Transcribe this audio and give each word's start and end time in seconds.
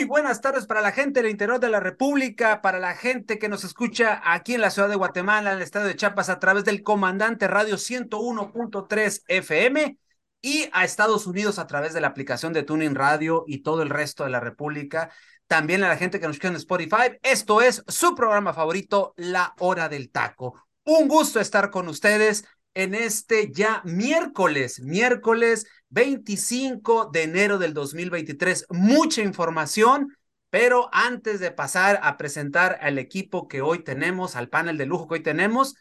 Muy 0.00 0.06
buenas 0.06 0.40
tardes 0.40 0.64
para 0.64 0.80
la 0.80 0.92
gente 0.92 1.20
del 1.20 1.30
interior 1.30 1.60
de 1.60 1.68
la 1.68 1.78
República, 1.78 2.62
para 2.62 2.78
la 2.78 2.94
gente 2.94 3.38
que 3.38 3.50
nos 3.50 3.64
escucha 3.64 4.22
aquí 4.24 4.54
en 4.54 4.62
la 4.62 4.70
ciudad 4.70 4.88
de 4.88 4.96
Guatemala, 4.96 5.50
en 5.50 5.58
el 5.58 5.62
estado 5.62 5.84
de 5.84 5.94
Chiapas, 5.94 6.30
a 6.30 6.38
través 6.38 6.64
del 6.64 6.82
Comandante 6.82 7.46
Radio 7.46 7.76
101.3 7.76 9.24
FM 9.28 9.98
y 10.40 10.70
a 10.72 10.86
Estados 10.86 11.26
Unidos 11.26 11.58
a 11.58 11.66
través 11.66 11.92
de 11.92 12.00
la 12.00 12.06
aplicación 12.06 12.54
de 12.54 12.62
Tuning 12.62 12.94
Radio 12.94 13.44
y 13.46 13.58
todo 13.58 13.82
el 13.82 13.90
resto 13.90 14.24
de 14.24 14.30
la 14.30 14.40
República. 14.40 15.10
También 15.46 15.84
a 15.84 15.88
la 15.88 15.98
gente 15.98 16.18
que 16.18 16.26
nos 16.26 16.36
escucha 16.36 16.48
en 16.48 16.56
Spotify. 16.56 17.18
Esto 17.22 17.60
es 17.60 17.84
su 17.86 18.14
programa 18.14 18.54
favorito, 18.54 19.12
La 19.18 19.52
Hora 19.58 19.90
del 19.90 20.10
Taco. 20.10 20.66
Un 20.84 21.08
gusto 21.08 21.40
estar 21.40 21.68
con 21.68 21.88
ustedes 21.88 22.46
en 22.72 22.94
este 22.94 23.52
ya 23.52 23.82
miércoles, 23.84 24.80
miércoles 24.80 25.66
25 25.90 27.10
de 27.12 27.24
enero 27.24 27.58
del 27.58 27.74
2023. 27.74 28.66
Mucha 28.70 29.22
información, 29.22 30.16
pero 30.48 30.88
antes 30.92 31.40
de 31.40 31.50
pasar 31.50 32.00
a 32.02 32.16
presentar 32.16 32.78
al 32.80 32.98
equipo 32.98 33.48
que 33.48 33.60
hoy 33.60 33.84
tenemos, 33.84 34.36
al 34.36 34.48
panel 34.48 34.78
de 34.78 34.86
lujo 34.86 35.06
que 35.08 35.14
hoy 35.14 35.22
tenemos, 35.22 35.74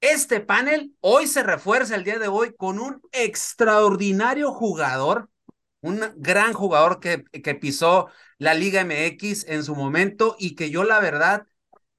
este 0.00 0.40
panel 0.40 0.94
hoy 1.00 1.26
se 1.26 1.42
refuerza 1.42 1.94
el 1.96 2.04
día 2.04 2.18
de 2.18 2.28
hoy 2.28 2.54
con 2.56 2.78
un 2.78 3.00
extraordinario 3.12 4.52
jugador, 4.52 5.30
un 5.80 6.00
gran 6.16 6.52
jugador 6.52 7.00
que, 7.00 7.24
que 7.42 7.54
pisó 7.54 8.08
la 8.38 8.54
Liga 8.54 8.82
MX 8.82 9.44
en 9.48 9.64
su 9.64 9.74
momento 9.74 10.36
y 10.38 10.54
que 10.54 10.70
yo 10.70 10.84
la 10.84 11.00
verdad 11.00 11.46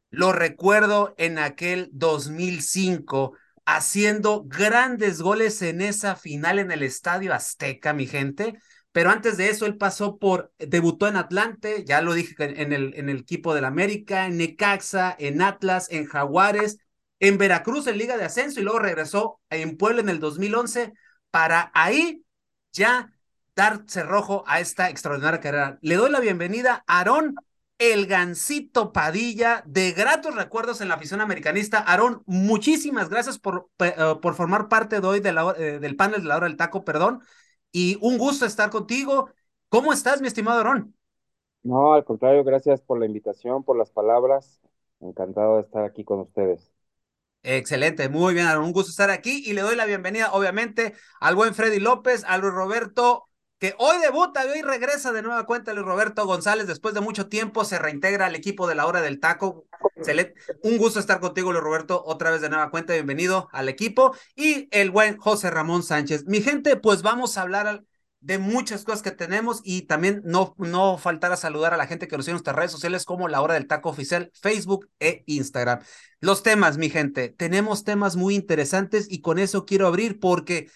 lo 0.10 0.32
recuerdo 0.32 1.16
en 1.18 1.38
aquel 1.38 1.90
2005 1.92 3.34
haciendo 3.68 4.46
grandes 4.46 5.22
goles 5.22 5.62
en 5.62 5.82
esa 5.82 6.16
final 6.16 6.58
en 6.58 6.72
el 6.72 6.84
Estadio 6.84 7.34
Azteca, 7.34 7.94
mi 7.94 8.08
gente. 8.08 8.58
Pero 8.94 9.10
antes 9.12 9.36
de 9.36 9.50
eso, 9.50 9.66
él 9.66 9.78
pasó 9.78 10.18
por, 10.18 10.54
debutó 10.58 11.08
en 11.08 11.18
Atlante, 11.18 11.84
ya 11.86 12.02
lo 12.02 12.14
dije 12.14 12.34
en 12.40 12.72
el, 12.72 12.94
en 12.96 13.10
el 13.10 13.18
equipo 13.20 13.54
del 13.54 13.66
América, 13.66 14.26
en 14.26 14.38
Necaxa, 14.38 15.14
en 15.20 15.42
Atlas, 15.42 15.90
en 15.92 16.06
Jaguares, 16.06 16.78
en 17.20 17.38
Veracruz 17.38 17.88
en 17.88 17.98
Liga 17.98 18.16
de 18.16 18.24
Ascenso 18.24 18.62
y 18.62 18.64
luego 18.64 18.80
regresó 18.80 19.42
en 19.50 19.76
Puebla 19.76 20.00
en 20.00 20.10
el 20.10 20.22
2011 20.22 20.94
para 21.30 21.70
ahí 21.74 22.24
ya 22.72 23.12
dar 23.54 23.84
cerrojo 23.88 24.46
a 24.48 24.62
esta 24.62 24.90
extraordinaria 24.90 25.42
carrera. 25.42 25.78
Le 25.82 25.96
doy 25.96 26.10
la 26.10 26.22
bienvenida 26.22 26.86
a 26.88 27.00
Aarón 27.00 27.36
el 27.80 28.08
Gancito 28.08 28.92
Padilla, 28.92 29.64
de 29.66 29.92
gratos 29.92 30.36
recuerdos 30.36 30.82
en 30.82 30.88
la 30.88 30.96
afición 30.96 31.22
americanista. 31.22 31.80
Aarón, 31.80 32.24
muchísimas 32.26 33.10
gracias 33.10 33.38
por, 33.40 33.70
eh, 33.80 33.94
por 34.22 34.36
formar 34.36 34.68
parte 34.68 35.00
de 35.00 35.08
hoy 35.08 35.20
de 35.20 35.34
la, 35.34 35.54
eh, 35.58 35.80
del 35.80 35.96
panel 35.96 36.22
de 36.22 36.28
la 36.28 36.38
hora 36.38 36.48
del 36.48 36.58
taco, 36.58 36.84
perdón. 36.84 37.22
Y 37.72 37.98
un 38.02 38.18
gusto 38.18 38.46
estar 38.46 38.70
contigo. 38.70 39.30
¿Cómo 39.70 39.94
estás, 39.94 40.22
mi 40.22 40.28
estimado 40.28 40.58
Aarón? 40.58 40.96
No, 41.64 41.94
al 41.94 42.06
contrario, 42.06 42.44
gracias 42.44 42.82
por 42.82 43.00
la 43.00 43.06
invitación, 43.06 43.64
por 43.64 43.78
las 43.78 43.92
palabras. 43.92 44.60
Encantado 45.00 45.58
de 45.58 45.62
estar 45.62 45.84
aquí 45.84 46.04
con 46.04 46.22
ustedes. 46.22 46.72
Excelente, 47.44 48.10
muy 48.10 48.34
bien, 48.34 48.48
Aarón. 48.48 48.66
Un 48.66 48.74
gusto 48.74 48.90
estar 48.90 49.12
aquí 49.12 49.44
y 49.46 49.54
le 49.54 49.62
doy 49.62 49.76
la 49.76 49.86
bienvenida, 49.86 50.32
obviamente, 50.34 50.94
al 51.20 51.36
buen 51.36 51.54
Freddy 51.54 51.80
López, 51.80 52.24
a 52.26 52.38
Luis 52.38 52.54
Roberto 52.54 53.28
que 53.60 53.74
hoy 53.80 53.98
debuta 54.00 54.46
y 54.46 54.50
hoy 54.50 54.62
regresa 54.62 55.12
de 55.12 55.22
nueva 55.24 55.46
cuenta 55.46 55.74
Luis 55.74 55.86
Roberto 55.86 56.26
González 56.26 56.68
después 56.68 56.94
de 56.94 57.02
mucho 57.02 57.28
tiempo, 57.28 57.66
se 57.66 57.80
reintegra 57.80 58.28
al 58.28 58.36
equipo 58.36 58.68
de 58.68 58.76
la 58.76 58.86
hora 58.86 59.02
del 59.02 59.20
taco. 59.20 59.66
Un 60.62 60.78
gusto 60.78 61.00
estar 61.00 61.20
contigo, 61.20 61.52
Luis 61.52 61.64
Roberto, 61.64 62.04
otra 62.06 62.30
vez 62.30 62.42
de 62.42 62.50
nueva 62.50 62.70
cuenta, 62.70 62.94
bienvenido 62.94 63.50
al 63.52 63.68
equipo. 63.68 64.16
Y 64.36 64.68
el 64.72 64.92
buen 64.92 65.18
José 65.18 65.50
Ramón 65.50 65.82
Sánchez. 65.82 66.26
Mi 66.26 66.42
gente, 66.42 66.76
pues 66.76 67.02
vamos 67.02 67.38
a 67.38 67.42
hablar 67.42 67.84
de 68.20 68.40
muchas 68.40 68.84
cosas 68.84 69.02
que 69.02 69.12
tenemos 69.12 69.62
y 69.64 69.84
también 69.84 70.22
no, 70.24 70.56
no 70.58 70.98
faltar 70.98 71.32
a 71.32 71.38
saludar 71.38 71.74
a 71.74 71.78
la 71.78 71.88
gente 71.88 72.08
que 72.08 72.18
nos 72.18 72.26
sigue 72.26 72.34
en 72.34 72.36
nuestras 72.36 72.56
redes 72.56 72.72
sociales 72.72 73.06
como 73.06 73.28
la 73.28 73.42
hora 73.42 73.54
del 73.54 73.68
taco 73.68 73.90
oficial, 73.90 74.32
Facebook 74.34 74.90
e 75.00 75.24
Instagram. 75.28 75.80
Los 76.20 76.44
temas, 76.44 76.78
mi 76.78 76.90
gente, 76.90 77.30
tenemos 77.30 77.84
temas 77.84 78.16
muy 78.16 78.36
interesantes 78.36 79.08
y 79.10 79.22
con 79.22 79.40
eso 79.40 79.66
quiero 79.66 79.88
abrir 79.88 80.20
porque 80.20 80.70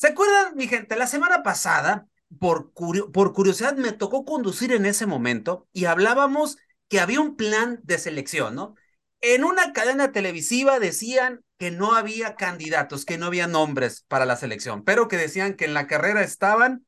¿Se 0.00 0.08
acuerdan, 0.08 0.56
mi 0.56 0.66
gente? 0.66 0.96
La 0.96 1.06
semana 1.06 1.42
pasada, 1.42 2.06
por, 2.38 2.72
por 2.72 3.32
curiosidad, 3.34 3.76
me 3.76 3.92
tocó 3.92 4.24
conducir 4.24 4.72
en 4.72 4.86
ese 4.86 5.04
momento 5.04 5.68
y 5.74 5.84
hablábamos 5.84 6.56
que 6.88 7.00
había 7.00 7.20
un 7.20 7.36
plan 7.36 7.80
de 7.82 7.98
selección, 7.98 8.54
¿no? 8.54 8.74
En 9.20 9.44
una 9.44 9.74
cadena 9.74 10.10
televisiva 10.10 10.78
decían 10.78 11.44
que 11.58 11.70
no 11.70 11.94
había 11.94 12.34
candidatos, 12.34 13.04
que 13.04 13.18
no 13.18 13.26
había 13.26 13.46
nombres 13.46 14.06
para 14.08 14.24
la 14.24 14.36
selección, 14.36 14.84
pero 14.84 15.06
que 15.06 15.18
decían 15.18 15.52
que 15.52 15.66
en 15.66 15.74
la 15.74 15.86
carrera 15.86 16.22
estaban 16.22 16.86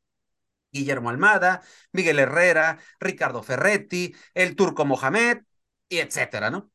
Guillermo 0.72 1.10
Almada, 1.10 1.60
Miguel 1.92 2.18
Herrera, 2.18 2.78
Ricardo 2.98 3.42
Ferretti, 3.42 4.14
el 4.32 4.56
turco 4.56 4.86
Mohamed, 4.86 5.42
y 5.90 5.98
etcétera, 5.98 6.50
¿no? 6.50 6.70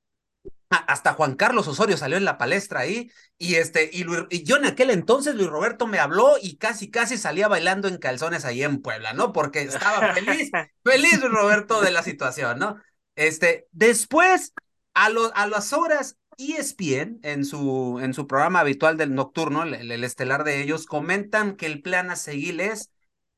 Ah, 0.69 0.83
hasta 0.87 1.13
Juan 1.13 1.35
Carlos 1.35 1.65
Osorio 1.69 1.95
salió 1.95 2.17
en 2.17 2.25
la 2.25 2.37
palestra 2.37 2.81
ahí 2.81 3.09
y 3.37 3.55
este 3.55 3.89
y, 3.93 4.03
yo 4.43 4.57
en 4.57 4.65
aquel 4.65 4.89
entonces 4.89 5.35
Luis 5.35 5.47
Roberto 5.47 5.87
me 5.87 5.99
habló 5.99 6.35
y 6.41 6.57
casi 6.57 6.91
casi 6.91 7.17
salía 7.17 7.47
bailando 7.47 7.87
en 7.87 7.97
calzones 7.97 8.43
ahí 8.43 8.63
en 8.63 8.81
Puebla, 8.81 9.13
¿no? 9.13 9.31
Porque 9.31 9.61
estaba 9.61 10.13
feliz, 10.13 10.51
feliz 10.83 11.21
Luis 11.21 11.31
Roberto 11.31 11.79
de 11.79 11.91
la 11.91 12.03
situación, 12.03 12.59
¿no? 12.59 12.81
Este, 13.15 13.67
después 13.71 14.53
a, 14.93 15.05
a 15.05 15.47
las 15.47 15.71
horas 15.71 16.17
ESPN 16.37 17.19
en 17.23 17.45
su 17.45 17.99
en 18.01 18.13
su 18.13 18.27
programa 18.27 18.59
habitual 18.59 18.97
del 18.97 19.15
nocturno, 19.15 19.63
el, 19.63 19.89
el 19.89 20.03
estelar 20.03 20.43
de 20.43 20.61
ellos 20.61 20.85
comentan 20.85 21.55
que 21.55 21.67
el 21.67 21.81
plan 21.81 22.11
a 22.11 22.17
seguir 22.17 22.59
es 22.59 22.91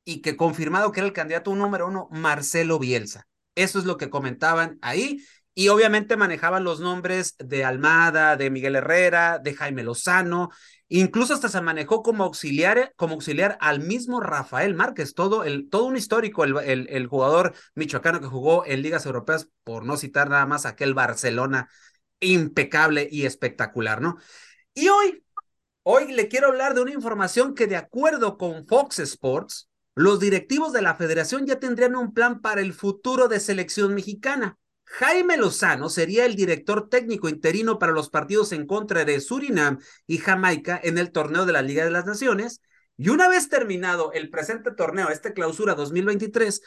y 0.04 0.20
que 0.20 0.36
confirmado 0.36 0.90
que 0.90 0.98
era 0.98 1.06
el 1.06 1.12
candidato 1.12 1.54
número 1.54 1.86
uno 1.86 2.08
Marcelo 2.10 2.80
Bielsa. 2.80 3.28
Eso 3.54 3.78
es 3.78 3.84
lo 3.84 3.96
que 3.96 4.10
comentaban 4.10 4.78
ahí 4.82 5.24
y 5.60 5.68
obviamente 5.68 6.16
manejaban 6.16 6.64
los 6.64 6.80
nombres 6.80 7.34
de 7.38 7.66
Almada, 7.66 8.38
de 8.38 8.48
Miguel 8.48 8.76
Herrera, 8.76 9.38
de 9.38 9.52
Jaime 9.52 9.82
Lozano, 9.82 10.48
incluso 10.88 11.34
hasta 11.34 11.50
se 11.50 11.60
manejó 11.60 12.02
como 12.02 12.24
auxiliar, 12.24 12.94
como 12.96 13.12
auxiliar 13.12 13.58
al 13.60 13.80
mismo 13.80 14.20
Rafael 14.20 14.74
Márquez, 14.74 15.12
todo, 15.12 15.44
el, 15.44 15.68
todo 15.68 15.84
un 15.84 15.98
histórico, 15.98 16.44
el, 16.44 16.56
el, 16.64 16.86
el 16.88 17.06
jugador 17.08 17.52
michoacano 17.74 18.20
que 18.20 18.26
jugó 18.26 18.64
en 18.64 18.80
ligas 18.80 19.04
europeas, 19.04 19.50
por 19.62 19.84
no 19.84 19.98
citar 19.98 20.30
nada 20.30 20.46
más 20.46 20.64
aquel 20.64 20.94
Barcelona 20.94 21.68
impecable 22.20 23.06
y 23.12 23.26
espectacular, 23.26 24.00
¿no? 24.00 24.16
Y 24.72 24.88
hoy, 24.88 25.22
hoy 25.82 26.10
le 26.10 26.28
quiero 26.28 26.46
hablar 26.46 26.72
de 26.72 26.80
una 26.80 26.94
información 26.94 27.54
que 27.54 27.66
de 27.66 27.76
acuerdo 27.76 28.38
con 28.38 28.66
Fox 28.66 28.98
Sports, 29.00 29.68
los 29.94 30.20
directivos 30.20 30.72
de 30.72 30.80
la 30.80 30.94
federación 30.94 31.44
ya 31.44 31.60
tendrían 31.60 31.96
un 31.96 32.14
plan 32.14 32.40
para 32.40 32.62
el 32.62 32.72
futuro 32.72 33.28
de 33.28 33.40
selección 33.40 33.94
mexicana. 33.94 34.56
Jaime 34.92 35.36
Lozano 35.36 35.88
sería 35.88 36.26
el 36.26 36.34
director 36.34 36.88
técnico 36.88 37.28
interino 37.28 37.78
para 37.78 37.92
los 37.92 38.10
partidos 38.10 38.50
en 38.50 38.66
contra 38.66 39.04
de 39.04 39.20
Surinam 39.20 39.78
y 40.08 40.18
Jamaica 40.18 40.80
en 40.82 40.98
el 40.98 41.12
torneo 41.12 41.46
de 41.46 41.52
la 41.52 41.62
Liga 41.62 41.84
de 41.84 41.92
las 41.92 42.06
Naciones. 42.06 42.60
Y 42.96 43.08
una 43.08 43.28
vez 43.28 43.48
terminado 43.48 44.12
el 44.12 44.30
presente 44.30 44.72
torneo, 44.72 45.08
este 45.08 45.32
clausura 45.32 45.76
2023, 45.76 46.62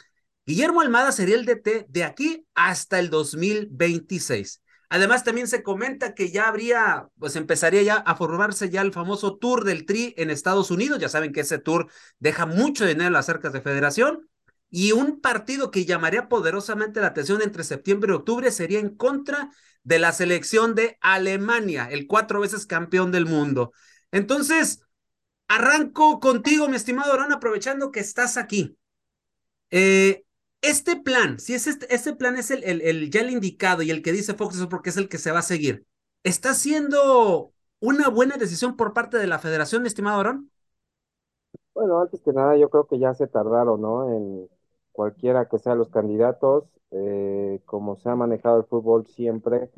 Guillermo 0.46 0.80
Almada 0.80 1.12
sería 1.12 1.36
el 1.36 1.44
DT 1.44 1.86
de 1.88 2.04
aquí 2.04 2.46
hasta 2.54 2.98
el 2.98 3.10
2026. 3.10 4.62
Además, 4.88 5.22
también 5.22 5.46
se 5.46 5.62
comenta 5.62 6.14
que 6.14 6.30
ya 6.30 6.48
habría, 6.48 7.08
pues 7.18 7.36
empezaría 7.36 7.82
ya 7.82 7.96
a 7.96 8.16
formarse 8.16 8.70
ya 8.70 8.80
el 8.80 8.92
famoso 8.92 9.36
Tour 9.36 9.64
del 9.64 9.84
Tri 9.84 10.14
en 10.16 10.30
Estados 10.30 10.70
Unidos. 10.70 10.98
Ya 10.98 11.10
saben 11.10 11.32
que 11.32 11.40
ese 11.40 11.58
tour 11.58 11.90
deja 12.20 12.46
mucho 12.46 12.86
dinero 12.86 13.08
en 13.08 13.12
las 13.12 13.26
cercas 13.26 13.52
de 13.52 13.60
federación. 13.60 14.28
Y 14.76 14.90
un 14.90 15.20
partido 15.20 15.70
que 15.70 15.84
llamaría 15.84 16.28
poderosamente 16.28 17.00
la 17.00 17.06
atención 17.06 17.40
entre 17.42 17.62
septiembre 17.62 18.10
y 18.12 18.16
octubre 18.16 18.50
sería 18.50 18.80
en 18.80 18.96
contra 18.96 19.50
de 19.84 20.00
la 20.00 20.10
selección 20.12 20.74
de 20.74 20.98
Alemania, 21.00 21.86
el 21.88 22.08
cuatro 22.08 22.40
veces 22.40 22.66
campeón 22.66 23.12
del 23.12 23.24
mundo. 23.24 23.70
Entonces, 24.10 24.80
arranco 25.46 26.18
contigo, 26.18 26.68
mi 26.68 26.74
estimado 26.74 27.12
Arón, 27.12 27.32
aprovechando 27.32 27.92
que 27.92 28.00
estás 28.00 28.36
aquí. 28.36 28.76
Eh, 29.70 30.24
este 30.60 30.96
plan, 30.96 31.38
si 31.38 31.54
es 31.54 31.68
este, 31.68 31.94
este 31.94 32.16
plan 32.16 32.36
es 32.36 32.50
el, 32.50 32.64
el, 32.64 33.10
ya 33.12 33.20
el 33.20 33.30
indicado 33.30 33.82
y 33.82 33.92
el 33.92 34.02
que 34.02 34.10
dice 34.10 34.34
Fox 34.34 34.58
es 34.58 34.66
porque 34.66 34.90
es 34.90 34.96
el 34.96 35.08
que 35.08 35.18
se 35.18 35.30
va 35.30 35.38
a 35.38 35.42
seguir, 35.42 35.86
¿está 36.24 36.52
siendo 36.52 37.52
una 37.78 38.08
buena 38.08 38.38
decisión 38.38 38.76
por 38.76 38.92
parte 38.92 39.18
de 39.18 39.28
la 39.28 39.38
federación, 39.38 39.82
mi 39.82 39.88
estimado 39.88 40.18
Arón? 40.18 40.50
Bueno, 41.74 42.00
antes 42.00 42.20
que 42.22 42.32
nada, 42.32 42.56
yo 42.56 42.68
creo 42.70 42.86
que 42.86 42.98
ya 42.98 43.14
se 43.14 43.26
tardaron, 43.26 43.80
¿no? 43.80 44.08
Cualquiera 44.94 45.48
que 45.50 45.58
sea 45.60 45.76
los 45.76 45.90
candidatos, 45.90 46.66
eh, 46.92 47.60
como 47.66 47.96
se 47.98 48.10
ha 48.10 48.16
manejado 48.16 48.58
el 48.60 48.66
fútbol 48.66 49.06
siempre, 49.08 49.70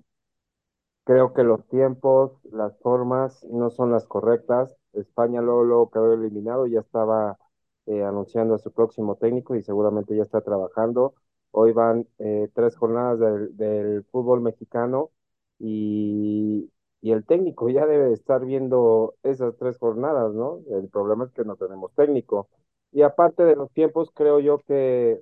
creo 1.05 1.33
que 1.35 1.43
los 1.45 1.67
tiempos, 1.69 2.33
las 2.53 2.79
formas 2.81 3.45
no 3.45 3.71
son 3.71 3.93
las 3.93 4.07
correctas. 4.07 4.77
España 4.93 5.41
luego, 5.43 5.65
luego 5.65 5.91
quedó 5.91 6.13
eliminado, 6.15 6.67
ya 6.67 6.81
estaba 6.81 7.39
eh, 7.87 8.03
anunciando 8.05 8.55
a 8.55 8.59
su 8.59 8.73
próximo 8.73 9.17
técnico 9.17 9.55
y 9.55 9.63
seguramente 9.63 10.17
ya 10.17 10.23
está 10.23 10.41
trabajando. 10.41 11.15
Hoy 11.53 11.73
van 11.73 12.07
eh, 12.19 12.51
tres 12.55 12.77
jornadas 12.77 13.19
del, 13.21 13.57
del 13.57 14.05
fútbol 14.11 14.41
mexicano 14.41 15.11
y, 15.59 16.71
y 17.01 17.13
el 17.13 17.25
técnico 17.25 17.69
ya 17.71 17.87
debe 17.87 18.13
estar 18.13 18.45
viendo 18.45 19.15
esas 19.23 19.57
tres 19.57 19.79
jornadas, 19.79 20.33
¿no? 20.35 20.61
El 20.71 20.89
problema 20.89 21.25
es 21.25 21.33
que 21.33 21.45
no 21.45 21.57
tenemos 21.57 21.93
técnico. 21.95 22.49
Y 22.93 23.03
aparte 23.03 23.45
de 23.45 23.57
los 23.57 23.71
tiempos, 23.73 24.11
creo 24.15 24.41
yo 24.41 24.59
que 24.61 25.21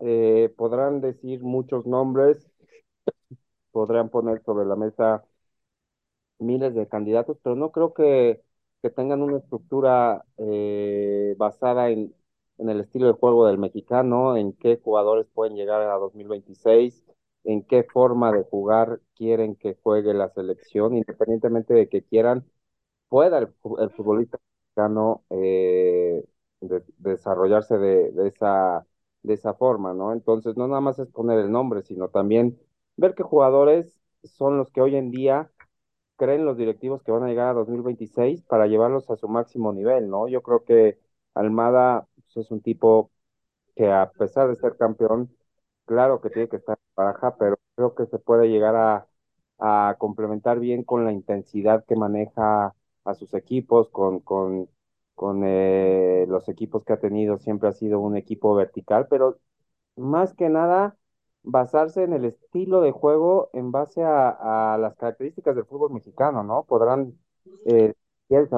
eh, 0.00 0.52
podrán 0.56 1.00
decir 1.00 1.42
muchos 1.42 1.86
nombres, 1.86 2.50
podrán 3.70 4.08
poner 4.10 4.42
sobre 4.44 4.64
la 4.66 4.76
mesa 4.76 5.24
miles 6.38 6.74
de 6.74 6.88
candidatos, 6.88 7.38
pero 7.42 7.56
no 7.56 7.70
creo 7.72 7.94
que, 7.94 8.42
que 8.82 8.90
tengan 8.90 9.22
una 9.22 9.38
estructura 9.38 10.24
eh, 10.38 11.34
basada 11.38 11.90
en, 11.90 12.14
en 12.58 12.68
el 12.70 12.80
estilo 12.80 13.06
de 13.06 13.12
juego 13.14 13.46
del 13.46 13.58
mexicano, 13.58 14.36
en 14.36 14.52
qué 14.54 14.80
jugadores 14.82 15.26
pueden 15.34 15.56
llegar 15.56 15.82
a 15.82 15.94
2026, 15.96 17.04
en 17.44 17.64
qué 17.64 17.84
forma 17.84 18.32
de 18.32 18.44
jugar 18.44 19.00
quieren 19.14 19.56
que 19.56 19.76
juegue 19.82 20.14
la 20.14 20.30
selección, 20.30 20.96
independientemente 20.96 21.74
de 21.74 21.88
que 21.88 22.02
quieran, 22.04 22.44
pueda 23.08 23.38
el, 23.38 23.48
el 23.80 23.90
futbolista 23.92 24.38
mexicano 24.76 25.24
eh, 25.30 26.24
de- 26.62 26.84
desarrollarse 26.98 27.78
de, 27.78 28.12
de 28.12 28.28
esa, 28.28 28.86
de 29.22 29.34
esa 29.34 29.54
forma, 29.54 29.94
¿no? 29.94 30.12
Entonces, 30.12 30.56
no 30.56 30.68
nada 30.68 30.80
más 30.80 30.98
es 31.00 31.08
poner 31.10 31.38
el 31.40 31.50
nombre, 31.52 31.82
sino 31.82 32.08
también 32.10 32.58
ver 32.96 33.14
qué 33.14 33.22
jugadores 33.24 34.00
son 34.24 34.58
los 34.58 34.70
que 34.72 34.80
hoy 34.82 34.96
en 34.96 35.10
día 35.10 35.50
creen 36.16 36.44
los 36.44 36.56
directivos 36.56 37.02
que 37.02 37.12
van 37.12 37.24
a 37.24 37.28
llegar 37.28 37.48
a 37.48 37.52
2026 37.54 38.42
para 38.42 38.66
llevarlos 38.66 39.10
a 39.10 39.16
su 39.16 39.28
máximo 39.28 39.72
nivel, 39.72 40.08
¿no? 40.08 40.28
Yo 40.28 40.42
creo 40.42 40.64
que 40.64 40.98
Almada 41.34 42.08
pues, 42.14 42.36
es 42.46 42.50
un 42.50 42.62
tipo 42.62 43.10
que 43.76 43.90
a 43.90 44.10
pesar 44.12 44.48
de 44.48 44.56
ser 44.56 44.76
campeón, 44.76 45.34
claro 45.86 46.20
que 46.20 46.30
tiene 46.30 46.48
que 46.48 46.56
estar 46.56 46.78
en 46.78 46.94
baraja, 46.96 47.36
pero 47.36 47.56
creo 47.76 47.94
que 47.94 48.06
se 48.06 48.18
puede 48.18 48.48
llegar 48.48 48.76
a, 48.76 49.08
a 49.58 49.96
complementar 49.98 50.60
bien 50.60 50.84
con 50.84 51.04
la 51.04 51.12
intensidad 51.12 51.84
que 51.86 51.96
maneja 51.96 52.74
a 53.04 53.14
sus 53.14 53.34
equipos, 53.34 53.88
con, 53.90 54.20
con, 54.20 54.68
con 55.14 55.42
eh, 55.44 56.26
los 56.28 56.48
equipos 56.48 56.84
que 56.84 56.92
ha 56.94 57.00
tenido, 57.00 57.38
siempre 57.38 57.68
ha 57.68 57.72
sido 57.72 58.00
un 58.00 58.16
equipo 58.16 58.54
vertical, 58.54 59.06
pero 59.08 59.38
más 59.96 60.34
que 60.34 60.48
nada 60.48 60.96
basarse 61.42 62.04
en 62.04 62.12
el 62.12 62.24
estilo 62.24 62.80
de 62.80 62.92
juego 62.92 63.50
en 63.52 63.72
base 63.72 64.02
a, 64.04 64.76
las 64.80 64.96
características 64.96 65.56
del 65.56 65.66
fútbol 65.66 65.92
mexicano, 65.92 66.42
¿no? 66.42 66.64
Podrán, 66.64 67.14
eh, 67.66 67.94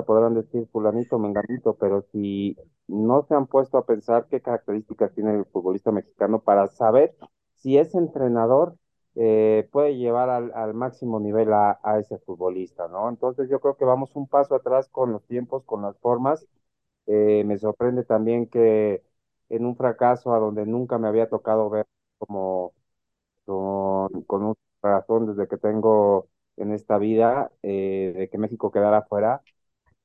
podrán 0.06 0.34
decir 0.34 0.68
fulanito, 0.70 1.18
menganito, 1.18 1.76
pero 1.76 2.02
si 2.12 2.56
no 2.86 3.22
se 3.22 3.34
han 3.34 3.46
puesto 3.46 3.78
a 3.78 3.86
pensar 3.86 4.26
qué 4.28 4.40
características 4.40 5.14
tiene 5.14 5.34
el 5.34 5.46
futbolista 5.46 5.90
mexicano 5.92 6.40
para 6.40 6.66
saber 6.68 7.14
si 7.54 7.78
ese 7.78 7.98
entrenador 7.98 8.76
eh, 9.16 9.68
puede 9.72 9.96
llevar 9.96 10.30
al, 10.30 10.74
máximo 10.74 11.20
nivel 11.20 11.52
a, 11.52 11.78
ese 12.00 12.18
futbolista, 12.18 12.88
¿no? 12.88 13.08
Entonces 13.08 13.48
yo 13.48 13.60
creo 13.60 13.76
que 13.76 13.84
vamos 13.84 14.14
un 14.16 14.26
paso 14.28 14.54
atrás 14.54 14.88
con 14.88 15.12
los 15.12 15.24
tiempos, 15.26 15.64
con 15.64 15.82
las 15.82 15.96
formas. 15.98 16.46
Eh, 17.06 17.44
me 17.46 17.58
sorprende 17.58 18.04
también 18.04 18.48
que 18.48 19.02
en 19.50 19.66
un 19.66 19.76
fracaso 19.76 20.34
a 20.34 20.38
donde 20.38 20.66
nunca 20.66 20.98
me 20.98 21.08
había 21.08 21.28
tocado 21.28 21.70
ver 21.70 21.86
como 22.18 22.74
con, 23.44 24.22
con 24.24 24.44
un 24.44 24.54
corazón 24.80 25.26
desde 25.26 25.48
que 25.48 25.56
tengo 25.58 26.28
en 26.56 26.72
esta 26.72 26.98
vida, 26.98 27.50
eh, 27.62 28.12
de 28.16 28.28
que 28.30 28.38
México 28.38 28.70
quedara 28.70 29.02
fuera, 29.02 29.42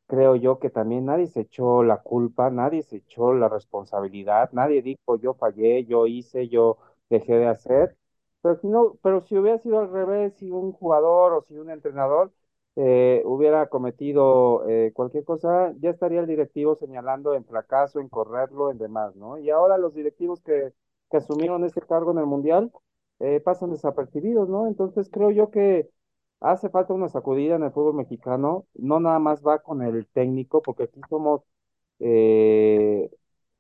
creo 0.08 0.36
yo 0.36 0.60
que 0.60 0.70
también 0.70 1.06
nadie 1.06 1.28
se 1.28 1.42
echó 1.42 1.84
la 1.84 1.98
culpa, 2.02 2.50
nadie 2.50 2.84
se 2.84 2.98
echó 2.98 3.34
la 3.34 3.50
responsabilidad, 3.50 4.50
nadie 4.54 4.82
dijo 4.82 5.18
yo 5.18 5.34
fallé, 5.36 5.86
yo 5.86 6.08
hice, 6.08 6.50
yo 6.50 6.78
dejé 7.10 7.36
de 7.36 7.48
hacer, 7.48 7.98
pero 8.42 8.56
si 8.60 8.68
no, 8.68 8.98
pero 9.04 9.22
si 9.26 9.38
hubiera 9.38 9.58
sido 9.60 9.80
al 9.80 9.92
revés, 9.92 10.34
si 10.38 10.50
un 10.52 10.72
jugador 10.74 11.34
o 11.34 11.42
si 11.48 11.58
un 11.58 11.70
entrenador 11.70 12.32
eh, 12.76 13.22
hubiera 13.26 13.68
cometido 13.70 14.68
eh, 14.70 14.92
cualquier 14.94 15.24
cosa, 15.26 15.74
ya 15.80 15.90
estaría 15.90 16.20
el 16.22 16.28
directivo 16.28 16.76
señalando 16.76 17.34
en 17.36 17.46
fracaso, 17.46 18.00
en 18.00 18.10
correrlo, 18.10 18.72
en 18.72 18.78
demás, 18.78 19.16
¿no? 19.16 19.38
Y 19.38 19.50
ahora 19.50 19.78
los 19.78 19.94
directivos 19.94 20.42
que, 20.42 20.74
que 21.12 21.18
asumieron 21.18 21.64
ese 21.66 21.82
cargo 21.82 22.12
en 22.12 22.20
el 22.20 22.26
Mundial 22.26 22.72
eh, 23.20 23.40
pasan 23.42 23.72
desapercibidos, 23.72 24.48
¿no? 24.50 24.68
Entonces 24.68 25.10
creo 25.12 25.32
yo 25.32 25.50
que 25.52 25.90
Hace 26.42 26.70
falta 26.70 26.94
una 26.94 27.10
sacudida 27.10 27.56
en 27.56 27.64
el 27.64 27.72
fútbol 27.72 27.96
mexicano, 27.96 28.66
no 28.76 29.00
nada 29.02 29.20
más 29.20 29.42
va 29.46 29.60
con 29.62 29.82
el 29.82 30.08
técnico, 30.08 30.62
porque 30.62 30.84
aquí 30.84 31.02
somos 31.10 31.42
eh, 32.00 33.10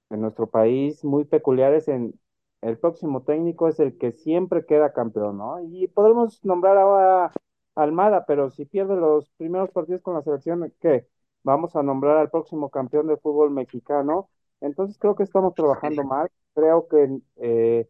en 0.09 0.21
nuestro 0.21 0.47
país 0.49 1.03
muy 1.03 1.25
peculiares 1.25 1.87
en 1.89 2.19
el 2.61 2.77
próximo 2.77 3.23
técnico 3.23 3.67
es 3.67 3.79
el 3.79 3.97
que 3.97 4.11
siempre 4.11 4.65
queda 4.65 4.93
campeón, 4.93 5.37
¿no? 5.37 5.59
Y 5.63 5.87
podemos 5.87 6.43
nombrar 6.45 6.77
ahora 6.77 7.25
a 7.27 7.33
Almada, 7.75 8.25
pero 8.25 8.49
si 8.49 8.65
pierde 8.65 8.95
los 8.95 9.29
primeros 9.37 9.71
partidos 9.71 10.01
con 10.01 10.15
la 10.15 10.21
selección, 10.23 10.73
¿qué? 10.81 11.07
Vamos 11.43 11.75
a 11.75 11.83
nombrar 11.83 12.17
al 12.17 12.29
próximo 12.29 12.69
campeón 12.69 13.07
del 13.07 13.17
fútbol 13.19 13.51
mexicano. 13.51 14.29
Entonces 14.61 14.97
creo 14.99 15.15
que 15.15 15.23
estamos 15.23 15.55
trabajando 15.55 16.03
mal. 16.03 16.29
Creo 16.53 16.87
que 16.89 17.19
eh, 17.37 17.87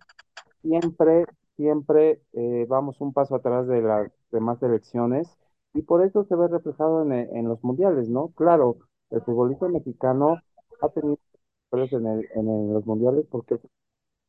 siempre, 0.62 1.26
siempre 1.56 2.22
eh, 2.34 2.66
vamos 2.70 3.02
un 3.02 3.14
paso 3.14 3.36
atrás 3.36 3.68
de 3.68 3.82
las 3.82 4.12
demás 4.32 4.60
selecciones 4.60 5.38
y 5.74 5.82
por 5.84 6.04
eso 6.06 6.24
se 6.26 6.36
ve 6.36 6.48
reflejado 6.48 7.04
en, 7.04 7.12
en 7.14 7.48
los 7.48 7.64
mundiales, 7.64 8.10
¿no? 8.10 8.30
Claro, 8.36 8.78
el 9.10 9.22
futbolista 9.22 9.68
mexicano 9.68 10.38
ha 10.82 10.90
tenido 10.90 11.18
en, 11.74 12.08
el- 12.08 12.28
en 12.36 12.50
el- 12.50 12.74
los 12.74 12.86
mundiales 12.86 13.26
porque 13.32 13.60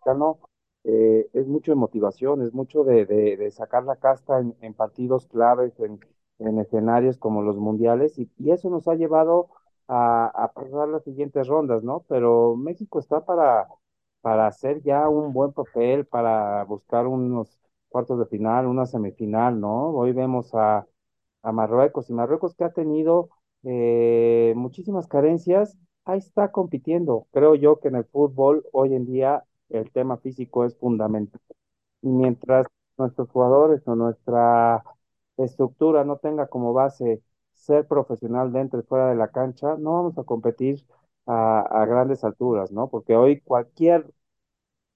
mexicano 0.05 0.41
eh, 0.85 1.29
es 1.33 1.47
mucho 1.47 1.73
de 1.73 1.77
motivación, 1.77 2.43
es 2.43 2.53
mucho 2.53 2.85
de, 2.85 3.05
de- 3.07 3.51
sacar 3.51 3.85
la 3.85 3.97
casta 3.97 4.39
en, 4.61 4.75
partidos 4.75 5.27
claves, 5.27 5.79
en, 5.81 6.01
en 6.39 6.59
escenarios 6.59 7.19
como 7.19 7.43
los 7.43 7.57
mundiales, 7.57 8.19
y, 8.19 8.31
eso 8.51 8.71
nos 8.71 8.89
ha 8.89 8.95
llevado 8.95 9.51
a, 9.89 10.27
a 10.29 10.53
pasar 10.53 10.89
las 10.89 11.05
siguientes 11.05 11.47
rondas, 11.49 11.83
¿no? 11.83 12.05
Pero 12.09 12.57
México 12.57 12.99
está 12.99 13.25
para, 13.25 13.69
para 14.21 14.47
hacer 14.47 14.83
ya 14.83 15.09
un 15.09 15.33
buen 15.33 15.53
papel, 15.53 16.07
para 16.07 16.65
buscar 16.65 17.07
unos 17.07 17.59
cuartos 17.89 18.19
de 18.19 18.27
final, 18.27 18.67
una 18.67 18.87
semifinal, 18.87 19.61
¿no? 19.61 19.91
Hoy 19.91 20.13
vemos 20.13 20.55
a, 20.55 20.87
a 21.43 21.53
Marruecos, 21.53 22.11
y 22.11 22.13
Marruecos 22.15 22.55
que 22.55 22.65
ha 22.65 22.73
tenido 22.73 23.31
eh, 23.65 24.53
muchísimas 24.57 25.07
carencias, 25.07 25.77
ahí 26.05 26.19
está 26.19 26.51
compitiendo. 26.53 27.27
Creo 27.33 27.55
yo 27.55 27.81
que 27.81 27.89
en 27.89 27.97
el 27.97 28.05
fútbol 28.05 28.65
hoy 28.73 28.95
en 28.95 29.07
día 29.07 29.45
el 29.71 29.91
tema 29.93 30.19
físico 30.19 30.65
es 30.65 30.77
fundamental. 30.77 31.41
Y 32.03 32.09
mientras 32.09 32.67
nuestros 32.99 33.31
jugadores 33.31 33.87
o 33.89 33.97
nuestra 33.97 34.85
estructura 35.37 36.05
no 36.05 36.19
tenga 36.19 36.49
como 36.49 36.73
base 36.73 37.23
ser 37.55 37.87
profesional 37.87 38.53
dentro 38.53 38.81
y 38.81 38.83
fuera 38.85 39.09
de 39.11 39.17
la 39.17 39.29
cancha, 39.29 39.77
no 39.79 39.95
vamos 39.95 40.19
a 40.19 40.25
competir 40.25 40.85
a, 41.27 41.85
grandes 41.87 42.25
alturas, 42.25 42.73
¿no? 42.73 42.89
Porque 42.91 43.17
hoy 43.17 43.41
cualquier 43.41 44.07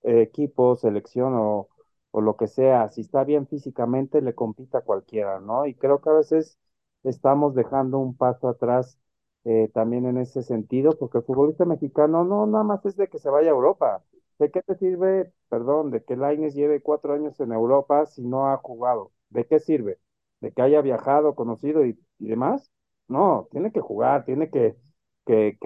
equipo, 0.03 0.77
selección 0.77 1.35
o, 1.35 1.69
o 2.11 2.21
lo 2.21 2.37
que 2.37 2.47
sea, 2.47 2.89
si 2.91 3.01
está 3.03 3.25
bien 3.25 3.47
físicamente, 3.47 4.21
le 4.23 4.35
compita 4.35 4.79
a 4.79 4.81
cualquiera, 4.83 5.41
¿no? 5.41 5.67
Y 5.67 5.75
creo 5.75 6.01
que 6.01 6.11
a 6.11 6.13
veces 6.15 6.59
estamos 7.03 7.55
dejando 7.55 7.99
un 7.99 8.17
paso 8.17 8.49
atrás 8.49 8.99
eh, 9.45 9.71
también 9.75 10.07
en 10.07 10.19
ese 10.19 10.43
sentido, 10.43 10.93
porque 10.99 11.19
el 11.19 11.25
futbolista 11.25 11.65
mexicano 11.65 12.25
no 12.25 12.47
nada 12.47 12.65
más 12.65 12.85
es 12.87 12.97
de 12.97 13.09
que 13.09 13.19
se 13.19 13.31
vaya 13.31 13.49
a 13.51 13.53
Europa. 13.55 14.03
¿De 14.45 14.51
qué 14.51 14.63
te 14.63 14.75
sirve, 14.77 15.33
perdón, 15.49 15.91
de 15.91 16.05
que 16.05 16.17
Lainez 16.17 16.55
lleve 16.55 16.83
cuatro 16.83 17.15
años 17.15 17.41
en 17.41 17.51
Europa 17.53 18.05
si 18.07 18.23
no 18.23 18.49
ha 18.49 18.59
jugado? 18.59 19.11
¿De 19.31 19.47
qué 19.47 19.59
sirve? 19.59 19.99
¿De 20.41 20.53
que 20.53 20.61
haya 20.61 20.83
viajado, 20.83 21.35
conocido 21.35 21.87
y, 21.87 21.99
demás? 22.19 22.71
No, 23.09 23.49
tiene 23.51 23.73
que 23.73 23.81
jugar, 23.81 24.27
tiene 24.27 24.51
que, 24.51 24.77
que, 25.25 25.57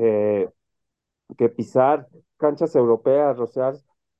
que 1.36 1.48
pisar 1.48 2.08
canchas 2.36 2.74
europeas, 2.76 3.36
rocear 3.36 3.74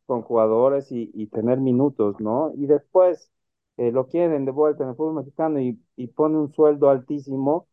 con 0.07 0.23
jugadores 0.23 0.91
y, 0.93 1.11
y 1.15 1.29
tener 1.29 1.59
minutos, 1.61 2.17
¿no? 2.21 2.53
Y 2.57 2.67
después 2.67 3.31
eh, 3.77 3.93
lo 3.93 4.09
quieren 4.09 4.45
de 4.45 4.53
vuelta 4.53 4.85
en 4.85 4.91
el 4.91 4.97
fútbol 4.97 5.15
mexicano 5.17 5.61
y, 5.61 5.81
y 5.97 6.09
pone 6.09 6.39
un 6.39 6.53
sueldo 6.53 6.91
altísimo, 6.91 7.69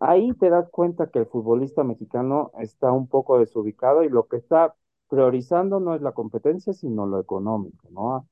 ahí 0.00 0.32
te 0.34 0.50
das 0.50 0.68
cuenta 0.70 1.10
que 1.10 1.20
el 1.20 1.26
futbolista 1.26 1.84
mexicano 1.84 2.52
está 2.60 2.92
un 2.92 3.08
poco 3.08 3.38
desubicado 3.38 4.04
y 4.04 4.08
lo 4.10 4.28
que 4.28 4.36
está 4.38 4.74
priorizando 5.08 5.80
no 5.80 5.94
es 5.94 6.02
la 6.02 6.12
competencia, 6.12 6.72
sino 6.74 7.06
lo 7.06 7.20
económico, 7.20 7.88
¿no? 7.90 8.28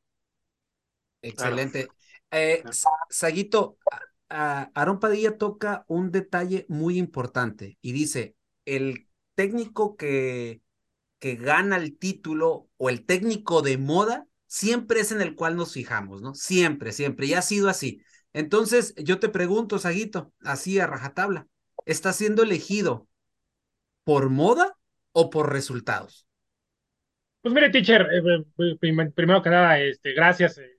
Excelente. 1.23 1.95
Eh, 2.31 2.67
Sa- 2.71 2.91
Saguito, 3.11 3.79
Aarón 4.29 4.99
Padilla 5.01 5.39
toca 5.39 5.85
un 5.89 6.11
detalle 6.11 6.67
muy 6.69 6.99
importante 6.99 7.79
y 7.83 7.93
dice, 7.93 8.37
el 8.65 9.09
técnico 9.35 9.97
que, 9.97 10.63
que 11.21 11.37
gana 11.37 11.77
el 11.77 11.99
título 11.99 12.69
o 12.79 12.91
el 12.91 13.07
técnico 13.07 13.63
de 13.63 13.79
moda 13.79 14.27
siempre 14.47 15.01
es 15.01 15.13
en 15.13 15.23
el 15.23 15.35
cual 15.37 15.57
nos 15.57 15.75
fijamos, 15.75 16.23
¿no? 16.23 16.35
Siempre, 16.35 16.93
siempre, 16.93 17.27
y 17.27 17.35
ha 17.35 17.43
sido 17.43 17.69
así. 17.71 18.03
Entonces, 18.33 18.95
yo 18.97 19.21
te 19.21 19.29
pregunto, 19.31 19.79
Saguito, 19.79 20.33
así 20.45 20.81
a 20.81 20.87
rajatabla, 20.87 21.49
¿está 21.87 22.13
siendo 22.13 22.43
elegido 22.43 23.09
por 24.05 24.31
moda 24.31 24.77
o 25.13 25.31
por 25.31 25.53
resultados? 25.53 26.27
Pues 27.43 27.53
mire, 27.55 27.71
teacher, 27.71 28.09
eh, 28.13 28.45
eh, 28.59 28.77
primero 28.79 29.43
que 29.43 29.51
nada, 29.51 29.81
este, 29.81 30.13
gracias 30.13 30.59
eh, 30.59 30.79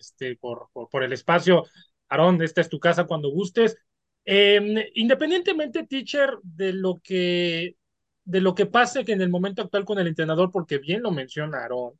este, 0.00 0.36
por, 0.36 0.68
por, 0.72 1.04
el 1.04 1.12
espacio. 1.12 1.64
Aarón, 2.08 2.42
esta 2.42 2.60
es 2.60 2.68
tu 2.68 2.80
casa 2.80 3.04
cuando 3.04 3.30
gustes. 3.30 3.76
Em, 4.24 4.76
independientemente, 4.94 5.86
teacher, 5.86 6.38
de 6.42 6.72
lo 6.72 7.00
que 7.02 7.76
de 8.24 8.40
lo 8.40 8.56
que 8.56 8.66
pase 8.66 9.04
que 9.04 9.12
en 9.12 9.22
el 9.22 9.30
momento 9.30 9.62
actual 9.62 9.84
con 9.84 10.00
el 10.00 10.08
entrenador, 10.08 10.50
porque 10.50 10.78
bien 10.78 11.02
lo 11.02 11.12
menciona 11.12 11.58
Aarón, 11.58 11.94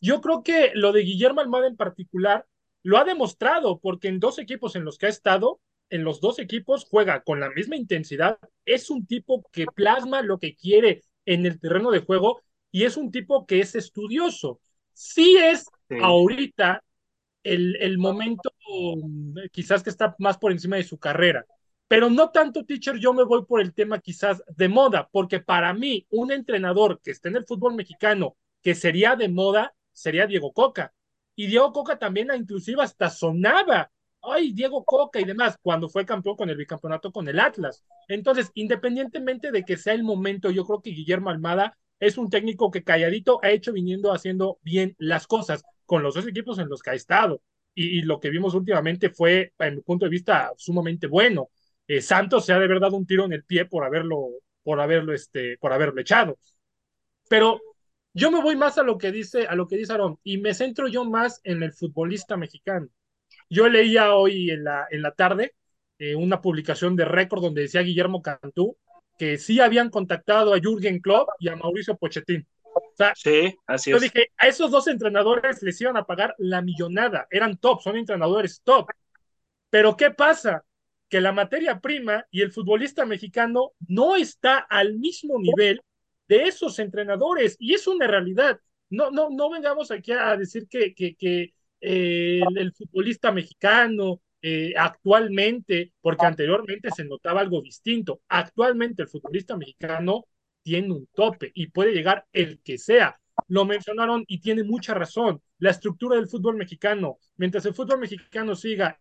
yo 0.00 0.20
creo 0.22 0.42
que 0.42 0.72
lo 0.74 0.92
de 0.92 1.02
Guillermo 1.02 1.40
Almada 1.40 1.66
en 1.66 1.76
particular 1.76 2.46
lo 2.82 2.96
ha 2.98 3.04
demostrado, 3.04 3.78
porque 3.80 4.08
en 4.08 4.20
dos 4.20 4.38
equipos 4.38 4.74
en 4.76 4.84
los 4.84 4.96
que 4.96 5.06
ha 5.06 5.10
estado, 5.10 5.60
en 5.90 6.04
los 6.04 6.20
dos 6.22 6.38
equipos 6.38 6.86
juega 6.88 7.22
con 7.22 7.40
la 7.40 7.50
misma 7.50 7.76
intensidad, 7.76 8.38
es 8.64 8.88
un 8.88 9.06
tipo 9.06 9.44
que 9.52 9.66
plasma 9.66 10.22
lo 10.22 10.38
que 10.38 10.56
quiere 10.56 11.02
en 11.26 11.46
el 11.46 11.60
terreno 11.60 11.90
de 11.90 12.00
juego 12.00 12.42
y 12.70 12.84
es 12.84 12.96
un 12.96 13.10
tipo 13.10 13.46
que 13.46 13.60
es 13.60 13.74
estudioso. 13.74 14.60
Sí 14.92 15.36
es 15.36 15.66
ahorita 16.02 16.82
el, 17.42 17.76
el 17.76 17.98
momento 17.98 18.52
mm, 18.68 19.38
quizás 19.52 19.82
que 19.82 19.90
está 19.90 20.14
más 20.18 20.38
por 20.38 20.52
encima 20.52 20.76
de 20.76 20.84
su 20.84 20.98
carrera, 20.98 21.46
pero 21.88 22.10
no 22.10 22.30
tanto, 22.30 22.64
teacher, 22.64 22.96
yo 22.98 23.12
me 23.12 23.24
voy 23.24 23.44
por 23.44 23.60
el 23.60 23.74
tema 23.74 24.00
quizás 24.00 24.42
de 24.48 24.68
moda, 24.68 25.08
porque 25.12 25.40
para 25.40 25.72
mí 25.74 26.06
un 26.10 26.32
entrenador 26.32 27.00
que 27.02 27.10
esté 27.10 27.28
en 27.28 27.36
el 27.36 27.44
fútbol 27.46 27.74
mexicano 27.74 28.36
que 28.62 28.74
sería 28.74 29.16
de 29.16 29.28
moda 29.28 29.74
sería 29.92 30.26
Diego 30.26 30.52
Coca. 30.52 30.94
Y 31.36 31.46
Diego 31.46 31.72
Coca 31.72 31.98
también 31.98 32.28
inclusive 32.34 32.82
hasta 32.82 33.10
sonaba 33.10 33.90
ay, 34.30 34.52
Diego 34.52 34.84
Coca 34.84 35.20
y 35.20 35.24
demás, 35.24 35.56
cuando 35.62 35.88
fue 35.88 36.04
campeón 36.04 36.36
con 36.36 36.50
el 36.50 36.56
bicampeonato 36.56 37.12
con 37.12 37.28
el 37.28 37.40
Atlas. 37.40 37.84
Entonces, 38.08 38.50
independientemente 38.54 39.50
de 39.50 39.64
que 39.64 39.76
sea 39.76 39.94
el 39.94 40.04
momento, 40.04 40.50
yo 40.50 40.64
creo 40.64 40.82
que 40.82 40.90
Guillermo 40.90 41.30
Almada 41.30 41.76
es 42.00 42.18
un 42.18 42.30
técnico 42.30 42.70
que 42.70 42.84
calladito 42.84 43.40
ha 43.42 43.50
hecho 43.50 43.72
viniendo 43.72 44.12
haciendo 44.12 44.58
bien 44.62 44.94
las 44.98 45.26
cosas 45.26 45.62
con 45.86 46.02
los 46.02 46.14
dos 46.14 46.26
equipos 46.26 46.58
en 46.58 46.68
los 46.68 46.82
que 46.82 46.90
ha 46.90 46.94
estado. 46.94 47.40
Y, 47.76 48.02
lo 48.02 48.20
que 48.20 48.30
vimos 48.30 48.54
últimamente 48.54 49.10
fue, 49.10 49.52
en 49.58 49.76
mi 49.76 49.80
punto 49.82 50.04
de 50.06 50.10
vista, 50.10 50.52
sumamente 50.56 51.08
bueno. 51.08 51.50
Eh, 51.88 52.00
Santos 52.00 52.46
se 52.46 52.52
ha 52.52 52.58
de 52.58 52.68
verdad 52.68 52.92
un 52.92 53.06
tiro 53.06 53.24
en 53.24 53.32
el 53.32 53.44
pie 53.44 53.64
por 53.64 53.84
haberlo, 53.84 54.28
por 54.62 54.80
haberlo, 54.80 55.12
este, 55.12 55.58
por 55.58 55.72
haberlo 55.72 56.00
echado. 56.00 56.38
Pero 57.28 57.60
yo 58.12 58.30
me 58.30 58.40
voy 58.40 58.54
más 58.56 58.78
a 58.78 58.84
lo 58.84 58.96
que 58.96 59.10
dice, 59.10 59.46
a 59.46 59.56
lo 59.56 59.66
que 59.66 59.76
dice 59.76 59.92
Aaron, 59.92 60.18
y 60.22 60.38
me 60.38 60.54
centro 60.54 60.86
yo 60.86 61.04
más 61.04 61.40
en 61.42 61.62
el 61.64 61.72
futbolista 61.72 62.36
mexicano. 62.36 62.88
Yo 63.54 63.68
leía 63.68 64.14
hoy 64.16 64.50
en 64.50 64.64
la, 64.64 64.88
en 64.90 65.00
la 65.00 65.12
tarde 65.12 65.54
eh, 65.98 66.16
una 66.16 66.40
publicación 66.40 66.96
de 66.96 67.04
récord 67.04 67.40
donde 67.40 67.62
decía 67.62 67.82
Guillermo 67.82 68.20
Cantú 68.20 68.76
que 69.16 69.38
sí 69.38 69.60
habían 69.60 69.90
contactado 69.90 70.54
a 70.54 70.58
Jürgen 70.58 70.98
Klopp 71.00 71.28
y 71.38 71.48
a 71.48 71.54
Mauricio 71.54 71.96
Pochettino. 71.96 72.44
sí, 73.14 73.54
así 73.64 73.92
yo 73.92 74.00
dije, 74.00 74.32
a 74.36 74.48
esos 74.48 74.72
dos 74.72 74.88
entrenadores 74.88 75.62
les 75.62 75.80
iban 75.80 75.96
a 75.96 76.04
pagar 76.04 76.34
la 76.38 76.62
millonada, 76.62 77.28
eran 77.30 77.56
top, 77.56 77.80
son 77.80 77.96
entrenadores 77.96 78.60
top. 78.64 78.90
Pero 79.70 79.96
¿qué 79.96 80.10
pasa? 80.10 80.64
Que 81.08 81.20
la 81.20 81.30
materia 81.30 81.78
prima 81.78 82.26
y 82.32 82.42
el 82.42 82.50
futbolista 82.50 83.06
mexicano 83.06 83.70
no 83.86 84.16
está 84.16 84.58
al 84.58 84.94
mismo 84.94 85.38
nivel 85.38 85.80
de 86.26 86.48
esos 86.48 86.80
entrenadores 86.80 87.56
y 87.60 87.74
es 87.74 87.86
una 87.86 88.08
realidad. 88.08 88.58
No, 88.90 89.12
no, 89.12 89.30
no 89.30 89.48
vengamos 89.48 89.92
aquí 89.92 90.10
a 90.10 90.36
decir 90.36 90.66
que, 90.68 90.92
que, 90.92 91.14
que 91.14 91.54
eh, 91.86 92.40
el, 92.56 92.72
futbolista 92.72 93.30
mexicano 93.30 94.22
eh, 94.40 94.72
actualmente, 94.74 95.92
porque 96.00 96.24
anteriormente 96.24 96.90
se 96.90 97.04
notaba 97.04 97.42
algo 97.42 97.60
distinto, 97.60 98.22
actualmente 98.28 99.02
el 99.02 99.08
futbolista 99.08 99.54
mexicano 99.54 100.26
tiene 100.62 100.92
un 100.94 101.06
tope 101.12 101.52
y 101.54 101.66
puede 101.66 101.92
llegar 101.92 102.24
el 102.32 102.60
que 102.62 102.78
sea. 102.78 103.20
Lo 103.48 103.66
mencionaron 103.66 104.24
y 104.26 104.40
tiene 104.40 104.64
mucha 104.64 104.94
razón. 104.94 105.42
La 105.58 105.70
estructura 105.70 106.16
del 106.16 106.28
fútbol 106.28 106.56
mexicano, 106.56 107.18
mientras 107.36 107.66
el 107.66 107.74
fútbol 107.74 108.00
mexicano 108.00 108.56
siga 108.56 108.98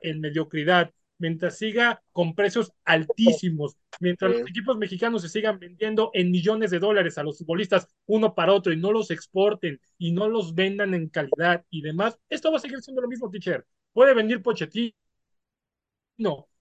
en 0.00 0.20
mediocridad, 0.20 0.92
mientras 1.24 1.56
siga 1.56 2.02
con 2.12 2.34
precios 2.34 2.70
altísimos, 2.84 3.78
mientras 3.98 4.30
los 4.30 4.42
equipos 4.42 4.76
mexicanos 4.76 5.22
se 5.22 5.30
sigan 5.30 5.58
vendiendo 5.58 6.10
en 6.12 6.30
millones 6.30 6.70
de 6.70 6.78
dólares 6.78 7.16
a 7.16 7.22
los 7.22 7.38
futbolistas 7.38 7.88
uno 8.04 8.34
para 8.34 8.52
otro 8.52 8.74
y 8.74 8.76
no 8.76 8.92
los 8.92 9.10
exporten 9.10 9.80
y 9.96 10.12
no 10.12 10.28
los 10.28 10.54
vendan 10.54 10.92
en 10.92 11.08
calidad 11.08 11.64
y 11.70 11.80
demás, 11.80 12.18
esto 12.28 12.50
va 12.50 12.58
a 12.58 12.60
seguir 12.60 12.78
siendo 12.82 13.00
lo 13.00 13.08
mismo, 13.08 13.30
teacher. 13.30 13.64
Puede 13.94 14.12
venir 14.12 14.42
Pochettino, 14.42 14.92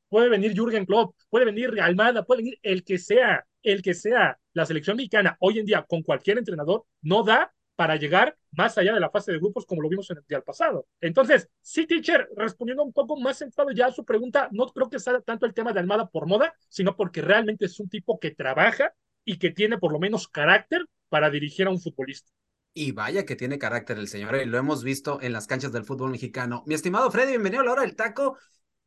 puede 0.07 0.29
venir 0.29 0.53
Jürgen 0.53 0.85
Klopp, 0.85 1.13
puede 1.29 1.43
venir 1.43 1.81
Almada, 1.81 2.23
puede 2.23 2.43
venir 2.43 2.59
el 2.63 2.85
que 2.85 2.97
sea, 2.97 3.45
el 3.63 3.81
que 3.81 3.93
sea. 3.93 4.39
La 4.53 4.65
selección 4.65 4.95
mexicana 4.95 5.35
hoy 5.41 5.59
en 5.59 5.65
día 5.65 5.85
con 5.89 6.03
cualquier 6.03 6.37
entrenador 6.37 6.85
no 7.01 7.23
da 7.23 7.53
para 7.75 7.95
llegar 7.95 8.37
más 8.51 8.77
allá 8.77 8.93
de 8.93 8.99
la 8.99 9.09
fase 9.09 9.31
de 9.31 9.39
grupos 9.39 9.65
como 9.65 9.81
lo 9.81 9.89
vimos 9.89 10.09
en 10.11 10.17
el 10.17 10.23
día 10.27 10.41
pasado. 10.41 10.85
Entonces, 11.01 11.49
sí, 11.61 11.87
teacher, 11.87 12.29
respondiendo 12.35 12.83
un 12.83 12.93
poco 12.93 13.19
más 13.19 13.39
centrado 13.39 13.71
ya 13.71 13.87
a 13.87 13.91
su 13.91 14.05
pregunta, 14.05 14.47
no 14.51 14.67
creo 14.67 14.89
que 14.89 14.99
sea 14.99 15.19
tanto 15.21 15.45
el 15.45 15.53
tema 15.53 15.73
de 15.73 15.79
Almada 15.79 16.07
por 16.09 16.27
moda, 16.27 16.53
sino 16.69 16.95
porque 16.95 17.21
realmente 17.21 17.65
es 17.65 17.79
un 17.79 17.89
tipo 17.89 18.19
que 18.19 18.31
trabaja 18.31 18.93
y 19.25 19.37
que 19.37 19.51
tiene 19.51 19.77
por 19.77 19.91
lo 19.91 19.99
menos 19.99 20.27
carácter 20.27 20.85
para 21.09 21.29
dirigir 21.29 21.67
a 21.67 21.71
un 21.71 21.81
futbolista. 21.81 22.31
Y 22.75 22.91
vaya 22.91 23.25
que 23.25 23.35
tiene 23.35 23.59
carácter 23.59 23.99
el 23.99 24.07
señor, 24.07 24.35
y 24.35 24.45
lo 24.45 24.57
hemos 24.57 24.83
visto 24.83 25.21
en 25.21 25.31
las 25.31 25.45
canchas 25.45 25.71
del 25.71 25.85
fútbol 25.85 26.09
mexicano. 26.09 26.63
Mi 26.65 26.73
estimado 26.73 27.11
Freddy, 27.11 27.31
bienvenido 27.31 27.61
a 27.61 27.65
la 27.65 27.71
hora 27.73 27.81
del 27.83 27.95
taco. 27.95 28.37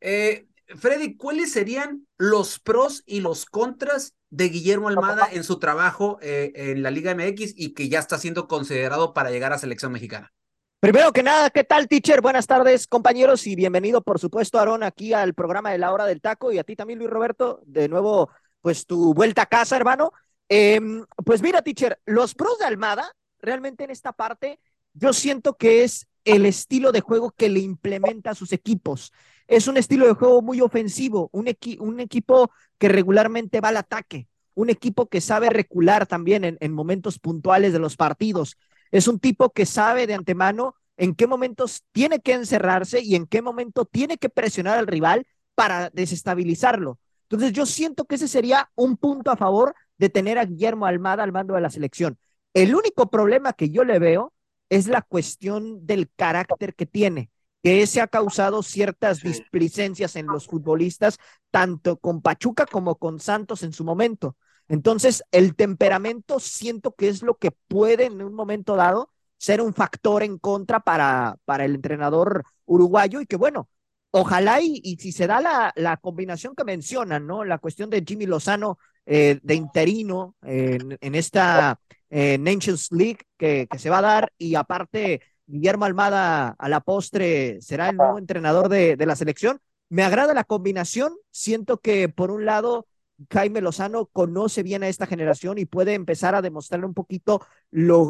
Eh, 0.01 0.47
Freddy, 0.75 1.15
¿cuáles 1.15 1.53
serían 1.53 2.05
los 2.17 2.59
pros 2.59 3.03
y 3.05 3.21
los 3.21 3.45
contras 3.45 4.16
de 4.29 4.49
Guillermo 4.49 4.89
Almada 4.89 5.27
en 5.31 5.43
su 5.43 5.59
trabajo 5.59 6.19
eh, 6.21 6.51
en 6.55 6.83
la 6.83 6.91
Liga 6.91 7.15
MX 7.15 7.53
y 7.55 7.73
que 7.73 7.89
ya 7.89 7.99
está 7.99 8.17
siendo 8.17 8.47
considerado 8.47 9.13
para 9.13 9.31
llegar 9.31 9.53
a 9.53 9.57
selección 9.57 9.91
mexicana? 9.91 10.33
Primero 10.79 11.11
que 11.11 11.23
nada, 11.23 11.49
¿qué 11.49 11.63
tal, 11.63 11.87
teacher? 11.87 12.21
Buenas 12.21 12.45
tardes, 12.45 12.85
compañeros, 12.85 13.47
y 13.47 13.55
bienvenido, 13.55 14.01
por 14.01 14.19
supuesto, 14.19 14.59
Aarón, 14.59 14.83
aquí 14.83 15.11
al 15.11 15.33
programa 15.33 15.71
de 15.71 15.79
la 15.79 15.91
hora 15.91 16.05
del 16.05 16.21
taco, 16.21 16.51
y 16.51 16.59
a 16.59 16.63
ti 16.63 16.75
también, 16.75 16.99
Luis 16.99 17.09
Roberto, 17.09 17.61
de 17.65 17.89
nuevo, 17.89 18.29
pues 18.61 18.85
tu 18.85 19.13
vuelta 19.15 19.41
a 19.41 19.45
casa, 19.47 19.75
hermano. 19.75 20.11
Em, 20.47 21.03
pues 21.25 21.41
mira, 21.41 21.63
teacher, 21.63 21.99
los 22.05 22.35
pros 22.35 22.59
de 22.59 22.65
Almada, 22.65 23.11
realmente 23.39 23.85
en 23.85 23.89
esta 23.89 24.13
parte, 24.13 24.59
yo 24.93 25.13
siento 25.13 25.57
que 25.57 25.83
es 25.83 26.07
el 26.25 26.45
estilo 26.45 26.91
de 26.91 27.01
juego 27.01 27.31
que 27.31 27.49
le 27.49 27.59
implementa 27.59 28.31
a 28.31 28.35
sus 28.35 28.51
equipos. 28.53 29.11
Es 29.47 29.67
un 29.67 29.77
estilo 29.77 30.05
de 30.07 30.13
juego 30.13 30.41
muy 30.41 30.61
ofensivo, 30.61 31.29
un, 31.31 31.47
equipo 31.47 32.51
que 32.77 32.89
regularmente 32.89 33.61
va 33.61 33.69
al 33.69 33.77
ataque, 33.77 34.27
un 34.55 34.69
equipo 34.69 35.07
que 35.07 35.21
sabe 35.21 35.49
recular 35.49 36.05
también 36.05 36.43
en, 36.43 36.57
en 36.59 36.73
momentos 36.73 37.17
puntuales 37.17 37.71
de 37.71 37.79
los 37.79 37.95
partidos. 37.95 38.57
Es 38.91 39.07
un 39.07 39.19
tipo 39.19 39.51
que 39.51 39.65
sabe 39.65 40.05
de 40.05 40.15
antemano 40.15 40.75
en 40.97 41.15
qué 41.15 41.27
momentos 41.27 41.83
tiene 41.91 42.19
que 42.19 42.33
encerrarse 42.33 43.01
y 43.01 43.15
en 43.15 43.25
qué 43.25 43.41
momento 43.41 43.85
tiene 43.85 44.17
que 44.17 44.29
presionar 44.29 44.77
al 44.77 44.87
rival 44.87 45.25
para 45.55 45.89
desestabilizarlo. 45.91 46.99
Entonces 47.23 47.53
yo 47.53 47.65
siento 47.65 48.05
que 48.05 48.15
ese 48.15 48.27
sería 48.27 48.69
un 48.75 48.97
punto 48.97 49.31
a 49.31 49.37
favor 49.37 49.75
de 49.97 50.09
tener 50.09 50.37
a 50.37 50.45
Guillermo 50.45 50.85
Almada 50.85 51.23
al 51.23 51.31
mando 51.31 51.53
de 51.55 51.61
la 51.61 51.69
selección. 51.69 52.17
El 52.53 52.75
único 52.75 53.09
problema 53.09 53.53
que 53.53 53.69
yo 53.69 53.83
le 53.83 53.99
veo 53.99 54.33
es 54.69 54.87
la 54.87 55.01
cuestión 55.01 55.85
del 55.85 56.09
carácter 56.15 56.73
que 56.73 56.85
tiene 56.85 57.29
que 57.63 57.81
ese 57.81 58.01
ha 58.01 58.07
causado 58.07 58.63
ciertas 58.63 59.21
displicencias 59.21 60.15
en 60.15 60.27
los 60.27 60.47
futbolistas, 60.47 61.17
tanto 61.51 61.97
con 61.97 62.21
Pachuca 62.21 62.65
como 62.65 62.95
con 62.95 63.19
Santos 63.19 63.63
en 63.63 63.73
su 63.73 63.83
momento. 63.83 64.35
Entonces, 64.67 65.23
el 65.31 65.55
temperamento 65.55 66.39
siento 66.39 66.93
que 66.93 67.09
es 67.09 67.23
lo 67.23 67.35
que 67.35 67.51
puede 67.51 68.05
en 68.05 68.21
un 68.21 68.33
momento 68.33 68.75
dado 68.75 69.11
ser 69.37 69.61
un 69.61 69.73
factor 69.73 70.23
en 70.23 70.37
contra 70.37 70.79
para, 70.79 71.37
para 71.45 71.65
el 71.65 71.75
entrenador 71.75 72.43
uruguayo 72.65 73.21
y 73.21 73.25
que 73.25 73.37
bueno, 73.37 73.69
ojalá 74.11 74.61
y, 74.61 74.81
y 74.83 74.97
si 74.97 75.11
se 75.11 75.27
da 75.27 75.41
la, 75.41 75.73
la, 75.75 75.97
combinación 75.97 76.55
que 76.55 76.63
mencionan, 76.63 77.27
¿no? 77.27 77.43
La 77.43 77.59
cuestión 77.59 77.89
de 77.89 78.03
Jimmy 78.05 78.25
Lozano 78.25 78.79
eh, 79.05 79.39
de 79.43 79.55
interino 79.55 80.35
en, 80.41 80.97
en 80.99 81.15
esta 81.15 81.79
eh, 82.09 82.37
Nations 82.37 82.91
League 82.91 83.19
que, 83.37 83.67
que 83.69 83.79
se 83.79 83.89
va 83.89 83.99
a 83.99 84.01
dar 84.01 84.33
y 84.37 84.55
aparte 84.55 85.21
Guillermo 85.47 85.85
Almada 85.85 86.49
a 86.59 86.69
la 86.69 86.81
postre 86.81 87.59
será 87.61 87.89
el 87.89 87.97
nuevo 87.97 88.17
entrenador 88.17 88.69
de, 88.69 88.97
la 88.97 89.15
selección. 89.15 89.59
Me 89.89 90.03
agrada 90.03 90.33
la 90.33 90.43
combinación. 90.43 91.15
Siento 91.31 91.79
que 91.79 92.09
por 92.09 92.31
un 92.31 92.45
lado 92.45 92.85
Jaime 93.31 93.61
Lozano 93.61 94.07
conoce 94.07 94.61
bien 94.61 94.83
a 94.83 94.89
esta 94.89 95.07
generación 95.07 95.57
y 95.57 95.65
puede 95.65 95.93
empezar 95.93 96.35
a 96.35 96.41
demostrarle 96.41 96.85
un 96.85 96.93
poquito 96.93 97.41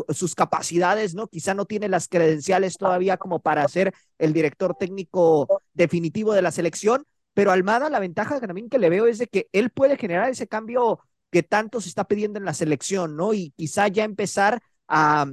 sus 0.10 0.36
capacidades, 0.36 1.14
¿no? 1.16 1.28
Quizá 1.28 1.54
no 1.54 1.66
tiene 1.66 1.88
las 1.88 2.08
credenciales 2.08 2.78
todavía 2.78 3.18
como 3.18 3.40
para 3.40 3.68
ser 3.68 3.94
el 4.18 4.34
director 4.34 4.76
técnico 4.76 5.62
definitivo 5.74 6.34
de 6.34 6.42
la 6.42 6.52
selección, 6.52 7.06
pero 7.34 7.52
Almada 7.52 7.90
la 7.90 8.00
ventaja 8.00 8.42
también 8.42 8.70
que 8.70 8.80
le 8.80 8.90
veo 8.90 9.08
es 9.08 9.20
de 9.20 9.28
que 9.28 9.48
él 9.54 9.70
puede 9.70 9.96
generar 9.96 10.30
ese 10.30 10.48
cambio 10.48 11.00
que 11.32 11.44
tanto 11.44 11.80
se 11.82 11.90
está 11.90 12.06
pidiendo 12.06 12.40
en 12.40 12.46
la 12.46 12.54
selección, 12.54 13.16
¿no? 13.16 13.34
Y 13.34 13.52
quizá 13.52 13.88
ya 13.88 14.04
empezar 14.04 14.62
a 14.88 15.28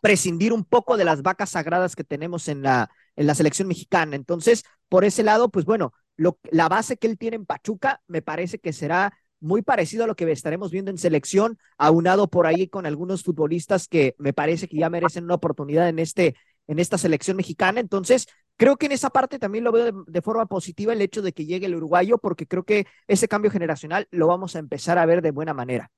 prescindir 0.00 0.52
un 0.52 0.64
poco 0.64 0.96
de 0.96 1.04
las 1.04 1.22
vacas 1.22 1.50
sagradas 1.50 1.96
que 1.96 2.04
tenemos 2.04 2.48
en 2.48 2.62
la, 2.62 2.90
en 3.16 3.26
la 3.26 3.34
selección 3.34 3.68
mexicana. 3.68 4.16
Entonces, 4.16 4.64
por 4.88 5.04
ese 5.04 5.22
lado, 5.22 5.50
pues 5.50 5.64
bueno, 5.64 5.92
la 6.16 6.68
base 6.68 6.96
que 6.96 7.06
él 7.06 7.18
tiene 7.18 7.36
en 7.36 7.46
Pachuca 7.46 8.00
me 8.06 8.22
parece 8.22 8.58
que 8.58 8.72
será 8.72 9.12
muy 9.40 9.62
parecido 9.62 10.04
a 10.04 10.06
lo 10.06 10.16
que 10.16 10.30
estaremos 10.30 10.70
viendo 10.70 10.90
en 10.90 10.98
selección, 10.98 11.58
aunado 11.76 12.28
por 12.28 12.46
ahí 12.46 12.68
con 12.68 12.86
algunos 12.86 13.22
futbolistas 13.22 13.86
que 13.88 14.14
me 14.18 14.32
parece 14.32 14.68
que 14.68 14.78
ya 14.78 14.90
merecen 14.90 15.24
una 15.24 15.34
oportunidad 15.34 15.88
en, 15.88 15.98
este, 15.98 16.36
en 16.66 16.78
esta 16.78 16.98
selección 16.98 17.36
mexicana. 17.36 17.80
Entonces, 17.80 18.26
creo 18.56 18.76
que 18.76 18.86
en 18.86 18.92
esa 18.92 19.10
parte 19.10 19.38
también 19.38 19.64
lo 19.64 19.72
veo 19.72 19.84
de, 19.84 19.92
de, 20.06 20.22
forma 20.22 20.46
positiva 20.46 20.92
el 20.92 21.02
hecho 21.02 21.22
de 21.22 21.32
que 21.32 21.44
llegue 21.44 21.66
el 21.66 21.74
uruguayo, 21.76 22.18
porque 22.18 22.46
creo 22.46 22.64
que 22.64 22.86
ese 23.06 23.28
cambio 23.28 23.50
generacional 23.50 24.08
lo 24.10 24.26
vamos 24.26 24.56
a 24.56 24.58
empezar 24.58 24.98
a 24.98 25.06
ver 25.06 25.22
de 25.22 25.30
buena 25.30 25.54
manera. 25.54 25.90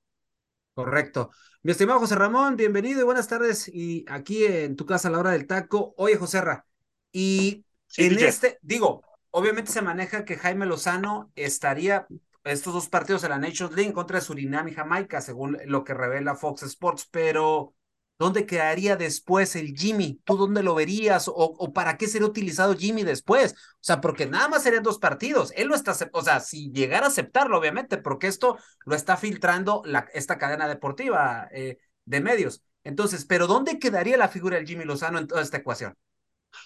Correcto. 0.79 1.33
Mi 1.65 1.73
estimado 1.73 1.99
José 1.99 2.15
Ramón, 2.15 2.55
bienvenido 2.55 3.01
y 3.01 3.03
buenas 3.03 3.27
tardes. 3.27 3.67
Y 3.67 4.05
aquí 4.09 4.45
en 4.45 4.77
tu 4.77 4.87
casa 4.87 5.09
a 5.09 5.11
la 5.11 5.19
hora 5.19 5.33
del 5.33 5.49
taco. 5.49 5.93
Oye, 5.97 6.15
José 6.15 6.41
Ra, 6.41 6.65
y 7.11 7.65
sí, 7.89 8.05
en 8.05 8.17
este, 8.21 8.61
digo, 8.63 9.03
obviamente 9.33 9.73
se 9.73 9.83
maneja 9.83 10.25
que 10.25 10.37
Jaime 10.37 10.67
Lozano 10.67 11.33
estaría 11.35 12.07
estos 12.45 12.75
dos 12.75 12.89
partidos 12.89 13.25
en 13.25 13.31
la 13.31 13.39
Nations 13.39 13.75
League 13.75 13.93
contra 13.93 14.21
Surinam 14.21 14.69
y 14.69 14.73
Jamaica, 14.73 15.21
según 15.21 15.59
lo 15.65 15.83
que 15.83 15.95
revela 15.95 16.37
Fox 16.37 16.63
Sports, 16.63 17.09
pero 17.11 17.75
¿dónde 18.19 18.47
quedaría 18.47 18.97
después 18.97 19.57
el 19.57 19.75
Jimmy? 19.77 20.21
¿Tú 20.25 20.37
dónde 20.37 20.63
lo 20.63 20.75
verías? 20.75 21.29
¿O, 21.29 21.35
o 21.35 21.73
para 21.73 21.97
qué 21.97 22.07
sería 22.07 22.27
utilizado 22.27 22.77
Jimmy 22.77 23.05
después? 23.05 23.53
O 23.53 23.79
sea, 23.81 24.01
porque 24.01 24.27
nada 24.27 24.49
más 24.49 24.63
serían 24.63 24.83
dos 24.83 24.99
partidos. 24.99 25.53
Él 25.57 25.69
lo 25.69 25.75
está, 25.75 25.97
o 26.13 26.23
sea, 26.23 26.41
si 26.41 26.71
llegara 26.73 27.07
a 27.07 27.09
aceptarlo, 27.09 27.59
obviamente, 27.59 27.99
porque 27.99 28.27
esto 28.27 28.59
lo 28.85 28.95
está 28.95 29.17
filtrando 29.17 29.83
la, 29.85 30.09
esta 30.15 30.39
cadena 30.39 30.69
deportiva 30.69 31.49
eh, 31.53 31.79
de 32.05 32.21
medios. 32.21 32.63
Entonces, 32.85 33.25
¿pero 33.25 33.47
dónde 33.47 33.79
quedaría 33.79 34.17
la 34.17 34.29
figura 34.29 34.57
del 34.57 34.67
Jimmy 34.67 34.85
Lozano 34.85 35.19
en 35.19 35.27
toda 35.27 35.43
esta 35.43 35.59
ecuación? 35.59 35.95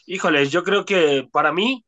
Híjoles, 0.06 0.50
yo 0.50 0.62
creo 0.62 0.84
que 0.84 1.28
para 1.32 1.52
mí 1.52 1.84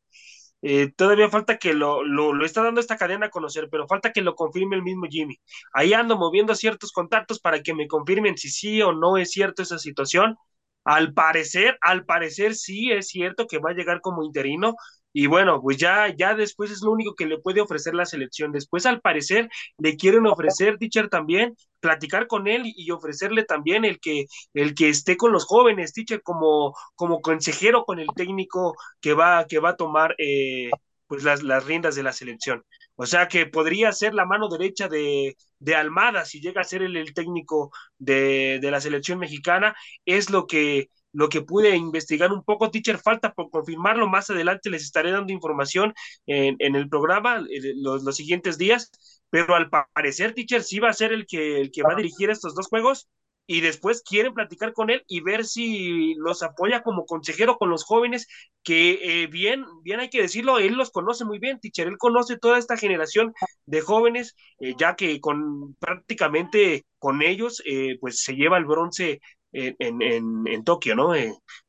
eh, 0.67 0.91
todavía 0.95 1.29
falta 1.29 1.57
que 1.59 1.73
lo, 1.75 2.03
lo, 2.03 2.43
está 2.43 2.63
dando 2.63 2.81
esta 2.81 2.97
cadena 2.97 3.27
a 3.27 3.29
conocer, 3.29 3.69
pero 3.69 3.87
falta 3.87 4.11
que 4.11 4.21
lo 4.23 4.35
confirme 4.35 4.75
el 4.75 4.81
mismo 4.81 5.05
Jimmy. 5.07 5.39
Ahí 5.73 5.93
ando 5.93 6.17
moviendo 6.17 6.55
ciertos 6.55 6.91
contactos 6.91 7.39
para 7.39 7.61
que 7.61 7.75
me 7.75 7.87
confirmen 7.87 8.35
si 8.37 8.49
sí 8.49 8.81
o 8.81 8.91
no 8.91 9.17
es 9.17 9.29
cierto 9.31 9.61
esa 9.61 9.77
situación. 9.77 10.35
Al 10.83 11.13
parecer, 11.13 11.77
al 11.81 12.05
parecer 12.05 12.55
sí 12.55 12.91
es 12.91 13.07
cierto 13.09 13.45
que 13.47 13.59
va 13.59 13.71
a 13.71 13.73
llegar 13.73 14.01
como 14.01 14.23
interino. 14.23 14.75
Y 15.17 15.27
bueno, 15.27 15.61
pues 15.61 15.77
ya, 15.77 16.13
ya 16.13 16.35
después 16.35 16.71
es 16.71 16.81
lo 16.81 16.91
único 16.91 17.15
que 17.15 17.25
le 17.25 17.37
puede 17.39 17.61
ofrecer 17.61 17.95
la 17.95 18.05
selección. 18.05 18.51
Después, 18.51 18.85
al 18.85 18.99
parecer, 18.99 19.47
le 19.77 19.95
quieren 19.95 20.27
ofrecer, 20.27 20.77
teacher, 20.77 21.07
también, 21.07 21.55
platicar 21.79 22.27
con 22.27 22.47
él 22.49 22.63
y 22.65 22.91
ofrecerle 22.91 23.45
también 23.45 23.85
el 23.85 24.01
que, 24.01 24.25
el 24.53 24.75
que 24.75 24.89
esté 24.89 25.15
con 25.15 25.31
los 25.31 25.45
jóvenes, 25.45 25.93
teacher, 25.93 26.21
como, 26.21 26.75
como 26.95 27.21
consejero 27.21 27.85
con 27.85 27.99
el 27.99 28.07
técnico 28.13 28.75
que 28.99 29.13
va, 29.13 29.45
que 29.47 29.59
va 29.59 29.69
a 29.69 29.77
tomar 29.77 30.15
eh, 30.17 30.69
pues 31.07 31.23
las, 31.23 31.43
las 31.43 31.65
riendas 31.65 31.95
de 31.95 32.03
la 32.03 32.11
selección. 32.11 32.63
O 32.95 33.05
sea 33.05 33.27
que 33.29 33.45
podría 33.45 33.93
ser 33.93 34.13
la 34.13 34.25
mano 34.25 34.49
derecha 34.49 34.89
de, 34.89 35.37
de 35.59 35.75
Almada 35.75 36.25
si 36.25 36.41
llega 36.41 36.59
a 36.61 36.63
ser 36.65 36.81
el, 36.81 36.97
el 36.97 37.13
técnico 37.13 37.71
de, 37.97 38.59
de, 38.61 38.69
la 38.71 38.81
selección 38.81 39.19
mexicana. 39.19 39.75
Es 40.05 40.29
lo 40.29 40.45
que, 40.45 40.89
lo 41.15 41.29
que 41.29 41.41
pude 41.41 41.75
investigar 41.75 42.31
un 42.31 42.43
poco, 42.43 42.71
teacher, 42.71 42.97
falta 42.99 43.33
por 43.33 43.49
confirmarlo. 43.49 44.07
Más 44.07 44.29
adelante 44.29 44.69
les 44.69 44.83
estaré 44.83 45.11
dando 45.11 45.33
información 45.33 45.93
en, 46.25 46.55
en 46.59 46.75
el 46.75 46.89
programa 46.89 47.43
los, 47.75 48.03
los, 48.03 48.15
siguientes 48.15 48.57
días. 48.57 48.91
Pero 49.29 49.55
al 49.55 49.69
parecer, 49.69 50.33
teacher, 50.33 50.63
sí 50.63 50.79
va 50.79 50.89
a 50.89 50.93
ser 50.93 51.13
el 51.13 51.25
que, 51.25 51.61
el 51.61 51.71
que 51.71 51.83
va 51.83 51.93
a 51.93 51.95
dirigir 51.95 52.29
estos 52.29 52.55
dos 52.55 52.67
juegos 52.67 53.07
y 53.47 53.61
después 53.61 54.01
quieren 54.03 54.33
platicar 54.33 54.73
con 54.73 54.89
él 54.89 55.03
y 55.07 55.21
ver 55.21 55.45
si 55.45 56.15
los 56.15 56.41
apoya 56.43 56.81
como 56.81 57.05
consejero 57.05 57.57
con 57.57 57.69
los 57.69 57.83
jóvenes, 57.83 58.27
que 58.63 59.23
eh, 59.23 59.27
bien, 59.27 59.65
bien 59.83 59.99
hay 59.99 60.09
que 60.09 60.21
decirlo, 60.21 60.57
él 60.57 60.73
los 60.73 60.91
conoce 60.91 61.25
muy 61.25 61.39
bien, 61.39 61.59
teacher, 61.59 61.87
él 61.87 61.97
conoce 61.97 62.37
toda 62.37 62.57
esta 62.57 62.77
generación 62.77 63.33
de 63.65 63.81
jóvenes, 63.81 64.35
eh, 64.59 64.73
ya 64.77 64.95
que 64.95 65.19
con 65.21 65.75
prácticamente 65.75 66.85
con 66.97 67.21
ellos, 67.21 67.61
eh, 67.65 67.97
pues 67.99 68.21
se 68.21 68.33
lleva 68.35 68.57
el 68.57 68.65
bronce 68.65 69.19
en, 69.55 70.01
en, 70.01 70.47
en 70.47 70.63
Tokio, 70.63 70.95
¿no? 70.95 71.13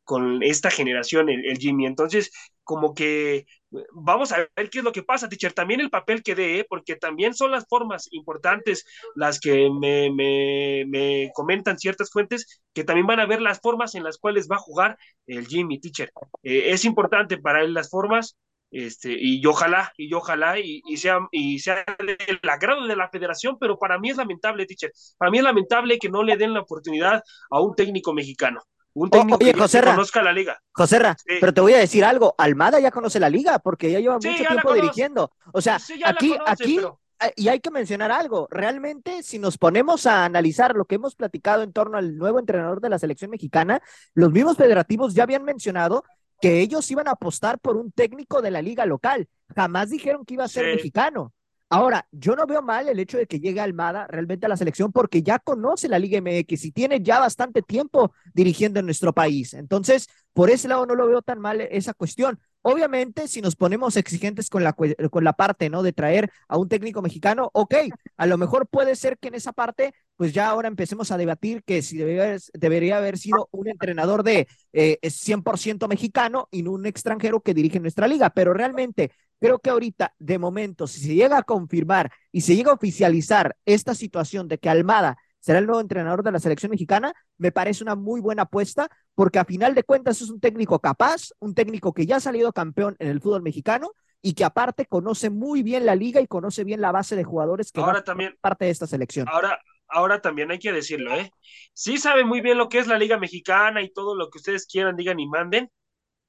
con 0.06 0.42
esta 0.42 0.70
generación, 0.70 1.28
el, 1.28 1.58
Jimmy. 1.58 1.84
Entonces, 1.86 2.30
como 2.62 2.94
que 2.94 3.44
vamos 3.92 4.32
a 4.32 4.38
ver 4.56 4.70
qué 4.70 4.78
es 4.78 4.84
lo 4.84 4.92
que 4.92 5.02
pasa, 5.02 5.28
teacher. 5.28 5.52
También 5.52 5.80
el 5.80 5.90
papel 5.90 6.22
que 6.22 6.34
dé, 6.34 6.60
¿eh? 6.60 6.66
porque 6.68 6.96
también 6.96 7.34
son 7.34 7.50
las 7.50 7.66
formas 7.68 8.08
importantes 8.12 8.84
las 9.16 9.40
que 9.40 9.68
me, 9.68 10.10
me, 10.10 10.84
me, 10.86 11.30
comentan 11.34 11.78
ciertas 11.78 12.10
fuentes, 12.10 12.62
que 12.72 12.84
también 12.84 13.06
van 13.06 13.20
a 13.20 13.26
ver 13.26 13.42
las 13.42 13.60
formas 13.60 13.94
en 13.96 14.04
las 14.04 14.16
cuales 14.18 14.48
va 14.50 14.56
a 14.56 14.60
jugar 14.60 14.96
el 15.26 15.46
Jimmy, 15.46 15.80
teacher. 15.80 16.10
Eh, 16.44 16.70
es 16.70 16.84
importante 16.84 17.36
para 17.38 17.62
él 17.62 17.74
las 17.74 17.90
formas, 17.90 18.36
este, 18.70 19.16
y 19.18 19.44
ojalá, 19.46 19.92
y 19.96 20.12
ojalá, 20.14 20.58
y, 20.58 20.82
y, 20.86 20.96
sea, 20.96 21.20
y 21.30 21.58
sea 21.58 21.84
el 21.98 22.40
agrado 22.48 22.86
de 22.86 22.96
la 22.96 23.08
federación, 23.08 23.58
pero 23.58 23.78
para 23.78 23.98
mí 23.98 24.10
es 24.10 24.16
lamentable, 24.16 24.66
teacher. 24.66 24.92
Para 25.16 25.30
mí 25.30 25.38
es 25.38 25.44
lamentable 25.44 25.98
que 25.98 26.08
no 26.08 26.22
le 26.22 26.36
den 26.36 26.54
la 26.54 26.60
oportunidad 26.60 27.22
a 27.50 27.60
un 27.60 27.74
técnico 27.74 28.12
mexicano 28.12 28.62
un 28.96 29.10
técnico 29.10 29.38
Oye, 29.38 29.52
que 29.52 29.60
Joserra, 29.60 29.90
conozca 29.94 30.22
la 30.22 30.32
liga. 30.32 30.58
Joserra, 30.72 31.14
sí. 31.18 31.34
pero 31.38 31.52
te 31.52 31.60
voy 31.60 31.74
a 31.74 31.78
decir 31.78 32.02
algo, 32.02 32.34
Almada 32.38 32.80
ya 32.80 32.90
conoce 32.90 33.20
la 33.20 33.28
liga 33.28 33.58
porque 33.58 33.90
ya 33.90 34.00
lleva 34.00 34.18
sí, 34.20 34.28
mucho 34.28 34.42
ya 34.42 34.48
tiempo 34.48 34.72
dirigiendo. 34.72 35.32
O 35.52 35.60
sea, 35.60 35.78
sí, 35.78 36.00
aquí, 36.02 36.30
conoce, 36.30 36.50
aquí, 36.50 36.76
pero... 36.76 36.98
y 37.36 37.48
hay 37.48 37.60
que 37.60 37.70
mencionar 37.70 38.10
algo, 38.10 38.48
realmente 38.50 39.22
si 39.22 39.38
nos 39.38 39.58
ponemos 39.58 40.06
a 40.06 40.24
analizar 40.24 40.74
lo 40.74 40.86
que 40.86 40.94
hemos 40.94 41.14
platicado 41.14 41.62
en 41.62 41.74
torno 41.74 41.98
al 41.98 42.16
nuevo 42.16 42.38
entrenador 42.38 42.80
de 42.80 42.88
la 42.88 42.98
selección 42.98 43.30
mexicana, 43.30 43.82
los 44.14 44.32
mismos 44.32 44.56
federativos 44.56 45.12
ya 45.12 45.24
habían 45.24 45.44
mencionado 45.44 46.02
que 46.40 46.60
ellos 46.60 46.90
iban 46.90 47.08
a 47.08 47.12
apostar 47.12 47.58
por 47.58 47.76
un 47.76 47.92
técnico 47.92 48.42
de 48.42 48.50
la 48.50 48.62
liga 48.62 48.86
local, 48.86 49.28
jamás 49.54 49.90
dijeron 49.90 50.24
que 50.24 50.34
iba 50.34 50.44
a 50.44 50.48
ser 50.48 50.66
mexicano. 50.66 51.32
Ahora, 51.68 52.06
yo 52.12 52.36
no 52.36 52.46
veo 52.46 52.62
mal 52.62 52.88
el 52.88 53.00
hecho 53.00 53.18
de 53.18 53.26
que 53.26 53.40
llegue 53.40 53.60
Almada 53.60 54.06
realmente 54.06 54.46
a 54.46 54.48
la 54.48 54.56
selección 54.56 54.92
porque 54.92 55.22
ya 55.22 55.40
conoce 55.40 55.88
la 55.88 55.98
Liga 55.98 56.18
MX 56.18 56.64
y 56.66 56.70
tiene 56.70 57.02
ya 57.02 57.18
bastante 57.18 57.60
tiempo 57.60 58.12
dirigiendo 58.34 58.78
en 58.78 58.86
nuestro 58.86 59.12
país. 59.12 59.52
Entonces, 59.52 60.06
por 60.32 60.48
ese 60.48 60.68
lado 60.68 60.86
no 60.86 60.94
lo 60.94 61.08
veo 61.08 61.22
tan 61.22 61.40
mal 61.40 61.60
esa 61.60 61.92
cuestión. 61.92 62.38
Obviamente, 62.62 63.26
si 63.26 63.40
nos 63.40 63.56
ponemos 63.56 63.96
exigentes 63.96 64.48
con 64.48 64.62
la, 64.62 64.74
con 64.74 65.24
la 65.24 65.32
parte, 65.32 65.68
¿no? 65.68 65.82
De 65.82 65.92
traer 65.92 66.30
a 66.46 66.56
un 66.56 66.68
técnico 66.68 67.02
mexicano, 67.02 67.50
ok, 67.52 67.74
a 68.16 68.26
lo 68.26 68.38
mejor 68.38 68.68
puede 68.68 68.94
ser 68.94 69.18
que 69.18 69.28
en 69.28 69.34
esa 69.34 69.52
parte, 69.52 69.92
pues 70.16 70.32
ya 70.32 70.48
ahora 70.48 70.68
empecemos 70.68 71.10
a 71.10 71.16
debatir 71.16 71.62
que 71.64 71.82
si 71.82 71.96
debería, 71.96 72.36
debería 72.54 72.96
haber 72.96 73.18
sido 73.18 73.48
un 73.52 73.68
entrenador 73.68 74.22
de 74.22 74.48
eh, 74.72 74.98
100% 75.02 75.88
mexicano 75.88 76.48
y 76.50 76.62
no 76.62 76.72
un 76.72 76.86
extranjero 76.86 77.40
que 77.40 77.54
dirige 77.54 77.80
nuestra 77.80 78.08
liga, 78.08 78.30
pero 78.30 78.54
realmente 78.54 79.12
creo 79.38 79.58
que 79.58 79.70
ahorita, 79.70 80.14
de 80.18 80.38
momento, 80.38 80.86
si 80.86 81.00
se 81.00 81.14
llega 81.14 81.38
a 81.38 81.42
confirmar 81.42 82.10
y 82.32 82.40
se 82.40 82.56
llega 82.56 82.70
a 82.70 82.74
oficializar 82.74 83.56
esta 83.64 83.94
situación 83.94 84.48
de 84.48 84.58
que 84.58 84.68
Almada 84.68 85.18
será 85.40 85.60
el 85.60 85.66
nuevo 85.66 85.80
entrenador 85.80 86.24
de 86.24 86.32
la 86.32 86.40
selección 86.40 86.70
mexicana, 86.70 87.14
me 87.38 87.52
parece 87.52 87.84
una 87.84 87.94
muy 87.94 88.20
buena 88.20 88.42
apuesta, 88.42 88.88
porque 89.14 89.38
a 89.38 89.44
final 89.44 89.74
de 89.74 89.84
cuentas 89.84 90.20
es 90.20 90.28
un 90.28 90.40
técnico 90.40 90.80
capaz, 90.80 91.28
un 91.38 91.54
técnico 91.54 91.92
que 91.92 92.04
ya 92.04 92.16
ha 92.16 92.20
salido 92.20 92.52
campeón 92.52 92.96
en 92.98 93.08
el 93.08 93.20
fútbol 93.20 93.42
mexicano 93.42 93.92
y 94.20 94.34
que 94.34 94.42
aparte 94.42 94.86
conoce 94.86 95.30
muy 95.30 95.62
bien 95.62 95.86
la 95.86 95.94
liga 95.94 96.20
y 96.20 96.26
conoce 96.26 96.64
bien 96.64 96.80
la 96.80 96.90
base 96.90 97.14
de 97.14 97.22
jugadores 97.22 97.70
que 97.70 97.80
ahora 97.80 98.02
también 98.02 98.34
parte 98.40 98.64
de 98.64 98.72
esta 98.72 98.88
selección. 98.88 99.28
Ahora, 99.28 99.60
ahora 99.88 100.20
también 100.20 100.50
hay 100.50 100.58
que 100.58 100.72
decirlo, 100.72 101.14
¿eh? 101.14 101.30
Sí 101.72 101.98
sabe 101.98 102.24
muy 102.24 102.40
bien 102.40 102.58
lo 102.58 102.68
que 102.68 102.78
es 102.78 102.86
la 102.86 102.98
liga 102.98 103.18
mexicana 103.18 103.82
y 103.82 103.92
todo 103.92 104.14
lo 104.14 104.30
que 104.30 104.38
ustedes 104.38 104.66
quieran, 104.66 104.96
digan 104.96 105.20
y 105.20 105.26
manden, 105.26 105.70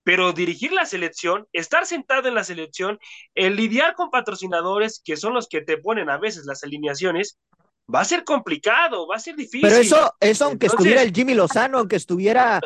pero 0.03 0.31
dirigir 0.31 0.71
la 0.71 0.85
selección, 0.85 1.47
estar 1.51 1.85
sentado 1.85 2.27
en 2.27 2.35
la 2.35 2.43
selección, 2.43 2.99
el 3.35 3.55
lidiar 3.55 3.93
con 3.95 4.09
patrocinadores 4.09 5.01
que 5.03 5.17
son 5.17 5.33
los 5.33 5.47
que 5.47 5.61
te 5.61 5.77
ponen 5.77 6.09
a 6.09 6.17
veces 6.17 6.45
las 6.45 6.63
alineaciones, 6.63 7.37
va 7.93 8.01
a 8.01 8.05
ser 8.05 8.23
complicado, 8.23 9.07
va 9.07 9.15
a 9.15 9.19
ser 9.19 9.35
difícil. 9.35 9.61
Pero 9.61 9.75
eso, 9.75 10.13
eso 10.19 10.45
aunque 10.45 10.67
Entonces... 10.67 10.85
estuviera 10.85 11.01
el 11.01 11.13
Jimmy 11.13 11.33
Lozano, 11.33 11.79
aunque 11.79 11.95
estuviera 11.95 12.61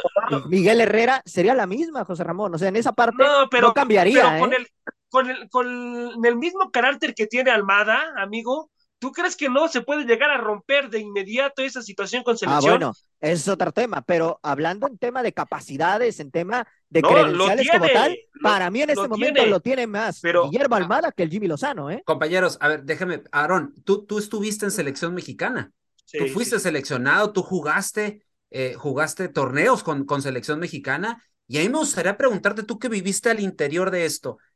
Miguel 0.47 0.81
Herrera, 0.81 1.21
sería 1.25 1.53
la 1.53 1.67
misma, 1.67 2.05
José 2.05 2.23
Ramón. 2.23 2.53
O 2.53 2.57
sea, 2.57 2.69
en 2.69 2.75
esa 2.75 2.93
parte 2.93 3.23
no, 3.23 3.47
pero, 3.49 3.67
no 3.67 3.73
cambiaría. 3.73 4.23
Pero 4.23 4.39
con, 4.39 4.53
¿eh? 4.53 4.57
el, 4.57 4.67
con, 5.09 5.29
el, 5.29 5.49
con 5.49 6.25
el 6.25 6.35
mismo 6.37 6.71
carácter 6.71 7.13
que 7.13 7.27
tiene 7.27 7.51
Almada, 7.51 8.13
amigo, 8.17 8.71
¿Tú 9.01 9.11
crees 9.11 9.35
que 9.35 9.49
no 9.49 9.67
se 9.67 9.81
puede 9.81 10.03
llegar 10.03 10.29
a 10.29 10.37
romper 10.37 10.87
de 10.87 10.99
inmediato 10.99 11.63
esa 11.63 11.81
situación 11.81 12.21
con 12.21 12.37
selección? 12.37 12.63
Ah, 12.63 12.77
bueno, 12.77 12.93
ese 13.19 13.33
es 13.33 13.47
otro 13.47 13.71
tema, 13.71 14.03
pero 14.03 14.39
hablando 14.43 14.87
en 14.87 14.99
tema 14.99 15.23
de 15.23 15.33
capacidades, 15.33 16.19
en 16.19 16.29
tema 16.29 16.67
de 16.87 17.01
no, 17.01 17.09
credenciales 17.09 17.67
como 17.71 17.87
tal, 17.87 18.15
lo, 18.31 18.41
para 18.43 18.69
mí 18.69 18.83
en 18.83 18.91
este 18.91 19.07
momento 19.07 19.33
tiene, 19.33 19.49
lo 19.49 19.59
tiene 19.59 19.87
más 19.87 20.19
pero, 20.21 20.47
Guillermo 20.47 20.75
Almada 20.75 21.11
que 21.11 21.23
el 21.23 21.31
Jimmy 21.31 21.47
Lozano, 21.47 21.89
¿eh? 21.89 22.03
Compañeros, 22.05 22.59
a 22.61 22.67
ver, 22.67 22.83
déjame, 22.83 23.23
Aaron, 23.31 23.73
tú, 23.83 24.05
tú 24.05 24.19
estuviste 24.19 24.65
en 24.65 24.71
selección 24.71 25.15
mexicana, 25.15 25.71
sí, 26.05 26.19
tú 26.19 26.27
fuiste 26.27 26.57
sí. 26.57 26.61
seleccionado, 26.61 27.33
tú 27.33 27.41
jugaste, 27.41 28.23
eh, 28.51 28.75
jugaste 28.75 29.29
torneos 29.29 29.81
con, 29.81 30.05
con 30.05 30.21
selección 30.21 30.59
mexicana, 30.59 31.23
y 31.47 31.57
ahí 31.57 31.69
me 31.69 31.79
gustaría 31.79 32.17
preguntarte, 32.17 32.61
tú 32.61 32.77
que 32.77 32.87
viviste 32.87 33.31
al 33.31 33.39
interior 33.39 33.89
de 33.89 34.05
esto, 34.05 34.37
¿E-, 34.37 34.50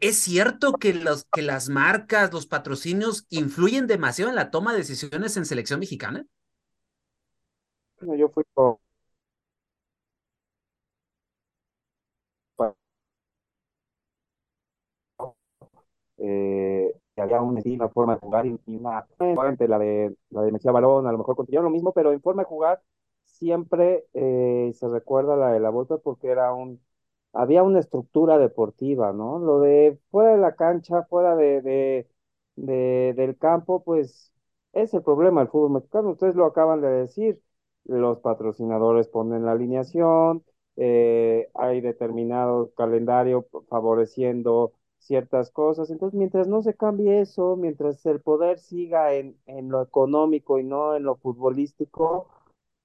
¿Es 0.00 0.18
cierto 0.18 0.72
que, 0.72 0.94
las 0.94 1.68
marcas, 1.68 2.32
los 2.32 2.46
patrocinios 2.46 3.26
influyen 3.30 3.86
demasiado 3.86 4.30
en 4.30 4.36
la 4.36 4.50
toma 4.50 4.72
de 4.72 4.78
decisiones 4.78 5.36
en 5.36 5.44
selección 5.44 5.80
mexicana? 5.80 6.26
Bueno, 8.00 8.14
yo 8.16 8.28
fui 8.28 8.44
con 8.52 8.76
eh, 16.18 16.92
había 17.16 17.40
un 17.40 17.60
una 17.64 17.88
forma 17.88 18.14
de 18.14 18.20
jugar 18.20 18.46
y, 18.46 18.58
una 18.66 19.06
la 19.18 19.78
de 19.78 20.16
la 20.30 20.42
de 20.42 20.52
Mesía 20.52 20.72
Balón, 20.72 21.06
a 21.06 21.12
lo 21.12 21.18
mejor 21.18 21.36
consiguieron 21.36 21.64
lo 21.64 21.70
mismo, 21.70 21.92
pero 21.92 22.12
en 22.12 22.20
forma 22.20 22.42
de 22.42 22.48
jugar 22.48 22.82
siempre 23.24 24.06
eh, 24.14 24.72
se 24.74 24.88
recuerda 24.88 25.36
la 25.36 25.52
de 25.52 25.60
la 25.60 25.70
Volpe 25.70 25.98
porque 25.98 26.28
era 26.28 26.52
un 26.52 26.80
había 27.36 27.62
una 27.62 27.80
estructura 27.80 28.38
deportiva, 28.38 29.12
¿no? 29.12 29.38
Lo 29.38 29.60
de 29.60 29.98
fuera 30.10 30.32
de 30.32 30.38
la 30.38 30.54
cancha, 30.56 31.04
fuera 31.04 31.36
de, 31.36 31.62
de, 31.62 32.08
de 32.56 33.14
del 33.16 33.36
campo, 33.38 33.82
pues 33.84 34.32
es 34.72 34.94
el 34.94 35.02
problema 35.02 35.40
del 35.42 35.50
fútbol 35.50 35.72
mexicano. 35.72 36.10
Ustedes 36.10 36.34
lo 36.36 36.46
acaban 36.46 36.80
de 36.80 36.88
decir, 36.88 37.40
los 37.84 38.18
patrocinadores 38.20 39.08
ponen 39.08 39.44
la 39.44 39.52
alineación, 39.52 40.44
eh, 40.76 41.48
hay 41.54 41.80
determinado 41.80 42.72
calendario 42.74 43.46
favoreciendo 43.68 44.72
ciertas 44.98 45.50
cosas. 45.50 45.90
Entonces, 45.90 46.18
mientras 46.18 46.48
no 46.48 46.62
se 46.62 46.74
cambie 46.74 47.20
eso, 47.20 47.56
mientras 47.56 48.04
el 48.06 48.20
poder 48.20 48.58
siga 48.58 49.14
en, 49.14 49.38
en 49.46 49.68
lo 49.70 49.82
económico 49.82 50.58
y 50.58 50.64
no 50.64 50.96
en 50.96 51.04
lo 51.04 51.16
futbolístico, 51.16 52.28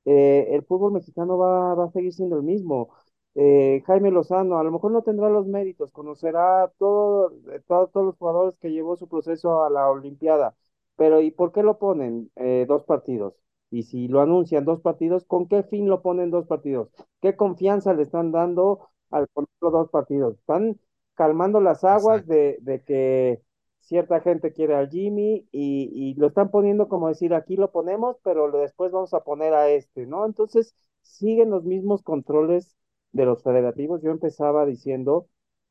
eh, 0.05 0.47
el 0.51 0.63
fútbol 0.63 0.93
mexicano 0.93 1.37
va, 1.37 1.75
va, 1.75 1.85
a 1.85 1.91
seguir 1.91 2.13
siendo 2.13 2.37
el 2.37 2.43
mismo. 2.43 2.89
Eh, 3.35 3.81
Jaime 3.85 4.11
Lozano 4.11 4.57
a 4.59 4.63
lo 4.63 4.71
mejor 4.71 4.91
no 4.91 5.03
tendrá 5.03 5.29
los 5.29 5.47
méritos, 5.47 5.89
conocerá 5.91 6.69
todo, 6.77 7.31
eh, 7.51 7.61
todo, 7.65 7.87
todos 7.87 8.05
los 8.07 8.17
jugadores 8.17 8.55
que 8.59 8.71
llevó 8.71 8.97
su 8.97 9.07
proceso 9.07 9.63
a 9.63 9.69
la 9.69 9.89
Olimpiada, 9.89 10.55
pero 10.97 11.21
¿y 11.21 11.31
por 11.31 11.53
qué 11.53 11.63
lo 11.63 11.79
ponen 11.79 12.29
eh, 12.35 12.65
dos 12.67 12.83
partidos? 12.83 13.33
Y 13.69 13.83
si 13.83 14.09
lo 14.09 14.19
anuncian 14.21 14.65
dos 14.65 14.81
partidos, 14.81 15.23
¿con 15.25 15.47
qué 15.47 15.63
fin 15.63 15.87
lo 15.87 16.01
ponen 16.01 16.29
dos 16.29 16.45
partidos? 16.45 16.89
¿Qué 17.21 17.37
confianza 17.37 17.93
le 17.93 18.03
están 18.03 18.31
dando 18.33 18.89
al 19.11 19.27
ponerlo 19.29 19.71
dos 19.71 19.89
partidos? 19.89 20.35
Están 20.37 20.77
calmando 21.15 21.61
las 21.61 21.83
aguas 21.85 22.27
de, 22.27 22.57
de, 22.61 22.83
que 22.83 23.41
cierta 23.79 24.19
gente 24.19 24.51
quiere 24.51 24.75
al 24.75 24.89
Jimmy 24.89 25.47
y, 25.53 25.89
y, 25.93 26.15
lo 26.15 26.27
están 26.27 26.51
poniendo 26.51 26.89
como 26.89 27.07
decir, 27.07 27.33
aquí 27.33 27.55
lo 27.55 27.71
ponemos, 27.71 28.17
pero 28.23 28.51
después 28.51 28.91
vamos 28.91 29.13
a 29.13 29.23
poner 29.23 29.53
a 29.53 29.69
este, 29.69 30.05
¿no? 30.05 30.25
Entonces 30.25 30.75
siguen 31.01 31.49
los 31.49 31.63
mismos 31.63 32.03
controles 32.03 32.75
de 33.11 33.25
los 33.25 33.43
federativos. 33.43 34.01
Yo 34.01 34.11
empezaba 34.11 34.65
diciendo, 34.65 35.27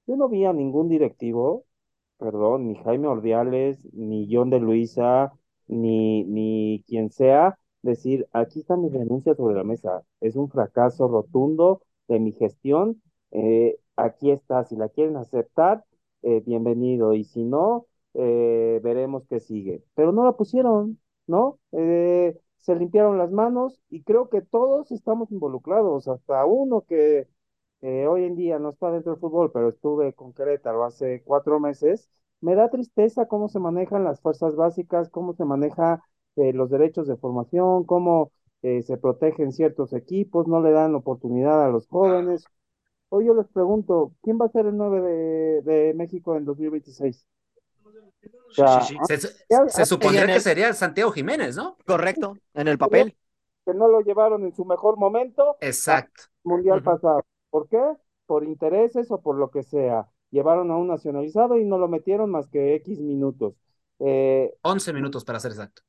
yo 0.07 0.17
no 0.17 0.29
vi 0.29 0.45
a 0.45 0.53
ningún 0.53 0.89
directivo, 0.89 1.65
perdón, 2.19 2.69
ni 2.69 2.77
Jaime 2.77 3.09
Ordiales, 3.09 3.85
ni 3.95 4.29
John 4.31 4.51
de 4.51 4.61
Luisa, 4.61 5.33
ni, 5.69 6.25
ni 6.25 6.85
quien 6.87 7.11
sea, 7.11 7.59
decir, 7.83 8.29
aquí 8.33 8.61
está 8.61 8.77
mi 8.77 8.89
renuncia 8.91 9.35
sobre 9.35 9.55
la 9.55 9.65
mesa, 9.65 10.03
es 10.21 10.37
un 10.37 10.51
fracaso 10.51 11.09
rotundo 11.09 11.83
de 12.09 12.19
mi 12.21 12.33
gestión, 12.33 13.03
eh, 13.31 13.79
aquí 13.97 14.31
está, 14.31 14.65
si 14.65 14.77
la 14.77 14.89
quieren 14.89 15.17
aceptar, 15.17 15.85
eh, 16.23 16.43
bienvenido, 16.45 17.15
y 17.15 17.25
si 17.25 17.45
no, 17.45 17.87
eh, 18.15 18.81
veremos 18.83 19.25
qué 19.29 19.41
sigue. 19.41 19.83
Pero 19.95 20.13
no 20.13 20.25
la 20.25 20.33
pusieron, 20.33 20.99
¿no? 21.27 21.59
Eh, 21.73 22.37
se 22.61 22.75
limpiaron 22.77 23.19
las 23.19 23.31
manos 23.33 23.81
y 23.91 24.03
creo 24.03 24.29
que 24.31 24.43
todos 24.43 24.91
estamos 24.93 25.31
involucrados, 25.33 26.09
hasta 26.09 26.45
uno 26.47 26.83
que 26.87 27.29
hoy 27.83 28.25
en 28.25 28.37
día 28.37 28.59
no 28.59 28.71
está 28.71 28.91
dentro 28.91 29.13
del 29.13 29.21
fútbol, 29.21 29.51
pero 29.53 29.69
estuve 29.69 30.13
con 30.15 30.33
Querétaro 30.35 30.85
hace 30.85 31.23
cuatro 31.25 31.61
meses, 31.61 32.09
me 32.41 32.55
da 32.55 32.71
tristeza 32.71 33.27
cómo 33.27 33.49
se 33.49 33.59
manejan 33.59 34.05
las 34.05 34.21
fuerzas 34.21 34.57
básicas, 34.57 35.09
cómo 35.11 35.35
se 35.35 35.45
maneja 35.45 36.03
eh, 36.37 36.53
los 36.53 36.71
derechos 36.71 37.07
de 37.07 37.17
formación, 37.17 37.85
cómo 37.85 38.33
eh, 38.63 38.83
se 38.83 38.97
protegen 38.99 39.53
ciertos 39.53 39.93
equipos, 39.93 40.47
no 40.49 40.61
le 40.63 40.71
dan 40.73 40.95
oportunidad 40.95 41.65
a 41.65 41.69
los 41.71 41.87
jóvenes. 41.89 42.45
Hoy 43.11 43.27
yo 43.27 43.35
les 43.35 43.49
pregunto, 43.49 44.15
¿quién 44.23 44.39
va 44.41 44.47
a 44.47 44.49
ser 44.51 44.67
el 44.67 44.77
9 44.77 45.01
de, 45.03 45.63
de 45.63 45.95
México 45.95 46.37
en 46.37 46.45
2026? 46.45 47.27
O 48.51 48.53
sea, 48.53 48.81
sí, 48.83 48.97
sí, 49.09 49.17
sí. 49.17 49.29
Se, 49.49 49.69
se 49.69 49.87
supondría 49.87 50.23
el... 50.23 50.33
que 50.33 50.41
sería 50.41 50.73
Santiago 50.73 51.13
Jiménez, 51.13 51.57
¿no? 51.57 51.77
Correcto, 51.87 52.37
en 52.55 52.69
el 52.69 52.79
papel. 52.79 53.17
Que 53.65 53.75
no 53.75 53.89
lo 53.89 54.01
llevaron 54.01 54.45
en 54.45 54.55
su 54.55 54.65
mejor 54.65 54.97
momento. 54.97 55.57
Exacto. 55.61 56.25
Mundial 56.43 56.79
uh 56.79 56.81
-huh. 56.81 56.85
pasado. 56.85 57.25
¿Por 57.51 57.69
qué? 57.69 57.81
Por 58.27 58.45
intereses 58.45 59.11
o 59.11 59.21
por 59.21 59.37
lo 59.37 59.51
que 59.51 59.63
sea. 59.63 60.09
Llevaron 60.31 60.71
a 60.71 60.77
un 60.77 60.89
nacionalizado 60.89 61.59
y 61.59 61.65
no 61.65 61.79
lo 61.79 61.89
metieron 61.89 62.31
más 62.31 62.49
que 62.49 62.75
X 62.77 63.01
minutos. 63.01 63.55
Eh, 63.99 64.55
11 64.63 64.93
minutos 64.93 65.25
para 65.25 65.41
ser 65.41 65.53
exacto. 65.53 65.83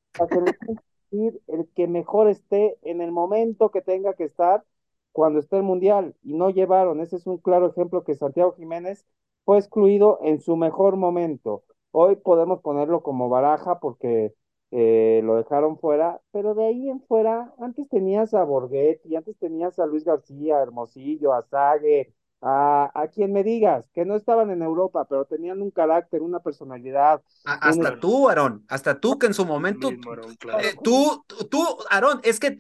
El 1.12 1.68
que 1.76 1.88
mejor 1.88 2.28
esté 2.30 2.78
en 2.84 3.02
el 3.02 3.12
momento 3.12 3.70
que 3.70 3.82
tenga 3.82 4.14
que 4.14 4.24
estar 4.24 4.64
cuando 5.12 5.40
esté 5.40 5.58
el 5.58 5.64
mundial 5.64 6.16
y 6.24 6.34
no 6.34 6.50
llevaron. 6.50 7.02
Ese 7.02 7.18
es 7.18 7.28
un 7.28 7.38
claro 7.38 7.70
ejemplo 7.70 8.04
que 8.04 8.16
Santiago 8.16 8.54
Jiménez 8.54 9.06
fue 9.46 9.58
excluido 9.58 10.20
en 10.22 10.40
su 10.40 10.56
mejor 10.56 10.96
momento. 10.96 11.64
Hoy 11.92 12.16
podemos 12.16 12.62
ponerlo 12.62 13.04
como 13.04 13.30
baraja 13.30 13.80
porque 13.80 14.34
eh, 14.72 15.22
lo 15.24 15.36
dejaron 15.36 15.78
fuera, 15.78 16.22
pero 16.32 16.56
de 16.56 16.66
ahí 16.66 16.90
en 16.90 17.02
fuera, 17.02 17.54
antes 17.60 17.90
tenías 17.90 18.34
a 18.34 18.44
Borghetti, 18.44 19.16
antes 19.16 19.38
tenías 19.38 19.78
a 19.80 19.86
Luis 19.86 20.06
García, 20.06 20.58
a 20.58 20.62
Hermosillo, 20.62 21.34
a 21.34 21.44
Sague, 21.44 22.14
a, 22.42 22.90
a, 22.96 23.08
quien 23.10 23.34
me 23.34 23.44
digas, 23.44 23.90
que 23.94 24.06
no 24.06 24.16
estaban 24.16 24.50
en 24.50 24.62
Europa, 24.62 25.06
pero 25.10 25.26
tenían 25.26 25.62
un 25.62 25.72
carácter, 25.72 26.22
una 26.22 26.40
personalidad. 26.40 27.22
A, 27.46 27.54
hasta 27.70 27.94
un... 27.94 28.00
tú, 28.00 28.30
Aarón, 28.30 28.66
hasta 28.70 29.00
tú 29.00 29.20
que 29.20 29.28
en 29.28 29.34
su 29.34 29.46
momento, 29.46 29.92
mismo, 29.92 30.12
Aaron, 30.12 30.36
claro. 30.36 30.60
eh, 30.60 30.74
tú, 30.82 31.24
tú, 31.50 31.62
Aarón, 31.90 32.22
es 32.24 32.40
que 32.40 32.60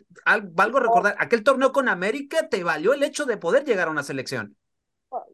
valgo 0.53 0.79
recordar, 0.79 1.15
aquel 1.17 1.43
torneo 1.43 1.71
con 1.71 1.87
América 1.87 2.49
te 2.49 2.63
valió 2.63 2.93
el 2.93 3.03
hecho 3.03 3.25
de 3.25 3.37
poder 3.37 3.63
llegar 3.63 3.87
a 3.87 3.91
una 3.91 4.03
selección. 4.03 4.57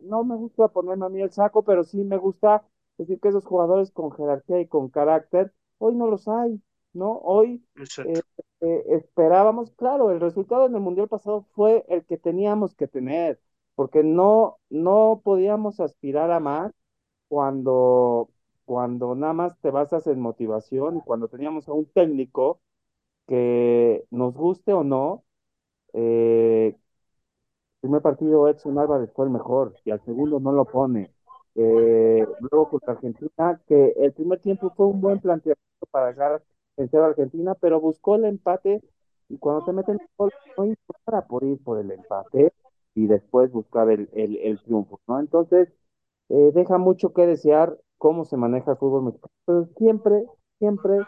No 0.02 0.24
me 0.24 0.36
gusta 0.36 0.68
ponerme 0.70 1.06
a 1.08 1.10
mí 1.10 1.22
el 1.22 1.32
saco, 1.32 1.64
pero 1.64 1.84
sí 1.84 2.04
me 2.04 2.18
gusta 2.18 2.64
decir 2.98 3.20
que 3.20 3.30
esos 3.30 3.46
jugadores 3.46 3.92
con 3.92 4.12
jerarquía 4.12 4.60
y 4.62 4.68
con 4.68 4.90
carácter, 4.90 5.54
hoy 5.80 5.96
no 5.96 6.08
los 6.08 6.28
hay, 6.28 6.62
¿no? 6.94 7.18
Hoy 7.20 7.64
eh, 8.04 8.22
eh, 8.62 8.84
esperábamos, 8.90 9.72
claro, 9.72 10.12
el 10.12 10.20
resultado 10.20 10.66
en 10.68 10.76
el 10.76 10.82
Mundial 10.82 11.08
pasado 11.08 11.44
fue 11.56 11.86
el 11.90 12.06
que 12.06 12.18
teníamos 12.18 12.76
que 12.76 12.88
tener, 12.88 13.40
porque 13.76 14.04
no, 14.04 14.60
no 14.70 15.22
podíamos 15.24 15.80
aspirar 15.80 16.32
a 16.32 16.40
más 16.40 16.72
cuando, 17.28 18.30
cuando 18.66 19.16
nada 19.16 19.34
más 19.34 19.60
te 19.62 19.72
basas 19.72 20.08
en 20.08 20.20
motivación 20.22 20.98
y 20.98 21.02
cuando 21.02 21.28
teníamos 21.30 21.68
a 21.70 21.74
un 21.74 21.86
técnico 21.88 22.62
que 23.28 24.06
nos 24.12 24.34
guste 24.36 24.74
o 24.74 24.84
no, 24.84 25.26
eh, 25.94 26.76
el 26.76 26.82
primer 27.82 28.04
partido 28.04 28.48
Edson 28.48 28.78
Álvarez 28.78 29.12
fue 29.16 29.26
el 29.26 29.32
mejor 29.32 29.74
y 29.84 29.90
al 29.90 30.00
segundo 30.06 30.40
no 30.40 30.52
lo 30.52 30.66
pone. 30.66 31.12
Eh, 31.58 32.26
luego 32.52 32.70
contra 32.70 32.94
Argentina, 32.94 33.62
que 33.68 33.94
el 33.98 34.14
primer 34.14 34.40
tiempo 34.42 34.72
fue 34.76 34.86
un 34.88 35.02
buen 35.02 35.20
planteamiento 35.20 35.88
para 35.92 36.08
dejar 36.08 36.44
vencer 36.78 37.02
a 37.02 37.08
Argentina, 37.08 37.56
pero 37.56 37.82
buscó 37.82 38.16
el 38.16 38.26
empate 38.26 38.82
y 39.30 39.38
cuando 39.40 39.66
te 39.66 39.74
meten 39.74 39.96
el 40.00 40.08
gol 40.18 40.32
no 40.58 40.66
importa 40.66 41.28
por 41.28 41.44
ir 41.44 41.58
por 41.64 41.80
el 41.80 41.92
empate 41.92 42.54
y 42.96 43.08
después 43.08 43.52
buscar 43.52 43.90
el, 43.92 44.10
el, 44.14 44.38
el 44.38 44.62
triunfo, 44.64 45.02
¿no? 45.08 45.20
Entonces, 45.20 45.70
eh, 46.30 46.52
deja 46.54 46.78
mucho 46.78 47.14
que 47.14 47.26
desear 47.28 47.78
cómo 47.98 48.26
se 48.26 48.38
maneja 48.38 48.72
el 48.72 48.78
fútbol 48.78 49.04
mexicano, 49.06 49.32
pero 49.46 49.66
siempre, 49.78 50.26
siempre 50.60 51.00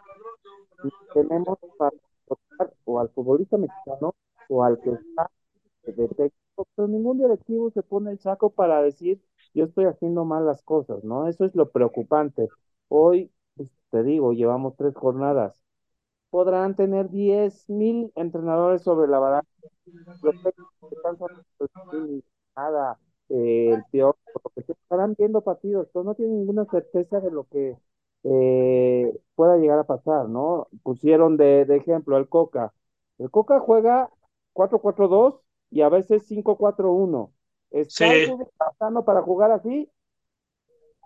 tenemos 1.13 1.57
para 1.77 1.91
o 2.85 2.99
al 2.99 3.09
futbolista 3.09 3.57
mexicano 3.57 4.15
o 4.49 4.63
al 4.63 4.79
que 4.81 4.91
está 4.91 5.29
de 5.85 6.31
pero 6.75 6.87
ningún 6.87 7.17
directivo 7.19 7.71
se 7.71 7.83
pone 7.83 8.11
el 8.11 8.19
saco 8.19 8.49
para 8.51 8.81
decir 8.81 9.21
yo 9.53 9.65
estoy 9.65 9.85
haciendo 9.85 10.25
mal 10.25 10.45
las 10.45 10.63
cosas, 10.63 11.03
¿no? 11.03 11.27
Eso 11.27 11.45
es 11.45 11.55
lo 11.55 11.71
preocupante. 11.71 12.47
Hoy, 12.87 13.31
pues, 13.55 13.71
te 13.91 14.03
digo, 14.03 14.33
llevamos 14.33 14.75
tres 14.77 14.95
jornadas. 14.95 15.61
Podrán 16.31 16.75
tener 16.75 17.09
diez 17.09 17.69
mil 17.69 18.11
entrenadores 18.15 18.83
sobre 18.83 19.07
la 19.09 19.19
baraja. 19.19 19.47
Los 20.23 20.35
técnicos 20.43 20.91
están 20.91 21.17
nada, 22.55 22.99
eh, 23.29 23.71
el 23.73 23.83
peor, 23.91 24.17
porque 24.43 24.71
estarán 24.71 25.15
viendo 25.17 25.41
partidos, 25.41 25.87
pero 25.93 26.03
no 26.03 26.15
tienen 26.15 26.39
ninguna 26.39 26.65
certeza 26.65 27.19
de 27.19 27.31
lo 27.31 27.45
que 27.47 27.77
eh, 28.23 29.19
pueda 29.35 29.57
llegar 29.57 29.79
a 29.79 29.83
pasar, 29.85 30.27
¿no? 30.29 30.67
Pusieron 30.83 31.37
de, 31.37 31.65
de 31.65 31.77
ejemplo 31.77 32.17
el 32.17 32.27
Coca. 32.29 32.73
El 33.17 33.31
Coca 33.31 33.59
juega 33.59 34.09
4-4-2 34.53 35.41
y 35.71 35.81
a 35.81 35.89
veces 35.89 36.25
5-4-1 36.27 37.33
Está 37.71 38.07
sí. 38.07 38.33
pasando 38.57 39.05
para 39.05 39.21
jugar 39.21 39.51
así 39.51 39.89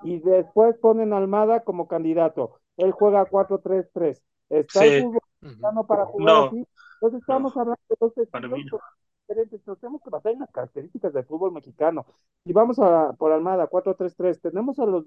y 0.04 0.20
después 0.20 0.78
ponen 0.78 1.14
a 1.14 1.18
Almada 1.18 1.64
como 1.64 1.88
candidato. 1.88 2.60
Él 2.78 2.92
juega 2.92 3.26
4-3-3. 3.26 4.22
Está 4.50 4.80
sí. 4.82 4.86
el 4.88 5.04
fútbol 5.04 5.88
para 5.88 6.06
jugar 6.06 6.26
no. 6.26 6.44
así. 6.46 6.68
Entonces 6.96 7.22
estamos 7.22 7.56
no. 7.56 7.62
hablando 7.62 7.82
de 7.90 7.96
dos 8.00 8.18
estilos 8.18 8.82
diferentes, 9.28 9.68
nos 9.68 9.80
tenemos 9.80 10.02
que 10.02 10.10
basar 10.10 10.34
en 10.34 10.40
las 10.40 10.52
características 10.52 11.14
del 11.14 11.26
fútbol 11.26 11.52
mexicano. 11.52 12.06
Y 12.46 12.54
vamos 12.54 12.80
a 12.80 13.14
por 13.14 13.32
Almada, 13.32 13.70
4-3-3, 13.70 14.42
tenemos 14.42 14.80
a 14.80 14.86
los 14.86 15.06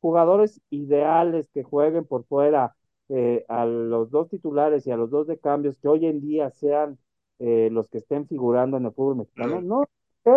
jugadores 0.00 0.60
ideales 0.70 1.48
que 1.52 1.62
jueguen 1.62 2.04
por 2.04 2.24
fuera, 2.24 2.74
eh, 3.08 3.44
a 3.48 3.64
los 3.66 4.10
dos 4.10 4.28
titulares 4.28 4.86
y 4.86 4.90
a 4.90 4.96
los 4.96 5.10
dos 5.10 5.26
de 5.26 5.38
cambios 5.38 5.78
que 5.78 5.88
hoy 5.88 6.06
en 6.06 6.20
día 6.20 6.50
sean 6.50 6.98
eh, 7.38 7.68
los 7.70 7.88
que 7.88 7.98
estén 7.98 8.26
figurando 8.26 8.76
en 8.76 8.86
el 8.86 8.92
fútbol 8.92 9.16
mexicano. 9.16 9.60
No, 9.60 9.88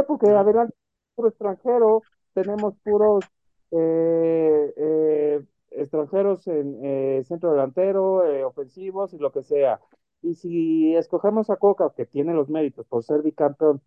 porque 0.08 0.30
adelante 0.30 0.76
puro 1.16 1.30
extranjero, 1.30 2.02
tenemos 2.34 2.76
puros 2.84 3.26
eh, 3.72 4.74
eh, 4.78 5.46
extranjeros 5.72 6.48
en 6.48 6.80
eh, 6.84 7.24
centro 7.26 7.52
delantero, 7.52 8.26
eh, 8.26 8.44
ofensivos 8.44 9.14
y 9.14 9.18
lo 9.18 9.32
que 9.32 9.44
sea. 9.44 9.80
Y 10.22 10.36
si 10.36 10.96
escogemos 10.96 11.50
a 11.50 11.58
Coca, 11.58 11.94
que 11.96 12.06
tiene 12.06 12.34
los 12.34 12.50
méritos 12.50 12.86
por 12.88 13.04
ser 13.04 13.22
bicampeón, 13.22 13.82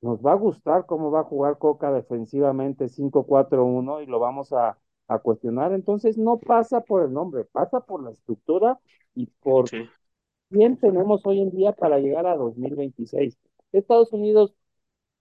nos 0.00 0.20
va 0.20 0.32
a 0.32 0.36
gustar 0.36 0.86
cómo 0.86 1.10
va 1.10 1.20
a 1.20 1.24
jugar 1.24 1.58
Coca 1.58 1.92
defensivamente 1.92 2.88
5-4-1 2.88 4.02
y 4.02 4.06
lo 4.06 4.18
vamos 4.18 4.52
a, 4.52 4.78
a, 5.08 5.18
cuestionar. 5.20 5.72
Entonces 5.72 6.18
no 6.18 6.38
pasa 6.38 6.80
por 6.82 7.04
el 7.04 7.12
nombre, 7.12 7.44
pasa 7.44 7.80
por 7.80 8.02
la 8.02 8.10
estructura 8.10 8.80
y 9.14 9.26
por 9.26 9.68
sí. 9.68 9.88
quién 10.50 10.78
tenemos 10.78 11.24
hoy 11.26 11.40
en 11.40 11.50
día 11.50 11.72
para 11.72 11.98
llegar 11.98 12.26
a 12.26 12.36
2026. 12.36 13.38
Estados 13.72 14.12
Unidos, 14.12 14.54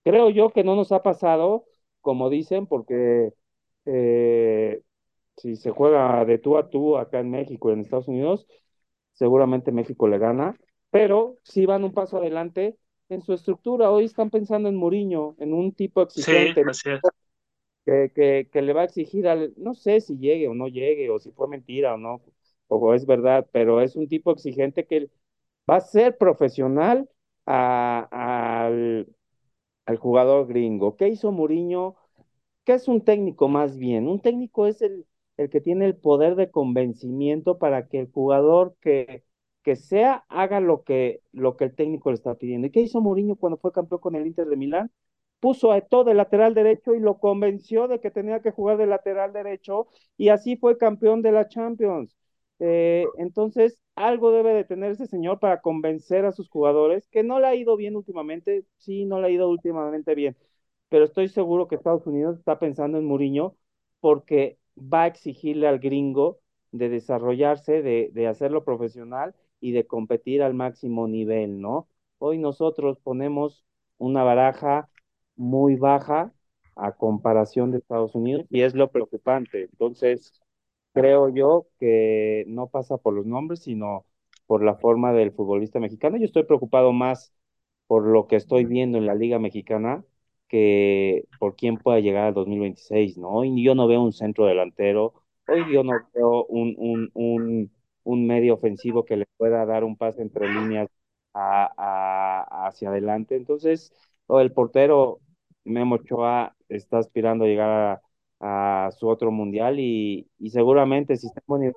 creo 0.04 0.30
yo 0.30 0.50
que 0.52 0.64
no 0.64 0.76
nos 0.76 0.92
ha 0.92 1.04
pasado, 1.04 1.66
como 2.02 2.30
dicen, 2.30 2.68
porque 2.68 3.34
eh, 3.86 4.82
si 5.38 5.56
se 5.56 5.72
juega 5.72 6.26
de 6.26 6.38
tú 6.38 6.58
a 6.58 6.70
tú 6.70 6.98
acá 6.98 7.20
en 7.20 7.32
México 7.32 7.70
y 7.70 7.74
en 7.74 7.82
Estados 7.82 8.08
Unidos, 8.08 8.48
seguramente 9.14 9.72
México 9.72 10.08
le 10.08 10.18
gana, 10.18 10.58
pero 10.92 11.38
si 11.44 11.66
van 11.66 11.84
un 11.84 11.94
paso 11.94 12.18
adelante 12.18 12.78
en 13.10 13.22
su 13.22 13.34
estructura. 13.34 13.92
Hoy 13.92 14.06
están 14.06 14.30
pensando 14.30 14.70
en 14.70 14.76
Mourinho, 14.76 15.36
en 15.40 15.54
un 15.54 15.74
tipo 15.74 16.02
exigente 16.02 16.64
sí, 16.74 16.90
que, 17.86 18.12
que, 18.14 18.50
que, 18.52 18.62
le 18.62 18.74
va 18.74 18.82
a 18.82 18.86
exigir 18.86 19.28
al, 19.28 19.54
no 19.58 19.74
sé 19.74 20.00
si 20.00 20.18
llegue 20.18 20.48
o 20.48 20.54
no 20.54 20.68
llegue, 20.68 21.10
o 21.10 21.20
si 21.20 21.32
fue 21.32 21.48
mentira 21.48 21.96
o 21.96 21.98
no, 21.98 22.22
o 22.68 22.94
es 22.94 23.06
verdad, 23.06 23.48
pero 23.52 23.82
es 23.82 23.96
un 23.96 24.08
tipo 24.08 24.32
exigente 24.32 24.86
que 24.86 25.10
va 25.70 25.78
a 25.78 25.82
ser 25.82 26.18
profesional 26.18 27.10
a, 27.46 28.08
al, 28.66 29.08
al 29.90 29.98
jugador 29.98 30.48
gringo. 30.48 30.96
¿Qué 30.98 31.08
hizo 31.10 31.32
Mourinho? 31.32 31.96
¿Qué 32.66 32.74
es 32.74 32.88
un 32.88 33.04
técnico 33.04 33.48
más 33.48 33.78
bien? 33.78 34.08
Un 34.08 34.22
técnico 34.22 34.68
es 34.68 34.82
el, 34.82 35.06
el 35.38 35.50
que 35.50 35.62
tiene 35.62 35.86
el 35.86 35.96
poder 35.98 36.36
de 36.36 36.52
convencimiento 36.52 37.58
para 37.58 37.88
que 37.88 38.00
el 38.00 38.12
jugador 38.12 38.76
que, 38.82 39.24
que 39.64 39.76
sea 39.76 40.26
haga 40.30 40.60
lo 40.60 40.84
que, 40.84 41.22
lo 41.32 41.58
que 41.58 41.66
el 41.66 41.76
técnico 41.76 42.10
le 42.12 42.16
está 42.16 42.36
pidiendo. 42.36 42.68
¿Y 42.68 42.72
qué 42.72 42.82
hizo 42.82 43.02
Mourinho 43.02 43.36
cuando 43.36 43.58
fue 43.58 43.72
campeón 43.74 44.02
con 44.02 44.16
el 44.16 44.28
Inter 44.28 44.48
de 44.48 44.58
Milán? 44.58 44.92
Puso 45.40 45.72
a 45.72 45.80
todo 45.82 46.04
de 46.04 46.14
lateral 46.16 46.54
derecho 46.54 46.96
y 46.96 47.00
lo 47.00 47.18
convenció 47.20 47.88
de 47.88 48.00
que 48.02 48.12
tenía 48.12 48.42
que 48.42 48.52
jugar 48.52 48.78
de 48.78 48.88
lateral 48.88 49.32
derecho 49.34 49.88
y 50.18 50.30
así 50.30 50.58
fue 50.58 50.78
campeón 50.78 51.22
de 51.22 51.32
la 51.32 51.48
Champions. 51.48 52.16
Eh, 52.60 53.06
entonces, 53.18 53.80
algo 54.00 54.32
debe 54.32 54.54
de 54.54 54.64
tener 54.66 54.92
ese 54.92 55.08
señor 55.08 55.40
para 55.40 55.62
convencer 55.62 56.26
a 56.26 56.32
sus 56.32 56.50
jugadores, 56.50 57.08
que 57.10 57.24
no 57.24 57.40
le 57.40 57.48
ha 57.48 57.56
ido 57.56 57.76
bien 57.78 57.96
últimamente, 57.96 58.66
sí, 58.78 59.06
no 59.06 59.20
le 59.22 59.28
ha 59.28 59.32
ido 59.32 59.50
últimamente 59.50 60.16
bien, 60.16 60.38
pero 60.90 61.06
estoy 61.06 61.28
seguro 61.30 61.68
que 61.68 61.76
Estados 61.76 62.08
Unidos 62.08 62.38
está 62.40 62.60
pensando 62.60 62.98
en 62.98 63.06
Mourinho 63.06 63.56
porque 64.00 64.58
va 64.78 65.04
a 65.04 65.08
exigirle 65.08 65.68
al 65.68 65.80
gringo 65.80 66.40
de 66.72 66.90
desarrollarse, 66.90 67.82
de, 67.82 68.10
de 68.14 68.28
hacerlo 68.28 68.64
profesional 68.64 69.36
y 69.60 69.72
de 69.74 69.86
competir 69.88 70.42
al 70.44 70.54
máximo 70.54 71.08
nivel, 71.08 71.60
¿no? 71.62 71.88
Hoy 72.20 72.38
nosotros 72.38 73.00
ponemos 73.00 73.66
una 73.98 74.24
baraja 74.24 74.90
muy 75.36 75.76
baja 75.76 76.34
a 76.76 76.94
comparación 76.94 77.72
de 77.72 77.80
Estados 77.80 78.16
Unidos 78.16 78.46
y 78.50 78.62
es 78.62 78.74
lo 78.76 78.92
preocupante. 78.92 79.64
Entonces, 79.64 80.42
creo 80.94 81.30
yo 81.30 81.68
que 81.80 82.44
no 82.48 82.68
pasa 82.70 82.98
por 82.98 83.14
los 83.14 83.26
nombres, 83.26 83.62
sino 83.64 84.06
por 84.48 84.64
la 84.64 84.76
forma 84.76 85.14
del 85.14 85.32
futbolista 85.32 85.80
mexicano. 85.80 86.18
Yo 86.18 86.26
estoy 86.26 86.44
preocupado 86.44 86.94
más 86.94 87.34
por 87.88 88.06
lo 88.08 88.28
que 88.28 88.36
estoy 88.36 88.66
viendo 88.66 88.98
en 88.98 89.06
la 89.06 89.16
Liga 89.16 89.40
Mexicana 89.40 90.04
que 90.48 91.26
por 91.40 91.56
quién 91.56 91.78
pueda 91.78 92.00
llegar 92.00 92.26
al 92.26 92.34
2026, 92.34 93.18
¿no? 93.18 93.30
Hoy 93.32 93.64
yo 93.64 93.76
no 93.76 93.88
veo 93.88 94.02
un 94.02 94.14
centro 94.14 94.46
delantero, 94.46 95.14
hoy 95.48 95.72
yo 95.74 95.84
no 95.84 95.94
veo 96.14 96.46
un, 96.46 96.74
un, 96.78 97.12
un, 97.14 97.72
un 98.04 98.28
medio 98.28 98.56
ofensivo 98.56 99.06
que 99.06 99.18
le 99.18 99.26
pueda 99.38 99.66
dar 99.66 99.84
un 99.84 99.96
pase 99.98 100.22
entre 100.24 100.48
líneas 100.50 100.90
a, 101.34 101.72
a, 101.78 102.68
hacia 102.68 102.90
adelante. 102.90 103.36
Entonces, 103.36 103.94
el 104.30 104.52
portero 104.54 105.20
Memo 105.64 105.96
Ochoa 105.96 106.56
está 106.68 106.98
aspirando 107.00 107.46
a 107.46 107.48
llegar 107.48 107.70
a, 107.70 108.02
a 108.40 108.90
su 108.98 109.08
otro 109.10 109.32
mundial 109.32 109.80
y, 109.80 110.30
y 110.40 110.50
seguramente 110.52 111.18
si 111.18 111.28
está 111.28 111.42
en 111.50 111.74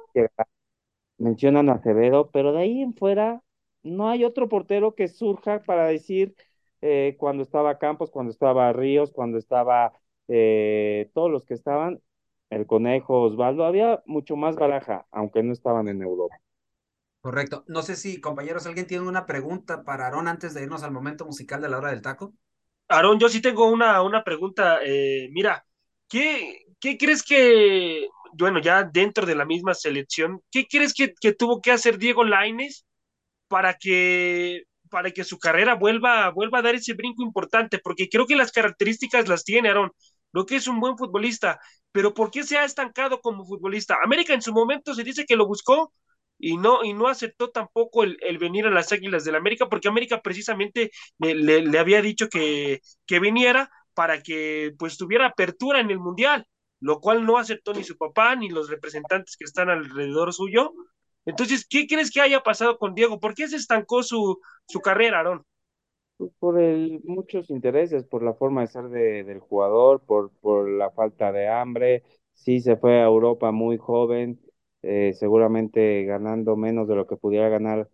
mencionan 1.19 1.69
a 1.69 1.75
Acevedo, 1.75 2.31
pero 2.31 2.53
de 2.53 2.61
ahí 2.63 2.83
en 2.83 2.95
fuera 2.95 3.43
no 3.83 4.09
hay 4.09 4.25
otro 4.25 4.49
portero 4.49 4.95
que 4.95 5.09
surja 5.09 5.63
para 5.63 5.87
decir 5.87 6.35
eh, 6.81 7.17
cuando 7.19 7.43
estaba 7.43 7.79
Campos, 7.79 8.11
cuando 8.11 8.33
estaba 8.33 8.73
Ríos, 8.73 9.13
cuando 9.13 9.39
estaba 9.39 9.93
eh, 10.29 11.11
todos 11.15 11.31
los 11.31 11.45
que 11.45 11.55
estaban, 11.55 12.01
el 12.51 12.67
Conejo, 12.67 13.23
Osvaldo, 13.23 13.65
había 13.65 14.03
mucho 14.07 14.37
más 14.37 14.57
baraja, 14.57 15.07
aunque 15.11 15.43
no 15.43 15.53
estaban 15.53 15.89
en 15.89 16.03
Europa. 16.03 16.37
Correcto. 17.21 17.65
No 17.69 17.83
sé 17.83 17.97
si, 17.97 18.21
compañeros, 18.21 18.67
alguien 18.67 18.87
tiene 18.87 19.07
una 19.09 19.27
pregunta 19.27 19.83
para 19.85 20.05
Aarón 20.07 20.29
antes 20.29 20.55
de 20.55 20.63
irnos 20.63 20.83
al 20.83 20.91
momento 20.93 21.25
musical 21.25 21.61
de 21.63 21.69
la 21.69 21.79
hora 21.79 21.91
del 21.91 22.03
taco. 22.03 22.35
Aarón, 22.89 23.19
yo 23.19 23.29
sí 23.29 23.41
tengo 23.41 23.71
una, 23.71 24.03
una 24.03 24.23
pregunta. 24.25 24.81
Eh, 24.85 25.29
mira, 25.33 25.65
¿qué, 26.13 26.67
¿qué 26.81 26.99
crees 26.99 27.25
que, 27.25 28.09
bueno, 28.35 28.61
ya 28.61 28.85
dentro 28.85 29.27
de 29.27 29.37
la 29.37 29.47
misma 29.47 29.75
selección, 29.75 30.43
¿qué 30.53 30.67
crees 30.69 30.95
que, 30.95 31.15
que 31.21 31.35
tuvo 31.35 31.63
que 31.63 31.73
hacer 31.73 31.99
Diego 31.99 32.25
Laines 32.25 32.87
para 33.49 33.75
que 33.75 34.65
para 34.91 35.11
que 35.13 35.25
su 35.25 35.39
carrera 35.39 35.75
vuelva, 35.75 36.31
vuelva 36.31 36.59
a 36.61 36.63
dar 36.63 36.75
ese 36.77 36.95
brinco 36.95 37.23
importante, 37.23 37.79
porque 37.79 38.09
creo 38.11 38.27
que 38.27 38.37
las 38.37 38.53
características 38.53 39.29
las 39.29 39.45
tiene 39.45 39.71
Aaron, 39.71 39.91
lo 40.33 40.47
que 40.47 40.57
es 40.57 40.69
un 40.69 40.81
buen 40.81 40.99
futbolista, 40.99 41.61
pero 41.93 42.15
¿por 42.15 42.31
qué 42.31 42.45
se 42.45 42.59
ha 42.59 42.65
estancado 42.65 43.21
como 43.21 43.45
futbolista? 43.47 43.97
América 44.05 44.35
en 44.35 44.43
su 44.43 44.53
momento 44.53 44.95
se 44.95 45.05
dice 45.05 45.27
que 45.27 45.37
lo 45.37 45.47
buscó 45.47 45.93
y 46.39 46.57
no, 46.57 46.85
y 46.85 46.93
no 46.95 47.09
aceptó 47.09 47.51
tampoco 47.51 48.03
el, 48.05 48.17
el 48.21 48.39
venir 48.39 48.67
a 48.67 48.71
las 48.71 48.93
Águilas 48.93 49.25
del 49.25 49.37
América, 49.37 49.69
porque 49.69 49.89
América 49.89 50.21
precisamente 50.23 50.91
le, 51.19 51.35
le, 51.35 51.63
le 51.63 51.79
había 51.79 52.03
dicho 52.03 52.29
que, 52.29 52.81
que 53.07 53.21
viniera 53.21 53.71
para 53.95 54.23
que 54.23 54.73
pues 54.79 54.97
tuviera 54.97 55.27
apertura 55.27 55.81
en 55.81 55.91
el 55.91 55.99
Mundial, 55.99 56.47
lo 56.81 57.01
cual 57.01 57.25
no 57.25 57.39
aceptó 57.39 57.73
ni 57.75 57.85
su 57.85 57.97
papá 57.97 58.35
ni 58.37 58.49
los 58.49 58.69
representantes 58.71 59.37
que 59.37 59.45
están 59.45 59.71
alrededor 59.71 60.33
suyo, 60.33 60.73
entonces, 61.25 61.67
¿qué 61.69 61.87
crees 61.87 62.11
que 62.11 62.21
haya 62.21 62.41
pasado 62.41 62.79
con 62.79 62.95
Diego? 62.95 63.21
¿Por 63.21 63.35
qué 63.35 63.47
se 63.49 63.57
estancó 63.57 64.03
su, 64.03 64.41
su 64.67 64.81
carrera, 64.81 65.19
Aarón? 65.19 65.45
Por 66.39 66.55
muchos 67.05 67.51
intereses, 67.51 68.05
por 68.05 68.23
la 68.23 68.35
forma 68.35 68.63
de 68.63 68.67
ser 68.69 68.89
de, 68.89 69.25
del 69.25 69.41
jugador, 69.41 70.01
por, 70.05 70.31
por 70.41 70.69
la 70.69 70.91
falta 70.91 71.33
de 71.33 71.49
hambre. 71.49 72.03
Sí, 72.35 72.61
se 72.61 72.77
fue 72.77 73.01
a 73.01 73.05
Europa 73.05 73.53
muy 73.53 73.77
joven, 73.77 74.41
eh, 74.83 75.13
seguramente 75.15 76.05
ganando 76.05 76.57
menos 76.57 76.89
de 76.89 76.97
lo 76.97 77.07
que 77.07 77.17
pudiera 77.17 77.49
ganar 77.49 77.89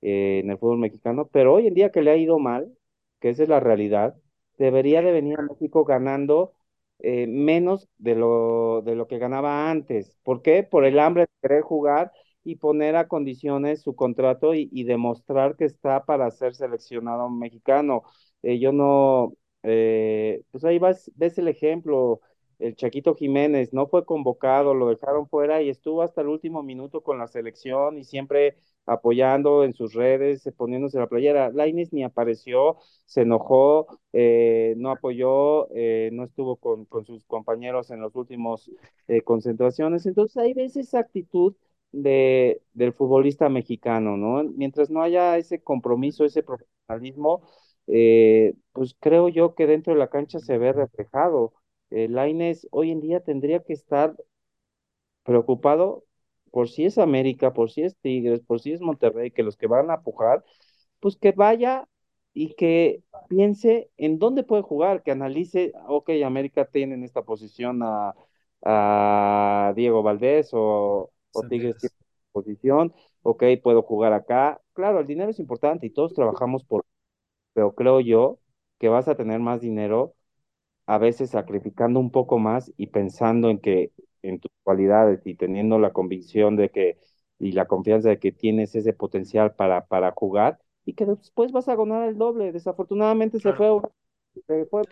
eh, 0.00 0.40
en 0.42 0.50
el 0.50 0.58
fútbol 0.58 0.78
mexicano, 0.78 1.28
pero 1.32 1.54
hoy 1.54 1.68
en 1.68 1.74
día 1.74 1.90
que 1.90 2.02
le 2.02 2.10
ha 2.10 2.16
ido 2.16 2.38
mal, 2.38 2.72
que 3.20 3.30
esa 3.30 3.44
es 3.44 3.48
la 3.48 3.60
realidad, 3.60 4.16
debería 4.58 5.02
de 5.02 5.12
venir 5.12 5.38
a 5.38 5.42
México 5.42 5.84
ganando 5.84 6.54
eh, 6.98 7.26
menos 7.26 7.88
de 7.98 8.14
lo, 8.14 8.82
de 8.82 8.94
lo 8.94 9.06
que 9.08 9.18
ganaba 9.18 9.70
antes. 9.70 10.16
¿Por 10.22 10.42
qué? 10.42 10.62
Por 10.62 10.84
el 10.84 10.98
hambre 10.98 11.22
de 11.22 11.28
querer 11.48 11.62
jugar 11.62 12.12
y 12.44 12.56
poner 12.56 12.96
a 12.96 13.08
condiciones 13.08 13.82
su 13.82 13.94
contrato 13.94 14.54
y, 14.54 14.84
demostrar 14.84 15.56
que 15.56 15.64
está 15.64 16.04
para 16.04 16.30
ser 16.30 16.54
seleccionado 16.54 17.28
mexicano. 17.30 18.02
Eh, 18.42 18.58
yo 18.58 18.72
no, 18.72 19.34
eh, 19.62 20.42
pues 20.50 20.64
ahí 20.64 20.78
vas, 20.78 21.10
ves 21.14 21.38
el 21.38 21.48
ejemplo, 21.48 22.20
el 22.62 22.76
Chaquito 22.76 23.14
Jiménez 23.14 23.72
no 23.72 23.86
fue 23.86 24.04
convocado, 24.04 24.74
lo 24.74 24.88
dejaron 24.88 25.28
fuera 25.28 25.62
y 25.62 25.68
estuvo 25.68 26.02
hasta 26.02 26.20
el 26.22 26.28
último 26.28 26.62
minuto 26.62 27.02
con 27.02 27.18
la 27.18 27.26
selección 27.28 27.98
y 27.98 28.04
siempre 28.04 28.56
apoyando 28.86 29.64
en 29.64 29.74
sus 29.74 29.94
redes, 29.94 30.48
poniéndose 30.56 30.98
la 30.98 31.08
playera. 31.08 31.50
Laines 31.50 31.92
ni 31.92 32.04
apareció, 32.04 32.78
se 33.06 33.22
enojó, 33.22 33.86
eh, 34.12 34.74
no 34.76 34.90
apoyó, 34.90 35.68
eh, 35.74 36.10
no 36.12 36.24
estuvo 36.24 36.56
con, 36.56 36.84
con, 36.86 37.04
sus 37.04 37.24
compañeros 37.24 37.90
en 37.90 38.00
los 38.00 38.14
últimos 38.16 38.70
eh, 39.08 39.22
concentraciones. 39.22 40.06
Entonces 40.06 40.36
ahí 40.36 40.54
ves 40.54 40.76
esa 40.76 41.00
actitud 41.00 41.54
de, 41.92 42.62
del 42.74 42.92
futbolista 42.92 43.48
mexicano, 43.48 44.16
¿no? 44.16 44.42
Mientras 44.44 44.90
no 44.90 45.02
haya 45.02 45.36
ese 45.38 45.62
compromiso, 45.62 46.24
ese 46.24 46.42
profesionalismo, 46.42 47.42
eh, 47.86 48.54
pues 48.72 48.96
creo 49.00 49.28
yo 49.28 49.54
que 49.54 49.66
dentro 49.66 49.92
de 49.92 49.98
la 49.98 50.08
cancha 50.08 50.38
se 50.38 50.58
ve 50.58 50.72
reflejado. 50.72 51.54
Eh, 51.92 52.08
Laines 52.08 52.66
hoy 52.72 52.90
en 52.90 53.00
día 53.00 53.20
tendría 53.20 53.60
que 53.62 53.72
estar 53.74 54.16
preocupado 55.24 56.04
por 56.50 56.68
si 56.68 56.84
es 56.84 56.98
América, 56.98 57.52
por 57.54 57.70
si 57.70 57.82
es 57.82 57.96
Tigres, 57.98 58.40
por 58.40 58.60
si 58.60 58.72
es 58.72 58.80
Monterrey, 58.80 59.30
que 59.30 59.42
los 59.42 59.56
que 59.56 59.66
van 59.66 59.90
a 59.90 60.02
pujar, 60.02 60.44
pues 61.00 61.16
que 61.16 61.32
vaya 61.32 61.88
y 62.34 62.54
que 62.54 63.02
piense 63.28 63.90
en 63.96 64.18
dónde 64.18 64.44
puede 64.44 64.62
jugar, 64.62 65.02
que 65.02 65.10
analice, 65.12 65.72
ok, 65.88 66.10
América 66.24 66.66
tiene 66.66 66.94
en 66.94 67.04
esta 67.04 67.22
posición 67.22 67.80
a, 67.82 68.14
a 68.62 69.72
Diego 69.76 70.02
Valdés 70.02 70.50
o, 70.52 71.12
o 71.32 71.44
Tigres 71.44 71.78
tiene 71.78 71.94
posición, 72.32 72.94
ok, 73.22 73.44
puedo 73.62 73.82
jugar 73.82 74.12
acá. 74.12 74.60
Claro, 74.74 75.00
el 75.00 75.06
dinero 75.06 75.30
es 75.30 75.38
importante 75.40 75.86
y 75.86 75.90
todos 75.90 76.14
trabajamos 76.14 76.64
por, 76.64 76.84
pero 77.54 77.74
creo 77.74 78.00
yo 78.00 78.38
que 78.78 78.88
vas 78.88 79.08
a 79.08 79.16
tener 79.16 79.40
más 79.40 79.60
dinero 79.60 80.14
a 80.92 80.98
veces 80.98 81.30
sacrificando 81.30 81.98
un 82.00 82.10
poco 82.10 82.38
más 82.38 82.70
y 82.76 82.88
pensando 82.88 83.48
en 83.48 83.58
que 83.58 83.92
en 84.20 84.38
tus 84.40 84.50
cualidades 84.62 85.22
y 85.26 85.34
teniendo 85.34 85.78
la 85.78 85.90
convicción 85.94 86.54
de 86.54 86.68
que 86.70 86.98
y 87.38 87.52
la 87.52 87.64
confianza 87.64 88.10
de 88.10 88.18
que 88.18 88.30
tienes 88.30 88.74
ese 88.74 88.92
potencial 88.92 89.54
para, 89.54 89.86
para 89.86 90.12
jugar 90.12 90.58
y 90.84 90.92
que 90.92 91.06
después 91.06 91.50
vas 91.50 91.66
a 91.70 91.76
ganar 91.76 92.06
el 92.06 92.18
doble. 92.18 92.52
Desafortunadamente 92.52 93.40
se 93.40 93.54
fue, 93.54 93.80
se 94.46 94.66
fue, 94.66 94.82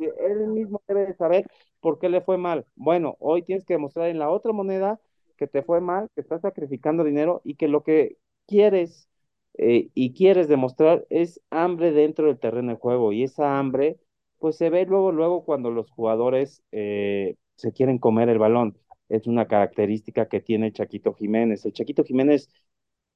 él 0.00 0.48
mismo 0.48 0.82
debe 0.88 1.14
saber 1.14 1.46
por 1.80 2.00
qué 2.00 2.08
le 2.08 2.20
fue 2.20 2.36
mal. 2.36 2.66
Bueno, 2.74 3.16
hoy 3.20 3.42
tienes 3.42 3.64
que 3.64 3.74
demostrar 3.74 4.08
en 4.08 4.18
la 4.18 4.28
otra 4.28 4.52
moneda 4.52 4.98
que 5.36 5.46
te 5.46 5.62
fue 5.62 5.80
mal, 5.80 6.10
que 6.16 6.20
estás 6.20 6.40
sacrificando 6.40 7.04
dinero 7.04 7.42
y 7.44 7.54
que 7.54 7.68
lo 7.68 7.84
que 7.84 8.18
quieres 8.48 9.08
eh, 9.54 9.88
y 9.94 10.14
quieres 10.14 10.48
demostrar 10.48 11.06
es 11.10 11.40
hambre 11.50 11.92
dentro 11.92 12.26
del 12.26 12.40
terreno 12.40 12.72
de 12.72 12.78
juego 12.78 13.12
y 13.12 13.22
esa 13.22 13.56
hambre 13.56 14.00
pues 14.38 14.56
se 14.56 14.70
ve 14.70 14.86
luego, 14.86 15.12
luego 15.12 15.44
cuando 15.44 15.70
los 15.70 15.90
jugadores 15.90 16.62
eh, 16.72 17.36
se 17.56 17.72
quieren 17.72 17.98
comer 17.98 18.28
el 18.28 18.38
balón. 18.38 18.78
Es 19.08 19.26
una 19.26 19.46
característica 19.46 20.28
que 20.28 20.40
tiene 20.40 20.72
Chaquito 20.72 21.14
Jiménez. 21.14 21.64
El 21.64 21.72
Chaquito 21.72 22.04
Jiménez, 22.04 22.48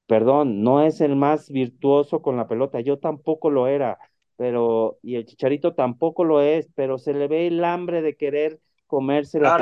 perdón, 0.07 0.63
no 0.63 0.83
es 0.85 1.01
el 1.01 1.15
más 1.15 1.49
virtuoso 1.49 2.21
con 2.21 2.37
la 2.37 2.47
pelota. 2.47 2.81
Yo 2.81 2.99
tampoco 2.99 3.49
lo 3.49 3.67
era, 3.67 3.97
pero, 4.37 4.99
y 5.03 5.15
el 5.15 5.25
Chicharito 5.25 5.73
tampoco 5.75 6.23
lo 6.25 6.41
es, 6.41 6.69
pero 6.75 6.97
se 6.97 7.13
le 7.13 7.27
ve 7.27 7.47
el 7.47 7.63
hambre 7.63 8.01
de 8.01 8.15
querer 8.15 8.59
comerse 8.87 9.39
la 9.39 9.53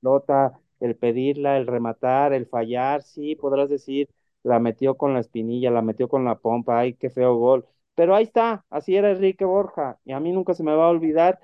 pelota, 0.00 0.60
el 0.80 0.96
pedirla, 0.96 1.56
el 1.56 1.66
rematar, 1.66 2.32
el 2.32 2.46
fallar, 2.46 3.02
sí, 3.02 3.36
podrás 3.36 3.68
decir, 3.70 4.08
la 4.42 4.58
metió 4.58 4.96
con 4.96 5.14
la 5.14 5.20
espinilla, 5.20 5.70
la 5.70 5.82
metió 5.82 6.08
con 6.08 6.24
la 6.24 6.36
pompa, 6.38 6.80
ay, 6.80 6.94
qué 6.94 7.10
feo 7.10 7.34
gol. 7.36 7.66
Pero 8.00 8.14
ahí 8.14 8.24
está, 8.24 8.64
así 8.70 8.96
era 8.96 9.10
Enrique 9.10 9.44
Borja, 9.44 9.98
y 10.06 10.12
a 10.12 10.20
mí 10.20 10.32
nunca 10.32 10.54
se 10.54 10.62
me 10.62 10.74
va 10.74 10.86
a 10.86 10.88
olvidar 10.88 11.38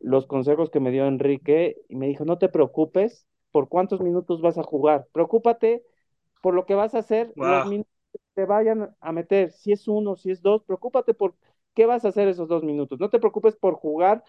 los 0.00 0.26
consejos 0.26 0.70
que 0.70 0.80
me 0.80 0.90
dio 0.90 1.06
Enrique, 1.06 1.76
y 1.88 1.96
me 1.96 2.08
dijo, 2.08 2.24
no 2.26 2.38
te 2.38 2.48
preocupes 2.50 3.26
por 3.52 3.68
cuántos 3.70 4.00
minutos 4.00 4.42
vas 4.42 4.58
a 4.58 4.62
jugar, 4.64 5.08
preocúpate 5.12 5.84
por 6.42 6.54
lo 6.54 6.66
que 6.66 6.74
vas 6.74 6.94
a 6.94 6.98
hacer, 7.00 7.34
los 7.38 7.64
minutos 7.64 7.92
que 8.12 8.20
te 8.34 8.46
vayan 8.46 8.94
a 9.00 9.12
meter, 9.12 9.52
si 9.52 9.72
es 9.72 9.88
uno, 9.88 10.16
si 10.16 10.30
es 10.32 10.42
dos, 10.42 10.64
preocúpate 10.64 11.14
por 11.14 11.36
qué 11.74 11.86
vas 11.86 12.04
a 12.04 12.08
hacer 12.08 12.28
esos 12.28 12.48
dos 12.48 12.64
minutos, 12.64 13.00
no 13.00 13.10
te 13.10 13.20
preocupes 13.20 13.56
por 13.56 13.74
jugar 13.76 14.24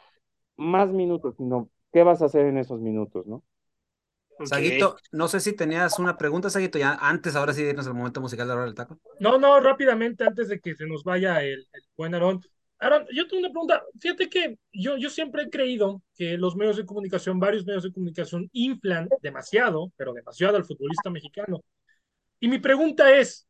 más 0.58 0.92
minutos, 0.94 1.36
sino 1.38 1.70
qué 1.94 2.04
vas 2.04 2.22
a 2.22 2.26
hacer 2.28 2.46
en 2.48 2.58
esos 2.60 2.82
minutos, 2.82 3.28
¿no? 3.28 3.44
Saguito, 4.46 4.98
no 5.12 5.28
sé 5.28 5.40
si 5.40 5.54
tenías 5.54 6.00
una 6.00 6.18
pregunta, 6.18 6.50
Saguito, 6.50 6.78
ya 6.78 6.98
antes, 7.02 7.36
ahora 7.36 7.54
sí, 7.54 7.64
irnos 7.64 7.88
al 7.88 7.94
momento 7.94 8.22
musical 8.22 8.48
de 8.48 8.50
la 8.50 8.56
hora 8.56 8.66
del 8.66 8.76
taco. 8.76 9.00
No, 9.20 9.38
no, 9.38 9.60
rápidamente, 9.60 10.24
antes 10.24 10.48
de 10.50 10.60
que 10.60 10.76
se 10.76 10.86
nos 10.86 11.04
vaya 11.04 11.42
el, 11.44 11.68
el 11.72 11.84
buen 11.96 12.14
Aarón. 12.14 12.42
Aaron, 12.80 13.06
yo 13.12 13.28
tengo 13.28 13.42
una 13.42 13.52
pregunta. 13.52 13.84
Fíjate 14.00 14.30
que 14.30 14.58
yo, 14.72 14.98
yo 14.98 15.10
siempre 15.10 15.44
he 15.44 15.50
creído 15.50 16.02
que 16.16 16.38
los 16.38 16.56
medios 16.56 16.78
de 16.78 16.86
comunicación, 16.86 17.40
varios 17.40 17.66
medios 17.66 17.84
de 17.84 17.92
comunicación, 17.92 18.50
inflan 18.54 19.10
demasiado, 19.22 19.92
pero 19.98 20.14
demasiado 20.14 20.56
al 20.56 20.66
futbolista 20.66 21.10
mexicano. 21.10 21.62
Y 22.40 22.48
mi 22.48 22.60
pregunta 22.60 23.14
es, 23.14 23.46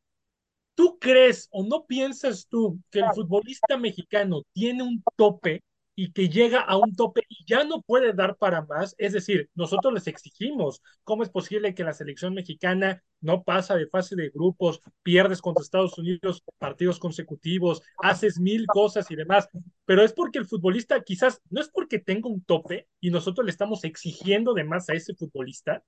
¿tú 0.73 0.97
crees 0.99 1.47
o 1.51 1.63
no 1.63 1.85
piensas 1.85 2.47
tú 2.49 2.79
que 2.89 2.99
el 2.99 3.11
futbolista 3.13 3.77
mexicano 3.77 4.41
tiene 4.51 4.81
un 4.81 5.03
tope 5.15 5.61
y 6.01 6.13
que 6.13 6.29
llega 6.29 6.61
a 6.61 6.77
un 6.77 6.95
tope 6.95 7.23
y 7.27 7.43
ya 7.45 7.65
no 7.65 7.81
puede 7.81 8.13
dar 8.13 8.37
para 8.37 8.61
más, 8.61 8.95
es 8.97 9.11
decir, 9.11 9.49
nosotros 9.53 9.93
les 9.93 10.07
exigimos 10.07 10.81
cómo 11.03 11.23
es 11.23 11.29
posible 11.29 11.75
que 11.75 11.83
la 11.83 11.91
selección 11.91 12.33
mexicana 12.33 13.03
no 13.19 13.43
pasa 13.43 13.75
de 13.75 13.85
fase 13.85 14.15
de 14.15 14.29
grupos, 14.29 14.79
pierdes 15.03 15.41
contra 15.41 15.61
Estados 15.61 15.97
Unidos 15.97 16.41
partidos 16.57 16.99
consecutivos, 16.99 17.81
haces 17.97 18.39
mil 18.39 18.65
cosas 18.67 19.11
y 19.11 19.17
demás, 19.17 19.49
pero 19.83 20.01
es 20.01 20.13
porque 20.13 20.39
el 20.39 20.45
futbolista 20.45 21.03
quizás 21.03 21.41
no 21.49 21.59
es 21.59 21.67
porque 21.67 21.99
tenga 21.99 22.29
un 22.29 22.45
tope 22.45 22.87
y 23.01 23.11
nosotros 23.11 23.43
le 23.43 23.51
estamos 23.51 23.83
exigiendo 23.83 24.53
de 24.53 24.63
más 24.63 24.89
a 24.89 24.93
ese 24.93 25.13
futbolista. 25.15 25.83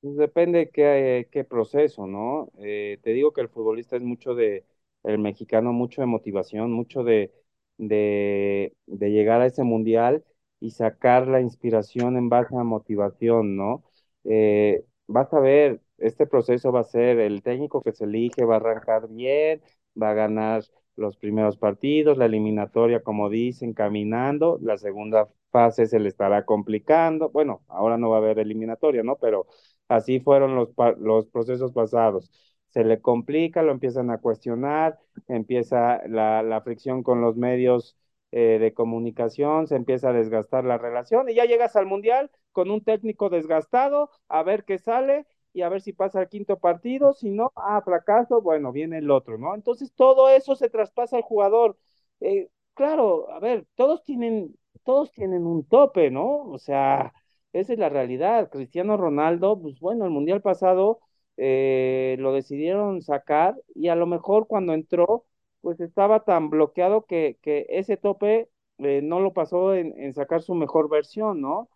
Pues 0.00 0.16
depende 0.16 0.70
qué, 0.70 1.28
qué 1.30 1.44
proceso, 1.44 2.08
¿no? 2.08 2.50
Eh, 2.58 2.98
te 3.04 3.10
digo 3.10 3.32
que 3.32 3.42
el 3.42 3.48
futbolista 3.48 3.94
es 3.94 4.02
mucho 4.02 4.34
de, 4.34 4.64
el 5.04 5.20
mexicano, 5.20 5.72
mucho 5.72 6.00
de 6.00 6.08
motivación, 6.08 6.72
mucho 6.72 7.04
de 7.04 7.32
de, 7.78 8.74
de 8.86 9.10
llegar 9.10 9.40
a 9.40 9.46
ese 9.46 9.62
mundial 9.64 10.24
y 10.60 10.70
sacar 10.70 11.26
la 11.28 11.40
inspiración 11.40 12.16
en 12.16 12.28
base 12.28 12.56
a 12.56 12.64
motivación, 12.64 13.56
¿no? 13.56 13.84
Eh, 14.24 14.84
vas 15.06 15.32
a 15.32 15.40
ver, 15.40 15.80
este 15.98 16.26
proceso 16.26 16.72
va 16.72 16.80
a 16.80 16.84
ser 16.84 17.18
el 17.20 17.42
técnico 17.42 17.82
que 17.82 17.92
se 17.92 18.04
elige, 18.04 18.44
va 18.44 18.54
a 18.54 18.56
arrancar 18.58 19.08
bien, 19.08 19.62
va 20.00 20.10
a 20.10 20.14
ganar 20.14 20.64
los 20.96 21.16
primeros 21.18 21.58
partidos, 21.58 22.16
la 22.18 22.26
eliminatoria, 22.26 23.02
como 23.02 23.28
dicen, 23.28 23.74
caminando, 23.74 24.58
la 24.62 24.78
segunda 24.78 25.28
fase 25.50 25.86
se 25.86 26.00
le 26.00 26.08
estará 26.08 26.44
complicando, 26.44 27.28
bueno, 27.30 27.62
ahora 27.68 27.98
no 27.98 28.10
va 28.10 28.16
a 28.16 28.18
haber 28.20 28.38
eliminatoria, 28.38 29.02
¿no? 29.02 29.16
Pero 29.16 29.46
así 29.88 30.20
fueron 30.20 30.54
los, 30.54 30.70
los 30.98 31.26
procesos 31.28 31.72
pasados 31.72 32.30
se 32.70 32.84
le 32.84 33.00
complica, 33.00 33.62
lo 33.62 33.72
empiezan 33.72 34.10
a 34.10 34.18
cuestionar, 34.18 34.98
empieza 35.28 36.00
la, 36.08 36.42
la 36.42 36.60
fricción 36.60 37.02
con 37.02 37.20
los 37.20 37.36
medios 37.36 37.96
eh, 38.32 38.58
de 38.58 38.74
comunicación, 38.74 39.66
se 39.66 39.76
empieza 39.76 40.10
a 40.10 40.12
desgastar 40.12 40.64
la 40.64 40.78
relación 40.78 41.28
y 41.28 41.34
ya 41.34 41.44
llegas 41.44 41.76
al 41.76 41.86
Mundial 41.86 42.30
con 42.52 42.70
un 42.70 42.82
técnico 42.84 43.28
desgastado, 43.30 44.10
a 44.28 44.42
ver 44.42 44.64
qué 44.64 44.78
sale 44.78 45.26
y 45.52 45.62
a 45.62 45.68
ver 45.68 45.80
si 45.80 45.92
pasa 45.92 46.20
el 46.22 46.28
quinto 46.28 46.58
partido, 46.58 47.12
si 47.14 47.30
no, 47.30 47.52
ah, 47.56 47.80
fracaso, 47.82 48.42
bueno, 48.42 48.72
viene 48.72 48.98
el 48.98 49.10
otro, 49.10 49.38
¿no? 49.38 49.54
Entonces 49.54 49.92
todo 49.94 50.28
eso 50.28 50.54
se 50.54 50.68
traspasa 50.68 51.16
al 51.16 51.22
jugador. 51.22 51.78
Eh, 52.20 52.48
claro, 52.74 53.30
a 53.32 53.38
ver, 53.40 53.66
todos 53.74 54.04
tienen, 54.04 54.54
todos 54.84 55.12
tienen 55.12 55.46
un 55.46 55.64
tope, 55.66 56.10
¿no? 56.10 56.42
O 56.50 56.58
sea, 56.58 57.12
esa 57.52 57.72
es 57.72 57.78
la 57.78 57.88
realidad. 57.88 58.50
Cristiano 58.50 58.96
Ronaldo, 58.96 59.60
pues 59.60 59.78
bueno, 59.80 60.04
el 60.04 60.10
Mundial 60.10 60.42
pasado 60.42 61.00
eh, 61.36 62.16
lo 62.18 62.32
decidieron 62.32 63.02
sacar 63.02 63.56
y 63.74 63.88
a 63.88 63.96
lo 63.96 64.06
mejor 64.06 64.46
cuando 64.46 64.74
entró, 64.74 65.24
pues 65.60 65.80
estaba 65.80 66.24
tan 66.24 66.50
bloqueado 66.50 67.06
que, 67.06 67.38
que 67.42 67.66
ese 67.68 67.96
tope 67.96 68.48
eh, 68.78 69.00
no 69.02 69.20
lo 69.20 69.32
pasó 69.32 69.74
en, 69.74 69.98
en, 69.98 70.14
sacar 70.14 70.42
su 70.42 70.54
mejor 70.54 70.88
versión, 70.88 71.40
¿no? 71.40 71.68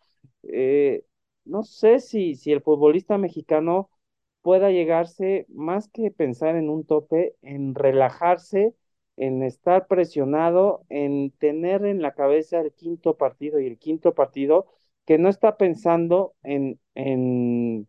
Eh, 0.44 1.04
no 1.44 1.62
sé 1.64 2.00
si, 2.00 2.34
si 2.34 2.52
el 2.52 2.62
futbolista 2.62 3.18
mexicano 3.18 3.90
pueda 4.42 4.70
llegarse, 4.70 5.46
más 5.48 5.88
que 5.88 6.10
pensar 6.10 6.56
en 6.56 6.70
un 6.70 6.84
tope, 6.86 7.36
en 7.42 7.74
relajarse, 7.74 8.74
en 9.16 9.42
estar 9.42 9.86
presionado, 9.86 10.84
en 10.88 11.30
tener 11.32 11.84
en 11.84 12.00
la 12.02 12.14
cabeza 12.14 12.60
el 12.60 12.72
quinto 12.72 13.16
partido 13.16 13.60
y 13.60 13.66
el 13.66 13.78
quinto 13.78 14.14
partido, 14.14 14.66
que 15.06 15.18
no 15.18 15.28
está 15.28 15.56
pensando 15.56 16.34
en, 16.42 16.80
en 16.94 17.86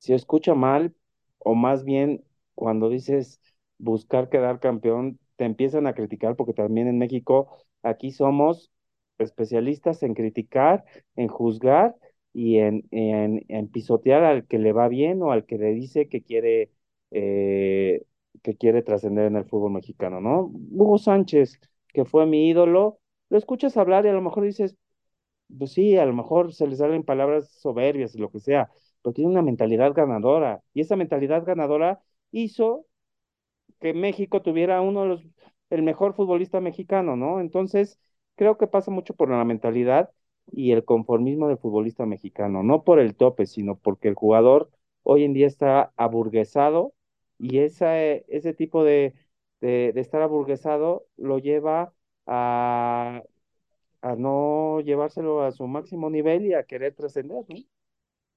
si 0.00 0.14
escucha 0.14 0.54
mal, 0.56 0.96
o 1.38 1.54
más 1.54 1.84
bien 1.84 2.24
cuando 2.56 2.90
dices 2.90 3.40
buscar 3.78 4.28
quedar 4.30 4.60
campeón, 4.60 5.20
te 5.36 5.44
empiezan 5.46 5.86
a 5.86 5.94
criticar 5.94 6.36
porque 6.36 6.54
también 6.54 6.88
en 6.88 6.98
México 6.98 7.48
aquí 7.82 8.12
somos 8.12 8.72
especialistas 9.18 10.02
en 10.02 10.14
criticar, 10.14 10.84
en 11.16 11.28
juzgar 11.28 11.96
y 12.32 12.58
en, 12.58 12.86
en, 12.90 13.68
pisotear 13.68 14.24
al 14.24 14.46
que 14.46 14.58
le 14.58 14.72
va 14.72 14.88
bien 14.88 15.22
o 15.22 15.32
al 15.32 15.46
que 15.46 15.58
le 15.58 15.72
dice 15.74 16.08
que 16.08 16.22
quiere 16.22 16.72
eh, 17.10 18.04
que 18.42 18.56
quiere 18.56 18.82
trascender 18.82 19.26
en 19.26 19.36
el 19.36 19.44
fútbol 19.44 19.72
mexicano, 19.72 20.20
¿no? 20.20 20.50
Hugo 20.72 20.98
Sánchez, 20.98 21.60
que 21.88 22.04
fue 22.04 22.26
mi 22.26 22.48
ídolo, 22.48 23.00
lo 23.28 23.38
escuchas 23.38 23.76
hablar 23.76 24.06
y 24.06 24.08
a 24.10 24.12
lo 24.12 24.22
mejor 24.22 24.44
dices, 24.44 24.76
pues 25.58 25.72
sí, 25.72 25.96
a 25.96 26.06
lo 26.06 26.12
mejor 26.14 26.52
se 26.54 26.66
le 26.66 26.76
salen 26.76 27.02
palabras 27.04 27.50
soberbias, 27.60 28.14
lo 28.16 28.30
que 28.30 28.40
sea, 28.40 28.70
pero 29.02 29.12
tiene 29.14 29.30
una 29.30 29.42
mentalidad 29.42 29.92
ganadora. 29.94 30.62
Y 30.74 30.80
esa 30.82 30.96
mentalidad 30.96 31.44
ganadora 31.44 32.02
hizo 32.32 32.86
que 33.80 33.94
México 33.94 34.42
tuviera 34.42 34.80
uno 34.80 35.02
de 35.02 35.08
los, 35.08 35.22
el 35.70 35.82
mejor 35.82 36.14
futbolista 36.14 36.60
mexicano, 36.60 37.16
¿no? 37.16 37.40
Entonces, 37.40 37.98
creo 38.36 38.58
que 38.58 38.66
pasa 38.66 38.90
mucho 38.90 39.14
por 39.14 39.30
la 39.30 39.44
mentalidad 39.44 40.10
y 40.52 40.72
el 40.72 40.84
conformismo 40.84 41.48
del 41.48 41.58
futbolista 41.58 42.06
mexicano, 42.06 42.62
no 42.62 42.84
por 42.84 42.98
el 42.98 43.14
tope, 43.16 43.46
sino 43.46 43.76
porque 43.78 44.08
el 44.08 44.14
jugador 44.14 44.70
hoy 45.02 45.24
en 45.24 45.32
día 45.32 45.46
está 45.46 45.92
aburguesado 45.96 46.94
y 47.38 47.58
esa, 47.60 47.98
ese 48.00 48.52
tipo 48.54 48.84
de, 48.84 49.14
de, 49.60 49.92
estar 49.96 50.22
aburguesado 50.22 51.06
lo 51.16 51.38
lleva 51.38 51.92
a, 52.26 53.22
a 54.02 54.16
no 54.16 54.80
llevárselo 54.82 55.42
a 55.42 55.52
su 55.52 55.66
máximo 55.66 56.10
nivel 56.10 56.46
y 56.46 56.54
a 56.54 56.64
querer 56.64 56.94
trascender, 56.94 57.44
¿no? 57.48 57.56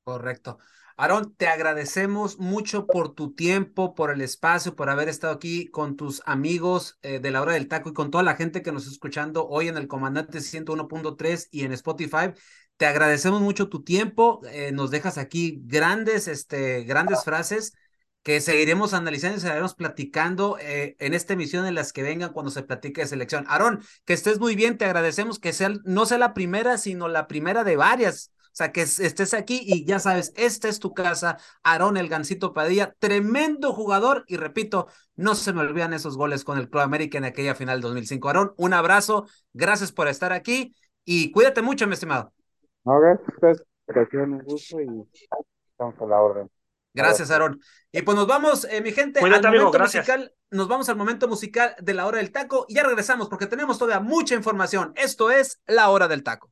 Correcto. 0.03 0.57
Aarón, 0.97 1.33
te 1.35 1.47
agradecemos 1.47 2.37
mucho 2.37 2.85
por 2.85 3.15
tu 3.15 3.33
tiempo, 3.33 3.95
por 3.95 4.11
el 4.11 4.21
espacio, 4.21 4.75
por 4.75 4.89
haber 4.89 5.09
estado 5.09 5.33
aquí 5.33 5.67
con 5.69 5.95
tus 5.95 6.21
amigos 6.25 6.99
eh, 7.01 7.19
de 7.19 7.31
la 7.31 7.41
hora 7.41 7.53
del 7.53 7.67
taco 7.67 7.89
y 7.89 7.93
con 7.93 8.11
toda 8.11 8.23
la 8.23 8.35
gente 8.35 8.61
que 8.61 8.71
nos 8.71 8.83
está 8.83 8.93
escuchando 8.93 9.47
hoy 9.47 9.69
en 9.69 9.77
el 9.77 9.87
Comandante 9.87 10.39
101.3 10.39 11.47
y 11.51 11.63
en 11.63 11.71
Spotify. 11.71 12.33
Te 12.77 12.85
agradecemos 12.85 13.41
mucho 13.41 13.69
tu 13.69 13.83
tiempo. 13.83 14.41
Eh, 14.51 14.71
nos 14.71 14.91
dejas 14.91 15.17
aquí 15.17 15.61
grandes, 15.65 16.27
este, 16.27 16.83
grandes 16.83 17.23
frases 17.23 17.73
que 18.21 18.39
seguiremos 18.41 18.93
analizando 18.93 19.37
y 19.37 19.41
seguiremos 19.41 19.75
platicando 19.75 20.57
eh, 20.59 20.95
en 20.99 21.13
esta 21.13 21.33
emisión 21.33 21.65
en 21.65 21.75
las 21.75 21.93
que 21.93 22.03
vengan 22.03 22.33
cuando 22.33 22.51
se 22.51 22.63
platique 22.63 23.01
de 23.01 23.07
selección. 23.07 23.45
Aarón, 23.47 23.83
que 24.05 24.13
estés 24.13 24.39
muy 24.39 24.55
bien, 24.55 24.77
te 24.77 24.85
agradecemos 24.85 25.39
que 25.39 25.53
sea, 25.53 25.71
no 25.85 26.05
sea 26.05 26.17
la 26.17 26.33
primera, 26.33 26.77
sino 26.77 27.07
la 27.07 27.27
primera 27.27 27.63
de 27.63 27.77
varias 27.77 28.32
o 28.53 28.55
sea, 28.55 28.71
que 28.71 28.83
estés 28.83 29.33
aquí 29.33 29.61
y 29.65 29.83
ya 29.83 29.97
sabes, 29.97 30.31
esta 30.35 30.69
es 30.69 30.77
tu 30.77 30.93
casa, 30.93 31.39
Aarón 31.63 31.97
el 31.97 32.07
Gancito 32.07 32.53
Padilla, 32.53 32.95
tremendo 32.99 33.73
jugador 33.73 34.25
y 34.27 34.37
repito, 34.37 34.85
no 35.15 35.33
se 35.33 35.53
me 35.53 35.61
olvidan 35.61 35.91
esos 35.91 36.17
goles 36.17 36.43
con 36.43 36.59
el 36.59 36.69
Club 36.69 36.83
América 36.83 37.17
en 37.17 37.25
aquella 37.25 37.55
final 37.55 37.81
2005. 37.81 38.27
Aarón, 38.27 38.53
un 38.57 38.73
abrazo, 38.73 39.25
gracias 39.53 39.91
por 39.91 40.07
estar 40.07 40.33
aquí 40.33 40.75
y 41.03 41.31
cuídate 41.31 41.63
mucho, 41.63 41.87
mi 41.87 41.93
estimado. 41.93 42.31
No, 42.83 42.99
gracias, 42.99 43.63
un 44.13 44.37
gusto 44.43 44.79
y 44.79 45.03
estamos 45.71 45.99
a 45.99 46.05
la 46.05 46.21
orden. 46.21 46.51
Gracias, 46.93 47.31
Aarón. 47.31 47.59
Y 47.91 48.03
pues 48.03 48.15
nos 48.15 48.27
vamos, 48.27 48.65
eh, 48.65 48.81
mi 48.81 48.91
gente, 48.91 49.19
al 49.19 49.41
momento 49.41 49.79
musical. 49.79 50.31
Nos 50.51 50.67
vamos 50.67 50.87
al 50.89 50.95
momento 50.95 51.27
musical 51.27 51.75
de 51.81 51.95
la 51.95 52.05
hora 52.05 52.19
del 52.19 52.31
taco 52.31 52.67
y 52.69 52.75
ya 52.75 52.83
regresamos 52.83 53.29
porque 53.29 53.47
tenemos 53.47 53.79
todavía 53.79 54.07
mucha 54.07 54.35
información. 54.35 54.93
Esto 54.95 55.31
es 55.31 55.59
la 55.65 55.89
hora 55.89 56.07
del 56.07 56.21
taco. 56.21 56.51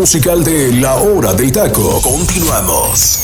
Musical 0.00 0.42
de 0.42 0.72
La 0.80 0.96
Hora 0.96 1.34
del 1.34 1.52
Taco. 1.52 2.00
Continuamos. 2.02 3.22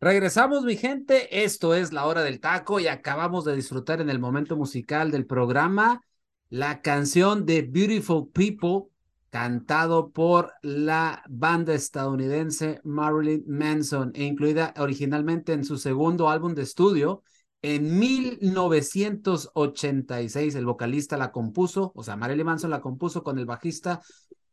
Regresamos, 0.00 0.64
mi 0.64 0.76
gente. 0.76 1.44
Esto 1.44 1.74
es 1.74 1.92
La 1.92 2.06
Hora 2.06 2.24
del 2.24 2.40
Taco 2.40 2.80
y 2.80 2.88
acabamos 2.88 3.44
de 3.44 3.54
disfrutar 3.54 4.00
en 4.00 4.10
el 4.10 4.18
momento 4.18 4.56
musical 4.56 5.12
del 5.12 5.26
programa 5.26 6.02
la 6.48 6.82
canción 6.82 7.46
de 7.46 7.62
Beautiful 7.62 8.30
People 8.32 8.90
cantado 9.30 10.10
por 10.10 10.54
la 10.60 11.22
banda 11.28 11.72
estadounidense 11.72 12.80
Marilyn 12.82 13.44
Manson 13.46 14.10
e 14.16 14.24
incluida 14.24 14.74
originalmente 14.76 15.52
en 15.52 15.64
su 15.64 15.78
segundo 15.78 16.28
álbum 16.28 16.56
de 16.56 16.62
estudio. 16.62 17.22
En 17.62 17.96
1986 17.96 20.56
el 20.56 20.66
vocalista 20.66 21.16
la 21.16 21.30
compuso, 21.30 21.92
o 21.94 22.02
sea, 22.02 22.16
Marilyn 22.16 22.46
Manson 22.46 22.70
la 22.70 22.80
compuso 22.80 23.22
con 23.22 23.38
el 23.38 23.46
bajista 23.46 24.00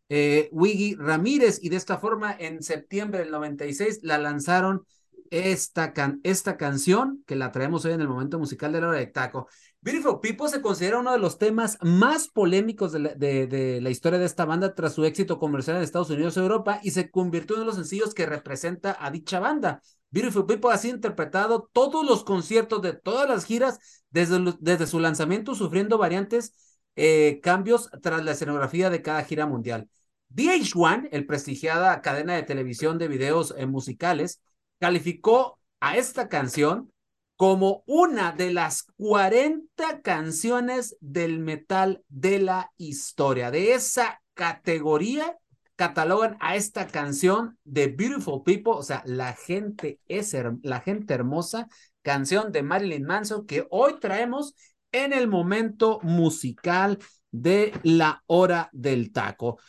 eh, 0.10 0.50
Wiggy 0.52 0.96
Ramírez 0.96 1.60
y 1.62 1.70
de 1.70 1.76
esta 1.76 1.98
forma 1.98 2.36
en 2.38 2.64
septiembre 2.64 3.20
del 3.20 3.32
96 3.32 4.00
la 4.04 4.18
lanzaron 4.18 4.86
esta, 5.30 5.94
esta 6.24 6.58
canción 6.58 7.24
que 7.26 7.36
la 7.36 7.52
traemos 7.52 7.86
hoy 7.86 7.94
en 7.94 8.02
el 8.02 8.08
momento 8.08 8.40
musical 8.40 8.72
de 8.72 8.82
la 8.82 8.90
hora 8.90 9.00
de 9.00 9.08
taco. 9.08 9.48
Beautiful 9.82 10.20
People 10.22 10.50
se 10.50 10.62
considera 10.62 11.00
uno 11.00 11.12
de 11.12 11.20
los 11.20 11.38
temas 11.38 11.78
más 11.82 12.28
polémicos 12.28 12.92
de 12.92 13.00
la, 13.00 13.14
de, 13.16 13.80
la, 13.82 13.90
historia 13.90 14.20
de 14.20 14.26
esta 14.26 14.46
banda 14.46 14.74
tras 14.76 14.94
su 14.94 15.06
éxito 15.06 15.40
comercial 15.40 15.78
en 15.78 15.84
Estados 15.84 16.10
Unidos 16.10 16.36
y 16.36 16.40
Europa 16.40 16.80
y 16.84 16.92
se 16.92 17.10
convirtió 17.10 17.56
en 17.56 17.62
uno 17.62 17.72
de 17.72 17.78
los 17.78 17.88
sencillos 17.88 18.14
que 18.14 18.26
representa 18.26 18.98
a 19.00 19.12
dicha 19.12 19.40
banda. 19.40 19.82
Beautiful 20.10 20.46
People 20.46 20.72
ha 20.72 20.78
sido 20.78 20.96
interpretado 20.96 21.70
todos 21.72 22.06
los 22.06 22.24
conciertos 22.24 22.82
de 22.82 22.94
todas 22.94 23.30
las 23.30 23.46
giras 23.46 23.80
desde, 24.10 24.56
desde 24.60 24.88
su 24.88 25.00
lanzamiento, 25.00 25.54
sufriendo 25.54 25.98
variantes 25.98 26.54
eh, 26.98 27.40
cambios 27.42 27.90
tras 28.02 28.26
la 28.26 28.32
escenografía 28.32 28.90
de 28.90 29.04
cada 29.04 29.24
gira 29.24 29.46
mundial. 29.46 29.88
VH1, 30.36 31.10
el 31.12 31.26
prestigiada 31.26 32.02
cadena 32.02 32.36
de 32.36 32.44
televisión 32.44 32.98
de 32.98 33.08
videos 33.08 33.54
eh, 33.56 33.68
musicales, 33.68 34.42
calificó 34.80 35.60
a 35.80 35.96
esta 35.96 36.28
canción 36.28 36.92
como 37.36 37.84
una 37.86 38.32
de 38.32 38.52
las 38.52 38.88
40 38.98 40.02
canciones 40.02 40.98
del 41.00 41.40
metal 41.40 42.04
de 42.10 42.40
la 42.40 42.72
historia. 42.78 43.52
De 43.52 43.74
esa 43.74 44.22
categoría 44.34 45.38
catalogan 45.76 46.36
a 46.40 46.56
esta 46.56 46.88
canción 46.88 47.60
de 47.64 47.88
Beautiful 47.88 48.42
People, 48.44 48.74
o 48.74 48.84
sea, 48.84 49.04
la 49.06 49.34
gente 49.34 50.00
es 50.08 50.36
la 50.64 50.80
gente 50.80 51.14
hermosa, 51.14 51.68
canción 52.02 52.52
de 52.52 52.64
Marilyn 52.64 53.04
Manson 53.04 53.46
que 53.46 53.68
hoy 53.70 54.00
traemos 54.00 54.56
en 55.04 55.14
el 55.14 55.28
momento 55.28 56.00
musical 56.04 57.00
de 57.32 57.74
la 57.84 58.24
hora 58.28 58.70
del 58.72 59.12
taco. 59.12 59.60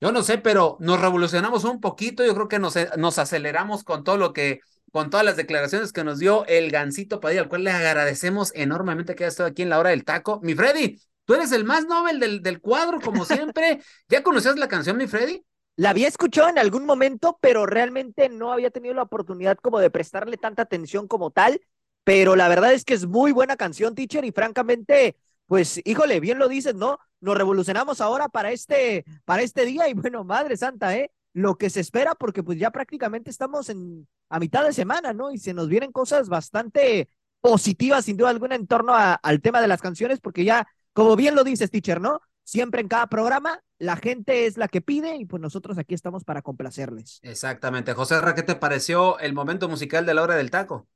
Yo 0.00 0.12
no 0.12 0.22
sé, 0.22 0.38
pero 0.38 0.76
nos 0.80 1.00
revolucionamos 1.00 1.64
un 1.64 1.80
poquito, 1.80 2.24
yo 2.24 2.34
creo 2.34 2.48
que 2.48 2.58
nos, 2.58 2.76
nos 2.96 3.18
aceleramos 3.18 3.82
con 3.84 4.04
todo 4.04 4.16
lo 4.16 4.32
que 4.32 4.60
con 4.90 5.10
todas 5.10 5.24
las 5.24 5.36
declaraciones 5.36 5.92
que 5.92 6.04
nos 6.04 6.18
dio 6.18 6.46
el 6.46 6.70
Gancito 6.70 7.20
Padilla, 7.20 7.42
al 7.42 7.48
cual 7.48 7.64
le 7.64 7.70
agradecemos 7.70 8.52
enormemente 8.54 9.14
que 9.14 9.24
haya 9.24 9.28
estado 9.28 9.48
aquí 9.48 9.62
en 9.62 9.68
la 9.68 9.78
hora 9.78 9.90
del 9.90 10.04
taco. 10.04 10.40
Mi 10.42 10.54
Freddy, 10.54 10.98
tú 11.24 11.34
eres 11.34 11.52
el 11.52 11.64
más 11.64 11.86
novel 11.86 12.18
del, 12.20 12.42
del 12.42 12.60
cuadro, 12.60 13.00
como 13.00 13.24
siempre. 13.24 13.80
¿Ya 14.08 14.22
conocías 14.22 14.56
la 14.56 14.68
canción, 14.68 14.96
mi 14.96 15.06
Freddy? 15.06 15.44
La 15.76 15.90
había 15.90 16.08
escuchado 16.08 16.48
en 16.48 16.58
algún 16.58 16.86
momento, 16.86 17.38
pero 17.40 17.66
realmente 17.66 18.28
no 18.28 18.52
había 18.52 18.70
tenido 18.70 18.94
la 18.94 19.02
oportunidad 19.02 19.58
como 19.58 19.78
de 19.78 19.90
prestarle 19.90 20.36
tanta 20.36 20.62
atención 20.62 21.06
como 21.06 21.30
tal. 21.30 21.60
Pero 22.08 22.36
la 22.36 22.48
verdad 22.48 22.72
es 22.72 22.86
que 22.86 22.94
es 22.94 23.06
muy 23.06 23.32
buena 23.32 23.58
canción, 23.58 23.94
teacher, 23.94 24.24
y 24.24 24.32
francamente, 24.32 25.18
pues, 25.46 25.78
híjole, 25.84 26.20
bien 26.20 26.38
lo 26.38 26.48
dices, 26.48 26.74
¿no? 26.74 26.98
Nos 27.20 27.36
revolucionamos 27.36 28.00
ahora 28.00 28.30
para 28.30 28.50
este, 28.50 29.04
para 29.26 29.42
este 29.42 29.66
día, 29.66 29.90
y 29.90 29.92
bueno, 29.92 30.24
madre 30.24 30.56
santa, 30.56 30.96
¿eh? 30.96 31.10
lo 31.34 31.58
que 31.58 31.68
se 31.68 31.80
espera, 31.80 32.14
porque 32.14 32.42
pues 32.42 32.58
ya 32.58 32.70
prácticamente 32.70 33.28
estamos 33.28 33.68
en, 33.68 34.08
a 34.30 34.38
mitad 34.38 34.64
de 34.64 34.72
semana, 34.72 35.12
¿no? 35.12 35.30
Y 35.32 35.36
se 35.36 35.52
nos 35.52 35.68
vienen 35.68 35.92
cosas 35.92 36.30
bastante 36.30 37.10
positivas, 37.42 38.06
sin 38.06 38.16
duda 38.16 38.30
alguna, 38.30 38.54
en 38.54 38.66
torno 38.66 38.94
al 38.96 39.42
tema 39.42 39.60
de 39.60 39.68
las 39.68 39.82
canciones, 39.82 40.18
porque 40.18 40.44
ya, 40.44 40.66
como 40.94 41.14
bien 41.14 41.34
lo 41.34 41.44
dices, 41.44 41.70
teacher, 41.70 42.00
¿no? 42.00 42.22
Siempre 42.42 42.80
en 42.80 42.88
cada 42.88 43.08
programa, 43.08 43.60
la 43.78 43.96
gente 43.96 44.46
es 44.46 44.56
la 44.56 44.68
que 44.68 44.80
pide 44.80 45.14
y 45.16 45.26
pues 45.26 45.42
nosotros 45.42 45.76
aquí 45.76 45.92
estamos 45.92 46.24
para 46.24 46.40
complacerles. 46.40 47.18
Exactamente. 47.20 47.92
José 47.92 48.18
Ra, 48.18 48.34
¿qué 48.34 48.42
te 48.42 48.54
pareció 48.54 49.18
el 49.18 49.34
momento 49.34 49.68
musical 49.68 50.06
de 50.06 50.14
la 50.14 50.22
hora 50.22 50.36
del 50.36 50.50
taco? 50.50 50.88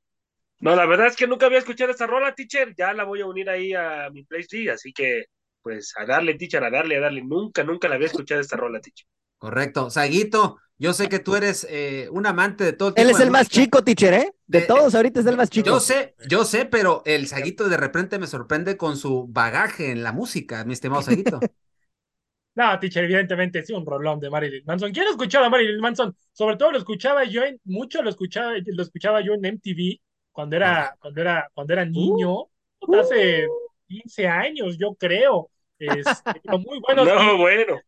No, 0.63 0.77
la 0.77 0.85
verdad 0.85 1.07
es 1.07 1.17
que 1.17 1.27
nunca 1.27 1.47
había 1.47 1.57
escuchado 1.57 1.91
esta 1.91 2.07
rola, 2.07 2.33
teacher. 2.33 2.73
Ya 2.77 2.93
la 2.93 3.03
voy 3.03 3.19
a 3.19 3.25
unir 3.25 3.49
ahí 3.49 3.73
a 3.73 4.09
mi 4.13 4.23
playlist, 4.23 4.69
así 4.69 4.93
que 4.93 5.25
pues 5.61 5.93
a 5.97 6.05
darle, 6.05 6.35
teacher, 6.35 6.63
a 6.63 6.69
darle, 6.69 6.95
a 6.95 7.01
darle. 7.01 7.21
Nunca, 7.21 7.65
nunca 7.65 7.89
la 7.89 7.95
había 7.95 8.07
escuchado 8.07 8.39
esta 8.39 8.55
rola, 8.55 8.79
teacher. 8.79 9.05
Correcto. 9.37 9.89
Saguito, 9.89 10.59
yo 10.77 10.93
sé 10.93 11.09
que 11.09 11.19
tú 11.19 11.35
eres 11.35 11.67
eh, 11.69 12.07
un 12.11 12.25
amante 12.25 12.63
de 12.63 12.71
todo 12.71 12.93
Él 12.95 13.09
es 13.09 13.19
el 13.19 13.29
más 13.29 13.49
chico, 13.49 13.83
teacher, 13.83 14.13
¿eh? 14.13 14.33
De 14.47 14.59
eh, 14.59 14.65
todos 14.65 14.95
ahorita 14.95 15.19
es 15.19 15.25
el 15.25 15.35
más 15.35 15.49
chico. 15.49 15.65
Yo 15.65 15.81
sé, 15.81 16.15
yo 16.29 16.45
sé, 16.45 16.63
pero 16.63 17.01
el 17.05 17.27
Saguito 17.27 17.67
de 17.67 17.75
repente 17.75 18.17
me 18.17 18.27
sorprende 18.27 18.77
con 18.77 18.95
su 18.95 19.27
bagaje 19.27 19.91
en 19.91 20.01
la 20.01 20.13
música, 20.13 20.63
mi 20.63 20.71
estimado 20.71 21.01
Saguito. 21.01 21.41
no, 22.55 22.79
teacher, 22.79 23.03
evidentemente 23.03 23.65
sí, 23.65 23.73
un 23.73 23.85
rolón 23.85 24.21
de 24.21 24.29
Marilyn 24.29 24.63
Manson. 24.65 24.93
¿Quién 24.93 25.09
escuchaba 25.09 25.47
a 25.47 25.49
Marilyn 25.49 25.81
Manson? 25.81 26.15
Sobre 26.31 26.55
todo 26.55 26.71
lo 26.71 26.77
escuchaba 26.77 27.25
yo 27.25 27.43
en, 27.43 27.59
mucho 27.65 28.01
lo 28.01 28.09
escuchaba, 28.09 28.53
lo 28.65 28.81
escuchaba 28.81 29.19
yo 29.19 29.33
en 29.33 29.55
MTV 29.55 29.99
cuando 30.33 30.57
era, 30.57 30.95
cuando 30.99 31.21
era, 31.21 31.49
cuando 31.53 31.71
era 31.71 31.85
niño, 31.85 32.41
uh, 32.81 32.95
hace 32.99 33.47
15 33.87 34.27
años, 34.27 34.77
yo 34.77 34.93
creo. 34.95 35.49
Es, 35.79 36.05
muy 36.43 36.79
bueno. 36.87 37.05
No, 37.05 37.37
bueno 37.37 37.79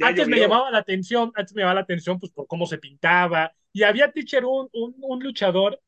antes 0.00 0.28
me 0.28 0.38
llamaba 0.38 0.70
la 0.70 0.78
atención, 0.78 1.32
antes 1.34 1.54
me 1.54 1.62
llamaba 1.62 1.76
la 1.76 1.80
atención 1.82 2.18
pues 2.18 2.32
por 2.32 2.46
cómo 2.46 2.66
se 2.66 2.78
pintaba. 2.78 3.52
Y 3.72 3.82
había, 3.82 4.10
teacher, 4.10 4.44
un, 4.44 4.68
un, 4.72 4.94
un 5.00 5.22
luchador 5.22 5.80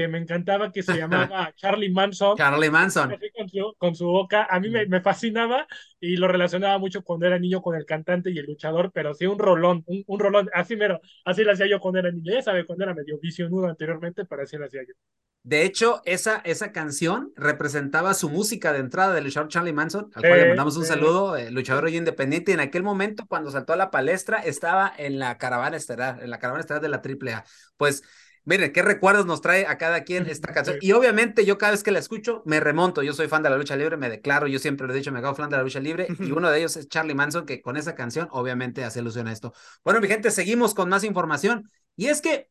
que 0.00 0.08
me 0.08 0.16
encantaba 0.16 0.72
que 0.72 0.82
se 0.82 0.96
llamaba 0.96 1.52
Charlie 1.56 1.90
Manson. 1.90 2.34
Charlie 2.34 2.70
Manson. 2.70 3.14
Con 3.36 3.48
su, 3.50 3.74
con 3.76 3.94
su 3.94 4.06
boca. 4.06 4.46
A 4.48 4.58
mí 4.58 4.70
me, 4.70 4.86
me, 4.86 5.02
fascinaba 5.02 5.66
y 6.00 6.16
lo 6.16 6.26
relacionaba 6.26 6.78
mucho 6.78 7.02
cuando 7.02 7.26
era 7.26 7.38
niño 7.38 7.60
con 7.60 7.76
el 7.76 7.84
cantante 7.84 8.30
y 8.30 8.38
el 8.38 8.46
luchador, 8.46 8.90
pero 8.94 9.12
sí 9.12 9.26
un 9.26 9.38
rolón, 9.38 9.82
un, 9.86 10.02
un 10.06 10.18
rolón. 10.18 10.48
Así 10.54 10.74
mero, 10.74 11.00
así 11.26 11.44
lo 11.44 11.52
hacía 11.52 11.66
yo 11.66 11.80
cuando 11.80 11.98
era 11.98 12.10
niño. 12.10 12.32
Ya 12.32 12.40
sabe, 12.40 12.64
cuando 12.64 12.84
era 12.84 12.94
medio 12.94 13.18
visionudo 13.18 13.68
anteriormente, 13.68 14.24
pero 14.24 14.42
así 14.42 14.56
lo 14.56 14.64
hacía 14.64 14.80
yo. 14.82 14.94
De 15.42 15.64
hecho, 15.64 16.02
esa, 16.04 16.42
esa 16.44 16.70
canción 16.70 17.32
representaba 17.34 18.12
su 18.12 18.28
música 18.28 18.72
de 18.72 18.80
entrada 18.80 19.14
del 19.14 19.24
luchador 19.24 19.48
Charlie 19.48 19.72
Manson, 19.72 20.10
al 20.14 20.22
cual 20.22 20.38
le 20.38 20.48
mandamos 20.48 20.76
un 20.76 20.84
saludo, 20.84 21.36
eh, 21.36 21.50
luchador 21.50 21.84
hoy 21.84 21.96
independiente. 21.96 22.50
Y 22.50 22.54
en 22.54 22.60
aquel 22.60 22.82
momento, 22.82 23.24
cuando 23.26 23.50
saltó 23.50 23.72
a 23.72 23.76
la 23.76 23.90
palestra, 23.90 24.38
estaba 24.38 24.92
en 24.96 25.18
la 25.18 25.38
caravana 25.38 25.78
estelar, 25.78 26.22
en 26.22 26.30
la 26.30 26.38
caravana 26.38 26.60
estelar 26.60 26.82
de 26.82 26.88
la 26.90 27.00
AAA. 27.02 27.44
Pues, 27.78 28.02
miren, 28.44 28.72
qué 28.72 28.82
recuerdos 28.82 29.26
nos 29.26 29.40
trae 29.40 29.66
a 29.66 29.78
cada 29.78 30.04
quien 30.04 30.26
esta 30.26 30.52
canción. 30.52 30.78
Y 30.80 30.92
obviamente, 30.92 31.44
yo 31.44 31.58
cada 31.58 31.72
vez 31.72 31.82
que 31.82 31.90
la 31.90 31.98
escucho, 31.98 32.42
me 32.46 32.60
remonto. 32.60 33.02
Yo 33.02 33.12
soy 33.12 33.28
fan 33.28 33.42
de 33.42 33.50
la 33.50 33.56
lucha 33.56 33.76
libre, 33.76 33.96
me 33.96 34.08
declaro, 34.08 34.46
yo 34.46 34.58
siempre 34.58 34.86
lo 34.86 34.92
he 34.92 34.96
dicho, 34.96 35.12
me 35.12 35.18
hago 35.18 35.34
fan 35.34 35.50
de 35.50 35.56
la 35.56 35.62
lucha 35.62 35.80
libre. 35.80 36.08
y 36.18 36.32
uno 36.32 36.50
de 36.50 36.58
ellos 36.58 36.76
es 36.76 36.88
Charlie 36.88 37.14
Manson, 37.14 37.46
que 37.46 37.60
con 37.62 37.76
esa 37.76 37.94
canción, 37.94 38.28
obviamente, 38.30 38.84
hace 38.84 39.00
alusión 39.00 39.28
a 39.28 39.32
esto. 39.32 39.52
Bueno, 39.84 40.00
mi 40.00 40.08
gente, 40.08 40.30
seguimos 40.30 40.74
con 40.74 40.88
más 40.88 41.04
información. 41.04 41.70
Y 41.96 42.06
es 42.06 42.20
que 42.20 42.50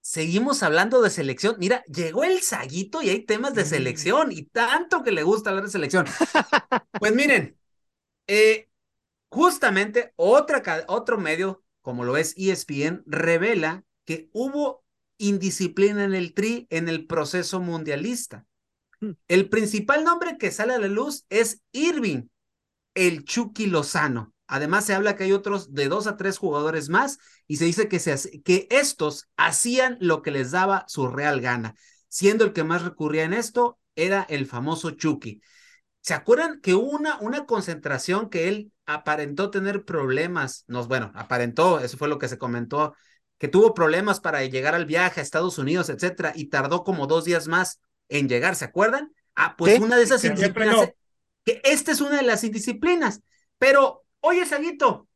seguimos 0.00 0.62
hablando 0.62 1.02
de 1.02 1.10
selección. 1.10 1.56
Mira, 1.58 1.84
llegó 1.84 2.24
el 2.24 2.40
saguito 2.40 3.02
y 3.02 3.10
hay 3.10 3.24
temas 3.24 3.54
de 3.54 3.64
selección 3.64 4.32
y 4.32 4.44
tanto 4.44 5.02
que 5.02 5.12
le 5.12 5.22
gusta 5.22 5.50
hablar 5.50 5.64
de 5.64 5.70
selección. 5.70 6.06
Pues 6.98 7.14
miren, 7.14 7.56
eh, 8.26 8.68
justamente 9.28 10.12
otra, 10.16 10.84
otro 10.88 11.18
medio, 11.18 11.62
como 11.80 12.04
lo 12.04 12.16
es 12.16 12.34
ESPN, 12.36 13.02
revela 13.06 13.84
que 14.04 14.30
hubo 14.32 14.84
indisciplina 15.18 16.04
en 16.04 16.14
el 16.14 16.32
tri 16.32 16.66
en 16.70 16.88
el 16.88 17.06
proceso 17.06 17.60
mundialista. 17.60 18.46
Mm. 19.00 19.10
El 19.28 19.48
principal 19.48 20.04
nombre 20.04 20.38
que 20.38 20.50
sale 20.50 20.74
a 20.74 20.78
la 20.78 20.88
luz 20.88 21.24
es 21.28 21.62
Irving, 21.72 22.28
el 22.94 23.24
Chucky 23.24 23.66
Lozano. 23.66 24.32
Además, 24.46 24.86
se 24.86 24.94
habla 24.94 25.14
que 25.14 25.24
hay 25.24 25.32
otros 25.32 25.74
de 25.74 25.88
dos 25.88 26.06
a 26.06 26.16
tres 26.16 26.38
jugadores 26.38 26.88
más 26.88 27.18
y 27.46 27.56
se 27.56 27.66
dice 27.66 27.86
que, 27.86 27.98
se, 27.98 28.40
que 28.42 28.66
estos 28.70 29.28
hacían 29.36 29.98
lo 30.00 30.22
que 30.22 30.30
les 30.30 30.52
daba 30.52 30.84
su 30.88 31.06
real 31.06 31.42
gana, 31.42 31.74
siendo 32.08 32.44
el 32.44 32.54
que 32.54 32.64
más 32.64 32.82
recurría 32.82 33.24
en 33.24 33.34
esto 33.34 33.78
era 33.94 34.22
el 34.22 34.46
famoso 34.46 34.92
Chucky. 34.92 35.42
¿Se 36.00 36.14
acuerdan 36.14 36.60
que 36.62 36.74
hubo 36.74 36.88
una, 36.88 37.18
una 37.20 37.44
concentración 37.44 38.30
que 38.30 38.48
él 38.48 38.72
aparentó 38.86 39.50
tener 39.50 39.84
problemas? 39.84 40.64
Nos, 40.66 40.88
bueno, 40.88 41.12
aparentó, 41.14 41.80
eso 41.80 41.98
fue 41.98 42.08
lo 42.08 42.18
que 42.18 42.28
se 42.28 42.38
comentó, 42.38 42.94
que 43.38 43.48
tuvo 43.48 43.74
problemas 43.74 44.20
para 44.20 44.44
llegar 44.44 44.74
al 44.74 44.86
viaje 44.86 45.20
a 45.20 45.22
Estados 45.22 45.58
Unidos, 45.58 45.88
etcétera, 45.88 46.32
y 46.34 46.46
tardó 46.46 46.84
como 46.84 47.06
dos 47.06 47.24
días 47.24 47.48
más 47.48 47.80
en 48.08 48.28
llegar, 48.28 48.56
¿se 48.56 48.64
acuerdan? 48.64 49.12
Ah, 49.34 49.54
pues 49.56 49.80
una 49.80 49.96
de 49.96 50.02
esas 50.02 50.24
indisciplinas, 50.24 50.90
que 51.44 51.60
esta 51.64 51.92
es 51.92 52.00
una 52.00 52.16
de 52.16 52.22
las 52.22 52.42
indisciplinas, 52.44 53.20
pero 53.58 54.04
Oye, 54.20 54.44
Saguito, 54.44 55.08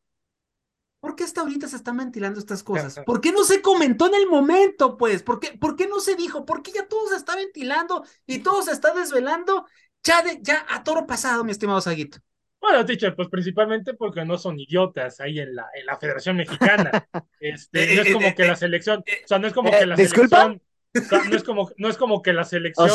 ¿por 1.01 1.17
qué 1.17 1.25
hasta 1.25 1.41
ahorita 1.41 1.69
se 1.69 1.77
están 1.77 1.97
ventilando 1.97 2.39
estas 2.39 2.63
cosas? 2.63 3.01
¿Por 3.05 3.21
qué 3.21 3.33
no 3.33 3.45
se 3.45 3.61
comentó 3.61 4.07
en 4.07 4.15
el 4.15 4.29
momento, 4.29 4.97
pues? 4.97 5.23
¿Por 5.23 5.41
qué, 5.41 5.59
por 5.59 5.77
qué 5.77 5.89
no 5.89 6.01
se 6.01 6.15
dijo? 6.15 6.45
¿Por 6.45 6.63
qué 6.63 6.73
ya 6.73 6.87
todo 6.87 7.09
se 7.09 7.17
está 7.17 7.37
ventilando 7.37 8.05
y 8.27 8.39
todo 8.39 8.63
se 8.63 8.73
está 8.73 8.95
desvelando? 8.95 9.67
Ya, 10.05 10.23
ya 10.41 10.67
a 10.69 10.83
toro 10.85 11.07
pasado, 11.07 11.45
mi 11.45 11.53
estimado 11.53 11.81
Saguito. 11.81 12.19
Bueno, 12.63 12.87
teacher, 12.87 13.15
pues 13.17 13.29
principalmente 13.29 13.93
porque 13.95 14.25
no 14.25 14.39
son 14.39 14.59
idiotas 14.59 15.21
ahí 15.21 15.41
en 15.41 15.55
la, 15.55 15.67
en 15.75 15.85
la 15.85 15.99
Federación 15.99 16.37
Mexicana. 16.37 16.91
Este, 17.41 17.97
no 17.97 18.03
es 18.03 18.13
como 18.13 18.35
que 18.37 18.45
la 18.45 18.55
selección, 18.55 19.01
o 19.01 19.27
sea, 19.27 19.41
no 19.41 19.49
es 19.49 19.53
como 19.53 19.69
que 19.73 19.85
la 19.85 19.97
selección 19.97 20.63
no, 20.95 21.37
es 21.37 21.43
como, 21.43 21.71
no 21.77 21.89
es 21.89 21.97
como 21.97 22.23
que 22.23 22.33
la 22.33 22.45
selección 22.45 22.91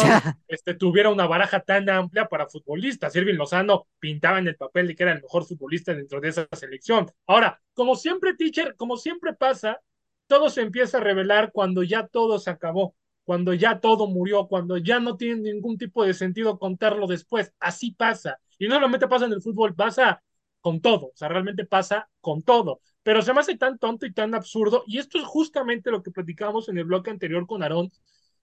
este, 0.47 0.76
tuviera 0.76 1.09
una 1.09 1.26
baraja 1.28 1.59
tan 1.59 1.89
amplia 1.89 2.28
para 2.28 2.47
futbolistas. 2.47 3.15
Irving 3.15 3.36
Lozano 3.36 3.88
pintaba 3.99 4.39
en 4.39 4.47
el 4.47 4.55
papel 4.55 4.88
de 4.88 4.95
que 4.95 5.03
era 5.03 5.13
el 5.13 5.22
mejor 5.22 5.45
futbolista 5.45 5.93
dentro 5.93 6.22
de 6.22 6.30
esa 6.30 6.47
selección. 6.53 7.11
Ahora, 7.26 7.59
como 7.74 7.95
siempre, 7.95 8.36
teacher, 8.36 8.76
como 8.78 8.97
siempre 8.97 9.34
pasa, 9.34 9.82
todo 10.28 10.49
se 10.49 10.61
empieza 10.61 10.97
a 10.97 11.01
revelar 11.01 11.51
cuando 11.51 11.84
ya 11.84 12.07
todo 12.07 12.39
se 12.39 12.51
acabó, 12.51 12.95
cuando 13.26 13.53
ya 13.53 13.80
todo 13.80 14.07
murió, 14.07 14.47
cuando 14.47 14.78
ya 14.78 14.99
no 14.99 15.18
tiene 15.18 15.41
ningún 15.53 15.78
tipo 15.78 16.05
de 16.05 16.13
sentido 16.13 16.59
contarlo 16.59 17.07
después. 17.07 17.53
Así 17.59 17.91
pasa. 17.91 18.39
Y 18.58 18.68
no 18.68 18.76
solamente 18.76 19.08
pasa 19.08 19.26
en 19.26 19.34
el 19.34 19.41
fútbol, 19.41 19.76
pasa 19.76 20.22
con 20.60 20.82
todo, 20.82 21.08
o 21.08 21.16
sea, 21.16 21.28
realmente 21.28 21.66
pasa 21.66 22.10
con 22.20 22.43
todo. 22.43 22.82
Pero 23.03 23.22
se 23.22 23.34
me 23.34 23.39
hace 23.39 23.58
tan 23.58 23.78
tonto 23.78 24.05
y 24.05 24.14
tan 24.14 24.36
absurdo, 24.36 24.84
y 24.88 24.97
esto 24.97 25.18
es 25.18 25.24
justamente 25.24 25.91
lo 25.91 26.03
que 26.03 26.12
platicamos 26.12 26.70
en 26.70 26.78
el 26.78 26.86
bloque 26.86 27.10
anterior 27.10 27.45
con 27.47 27.64
Aarón, 27.64 27.91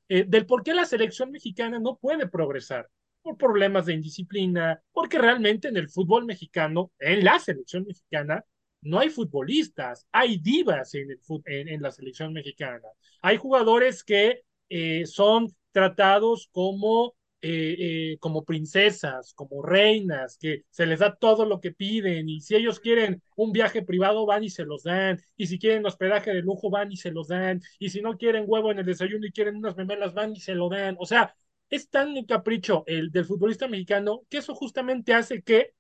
eh, 0.09 0.25
del 0.27 0.47
por 0.47 0.63
qué 0.63 0.75
la 0.75 0.85
selección 0.85 1.31
mexicana 1.31 1.79
no 1.79 1.97
puede 1.97 2.29
progresar 2.29 2.89
por 3.23 3.37
problemas 3.39 3.87
de 3.87 3.95
indisciplina, 3.95 4.83
porque 4.93 5.19
realmente 5.19 5.69
en 5.69 5.77
el 5.79 5.89
fútbol 5.89 6.27
mexicano, 6.27 6.93
en 6.99 7.25
la 7.25 7.39
selección 7.39 7.85
mexicana, 7.87 8.45
no 8.83 8.99
hay 8.99 9.09
futbolistas, 9.09 10.07
hay 10.13 10.39
divas 10.39 10.95
en, 10.95 11.11
el, 11.11 11.69
en, 11.69 11.83
la 11.83 11.91
selección 11.91 12.35
mexicana. 12.35 12.87
Hay 13.23 13.39
jugadores 13.39 14.05
que 14.05 14.43
eh, 14.69 15.07
son 15.07 15.49
tratados 15.73 16.49
como, 16.53 17.15
eh, 17.47 17.77
eh, 18.13 18.19
como 18.21 18.43
princesas, 18.43 19.35
como 19.35 19.61
reinas, 19.63 20.39
que 20.39 20.65
se 20.71 20.87
les 20.87 21.01
da 21.01 21.15
todo 21.15 21.45
lo 21.45 21.61
que 21.61 21.73
piden 21.73 22.27
y 22.27 22.41
si 22.41 22.55
ellos 22.57 22.81
quieren 22.81 23.23
un 23.37 23.53
viaje 23.53 23.83
privado 23.83 24.25
van 24.25 24.45
y 24.45 24.49
se 24.49 24.65
los 24.65 24.85
dan, 24.85 25.21
y 25.37 25.47
si 25.47 25.59
quieren 25.59 25.85
hospedaje 25.85 26.33
de 26.33 26.41
lujo 26.41 26.71
van 26.71 26.91
y 26.91 26.97
se 26.97 27.11
los 27.11 27.29
dan, 27.29 27.61
y 27.79 27.91
si 27.91 28.01
no 28.01 28.17
quieren 28.17 28.45
huevo 28.47 28.73
en 28.73 28.79
el 28.79 28.87
desayuno 28.87 29.27
y 29.27 29.33
quieren 29.33 29.57
unas 29.57 29.77
memelas 29.77 30.15
van 30.15 30.33
y 30.33 30.41
se 30.41 30.55
lo 30.55 30.71
dan. 30.71 30.97
O 30.99 31.05
sea, 31.05 31.35
es 31.69 31.91
tan 31.91 32.15
capricho 32.25 32.83
el 32.87 33.11
del 33.11 33.27
futbolista 33.27 33.69
mexicano 33.69 34.23
que 34.31 34.39
eso 34.39 34.55
justamente 34.55 35.13
hace 35.13 35.43
que 35.43 35.75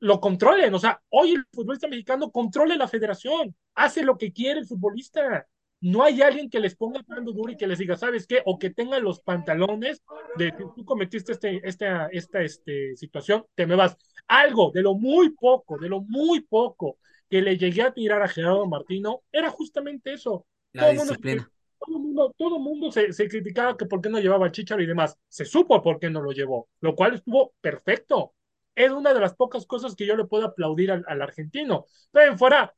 lo 0.00 0.20
controlen. 0.20 0.72
O 0.74 0.78
sea, 0.78 1.02
hoy 1.10 1.32
el 1.32 1.44
futbolista 1.52 1.88
mexicano 1.88 2.30
controle 2.30 2.76
la 2.76 2.88
federación, 2.88 3.54
hace 3.74 4.02
lo 4.04 4.16
que 4.16 4.32
quiere 4.32 4.60
el 4.60 4.66
futbolista. 4.66 5.46
No 5.80 6.02
hay 6.02 6.22
alguien 6.22 6.50
que 6.50 6.60
les 6.60 6.74
ponga 6.74 7.04
mando 7.06 7.32
duro 7.32 7.52
y 7.52 7.56
que 7.56 7.66
les 7.66 7.78
diga, 7.78 7.96
¿sabes 7.96 8.26
qué? 8.26 8.42
O 8.44 8.58
que 8.58 8.70
tenga 8.70 8.98
los 8.98 9.20
pantalones 9.20 10.02
de 10.36 10.50
que 10.52 10.64
tú 10.74 10.84
cometiste 10.84 11.32
este, 11.32 11.60
esta, 11.66 12.08
esta 12.08 12.42
este, 12.42 12.96
situación, 12.96 13.46
te 13.54 13.66
me 13.66 13.76
vas. 13.76 13.96
Algo 14.26 14.72
de 14.72 14.82
lo 14.82 14.94
muy 14.94 15.30
poco, 15.30 15.78
de 15.78 15.88
lo 15.88 16.00
muy 16.00 16.40
poco 16.40 16.98
que 17.30 17.42
le 17.42 17.56
llegué 17.56 17.82
a 17.82 17.92
tirar 17.92 18.22
a 18.22 18.28
Gerardo 18.28 18.66
Martino, 18.66 19.22
era 19.30 19.50
justamente 19.50 20.12
eso. 20.12 20.46
La 20.72 20.90
disciplina 20.90 21.48
todo 21.78 21.96
el 21.96 22.02
mundo, 22.02 22.34
todo 22.36 22.58
mundo 22.58 22.92
se, 22.92 23.12
se, 23.12 23.28
criticaba 23.28 23.76
que 23.76 23.86
por 23.86 24.00
qué 24.00 24.08
no 24.08 24.18
llevaba 24.18 24.50
Chicharo 24.50 24.82
y 24.82 24.86
demás. 24.86 25.16
Se 25.28 25.44
supo 25.44 25.82
por 25.82 25.98
qué 25.98 26.10
no 26.10 26.20
lo 26.20 26.32
llevó, 26.32 26.68
lo 26.80 26.94
cual 26.94 27.14
estuvo 27.14 27.54
perfecto. 27.60 28.34
Es 28.74 28.90
una 28.90 29.12
de 29.12 29.20
las 29.20 29.34
pocas 29.34 29.66
cosas 29.66 29.94
que 29.96 30.06
yo 30.06 30.16
le 30.16 30.24
puedo 30.24 30.46
aplaudir 30.46 30.90
al, 30.90 31.04
al 31.08 31.22
argentino. 31.22 31.86
Pero 32.12 32.32
en 32.32 32.38
fuera, 32.38 32.74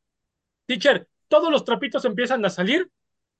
teacher, 0.66 1.08
todos 1.30 1.50
los 1.50 1.64
trapitos 1.64 2.04
empiezan 2.04 2.44
a 2.44 2.50
salir 2.50 2.90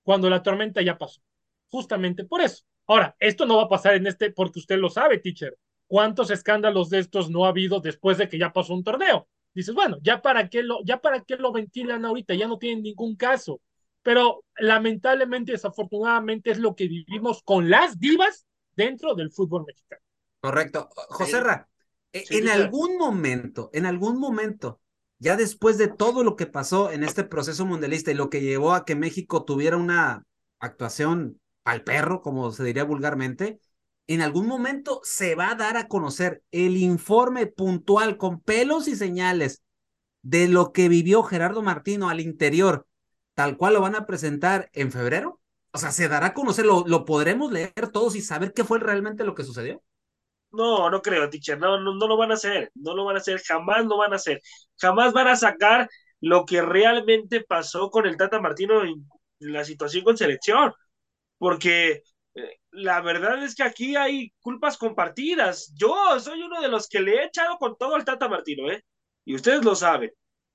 cuando 0.01 0.29
la 0.29 0.41
tormenta 0.41 0.81
ya 0.81 0.97
pasó. 0.97 1.21
Justamente 1.69 2.23
por 2.25 2.41
eso. 2.41 2.63
Ahora, 2.87 3.15
esto 3.19 3.45
no 3.45 3.57
va 3.57 3.63
a 3.63 3.69
pasar 3.69 3.93
en 3.93 4.07
este, 4.07 4.31
porque 4.31 4.59
usted 4.59 4.77
lo 4.79 4.89
sabe, 4.89 5.19
teacher. 5.19 5.55
¿Cuántos 5.85 6.31
escándalos 6.31 6.89
de 6.89 6.99
estos 6.99 7.29
no 7.29 7.45
ha 7.45 7.49
habido 7.49 7.79
después 7.79 8.17
de 8.17 8.27
que 8.27 8.39
ya 8.39 8.51
pasó 8.51 8.73
un 8.73 8.83
torneo? 8.83 9.27
Dices, 9.53 9.75
bueno, 9.75 9.97
ya 10.01 10.21
para 10.21 10.49
qué 10.49 10.63
lo, 10.63 10.83
ya 10.83 11.01
para 11.01 11.21
qué 11.21 11.35
lo 11.35 11.51
ventilan 11.51 12.03
ahorita, 12.05 12.33
ya 12.33 12.47
no 12.47 12.57
tienen 12.57 12.81
ningún 12.81 13.15
caso 13.15 13.61
pero 14.03 14.43
lamentablemente, 14.57 15.51
desafortunadamente, 15.51 16.51
es 16.51 16.59
lo 16.59 16.75
que 16.75 16.87
vivimos 16.87 17.43
con 17.43 17.69
las 17.69 17.99
divas 17.99 18.45
dentro 18.75 19.15
del 19.15 19.31
fútbol 19.31 19.65
mexicano. 19.65 20.01
Correcto. 20.39 20.89
José 21.09 21.39
Ra, 21.39 21.67
e, 22.11 22.23
en 22.29 22.49
algún 22.49 22.97
momento, 22.97 23.69
en 23.73 23.85
algún 23.85 24.19
momento, 24.19 24.81
ya 25.21 25.37
después 25.37 25.77
de 25.77 25.87
todo 25.87 26.23
lo 26.23 26.35
que 26.35 26.47
pasó 26.47 26.91
en 26.91 27.03
este 27.03 27.23
proceso 27.23 27.65
mundialista 27.65 28.11
y 28.11 28.15
lo 28.15 28.31
que 28.31 28.41
llevó 28.41 28.73
a 28.73 28.85
que 28.85 28.95
México 28.95 29.45
tuviera 29.45 29.77
una 29.77 30.25
actuación 30.59 31.39
al 31.63 31.83
perro, 31.83 32.21
como 32.21 32.51
se 32.51 32.63
diría 32.63 32.83
vulgarmente, 32.83 33.59
en 34.07 34.21
algún 34.21 34.47
momento 34.47 34.99
se 35.03 35.35
va 35.35 35.51
a 35.51 35.55
dar 35.55 35.77
a 35.77 35.87
conocer 35.87 36.41
el 36.49 36.75
informe 36.75 37.45
puntual 37.45 38.17
con 38.17 38.41
pelos 38.41 38.87
y 38.87 38.95
señales 38.95 39.61
de 40.23 40.47
lo 40.47 40.71
que 40.73 40.89
vivió 40.89 41.21
Gerardo 41.21 41.61
Martino 41.61 42.09
al 42.09 42.19
interior 42.19 42.87
tal 43.35 43.57
cual 43.57 43.75
lo 43.75 43.81
van 43.81 43.95
a 43.95 44.07
presentar 44.07 44.69
en 44.73 44.91
febrero? 44.91 45.39
O 45.71 45.77
sea, 45.77 45.91
¿se 45.91 46.07
dará 46.07 46.27
a 46.27 46.33
conocer? 46.33 46.65
¿Lo, 46.65 46.83
lo 46.87 47.05
podremos 47.05 47.51
leer 47.51 47.91
todos 47.93 48.15
y 48.15 48.21
saber 48.21 48.53
qué 48.53 48.63
fue 48.63 48.79
realmente 48.79 49.23
lo 49.23 49.35
que 49.35 49.43
sucedió? 49.43 49.83
No, 50.51 50.89
no 50.89 51.01
creo, 51.01 51.29
teacher. 51.29 51.57
No, 51.57 51.79
no, 51.79 51.95
no 51.95 52.07
lo 52.07 52.17
van 52.17 52.31
a 52.31 52.33
hacer. 52.35 52.71
No 52.75 52.93
lo 52.93 53.05
van 53.05 53.15
a 53.15 53.19
hacer. 53.19 53.41
Jamás 53.41 53.85
lo 53.85 53.97
van 53.97 54.13
a 54.13 54.17
hacer. 54.17 54.41
Jamás 54.79 55.13
van 55.13 55.27
a 55.27 55.35
sacar 55.35 55.89
lo 56.19 56.45
que 56.45 56.61
realmente 56.61 57.41
pasó 57.41 57.89
con 57.89 58.05
el 58.05 58.17
Tata 58.17 58.39
Martino 58.41 58.83
en 58.83 59.05
la 59.39 59.63
situación 59.63 60.03
con 60.03 60.17
selección. 60.17 60.73
Porque 61.37 62.03
eh, 62.35 62.59
la 62.71 63.01
verdad 63.01 63.43
es 63.43 63.55
que 63.55 63.63
aquí 63.63 63.95
hay 63.95 64.33
culpas 64.41 64.77
compartidas. 64.77 65.73
Yo 65.75 66.19
soy 66.19 66.41
uno 66.43 66.61
de 66.61 66.69
los 66.69 66.87
que 66.89 67.01
le 67.01 67.17
he 67.17 67.25
echado 67.25 67.57
con 67.57 67.77
todo 67.77 67.95
al 67.95 68.05
Tata 68.05 68.29
Martino, 68.29 68.71
¿eh? 68.71 68.83
Y 69.25 69.35
ustedes 69.35 69.63
lo 69.65 69.75
saben 69.75 70.11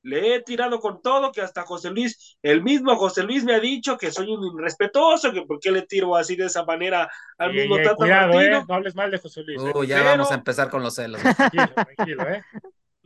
le 0.06 0.36
he 0.36 0.42
tirado 0.42 0.78
con 0.80 1.02
todo, 1.02 1.32
que 1.32 1.40
hasta 1.40 1.62
José 1.62 1.90
Luis, 1.90 2.38
el 2.42 2.62
mismo 2.62 2.94
José 2.96 3.24
Luis 3.24 3.42
me 3.44 3.54
ha 3.54 3.60
dicho 3.60 3.98
que 3.98 4.12
soy 4.12 4.30
un 4.30 4.56
irrespetuoso, 4.56 5.32
que 5.32 5.42
por 5.42 5.58
qué 5.58 5.72
le 5.72 5.82
tiro 5.82 6.14
así 6.14 6.36
de 6.36 6.46
esa 6.46 6.64
manera 6.64 7.10
al 7.36 7.52
mismo 7.52 7.76
Tata 7.76 7.96
cuidado, 7.96 8.40
Eh, 8.40 8.64
no 8.66 8.74
hables 8.74 8.94
mal 8.94 9.10
de 9.10 9.18
José 9.18 9.42
Luis. 9.42 9.60
Uh, 9.60 9.84
ya 9.84 10.02
vamos 10.02 10.30
a 10.30 10.34
empezar 10.34 10.70
con 10.70 10.82
los 10.82 10.94
celos. 10.94 11.20
Tranquilo, 11.20 11.68
tranquilo, 11.74 12.28
¿eh? 12.28 12.44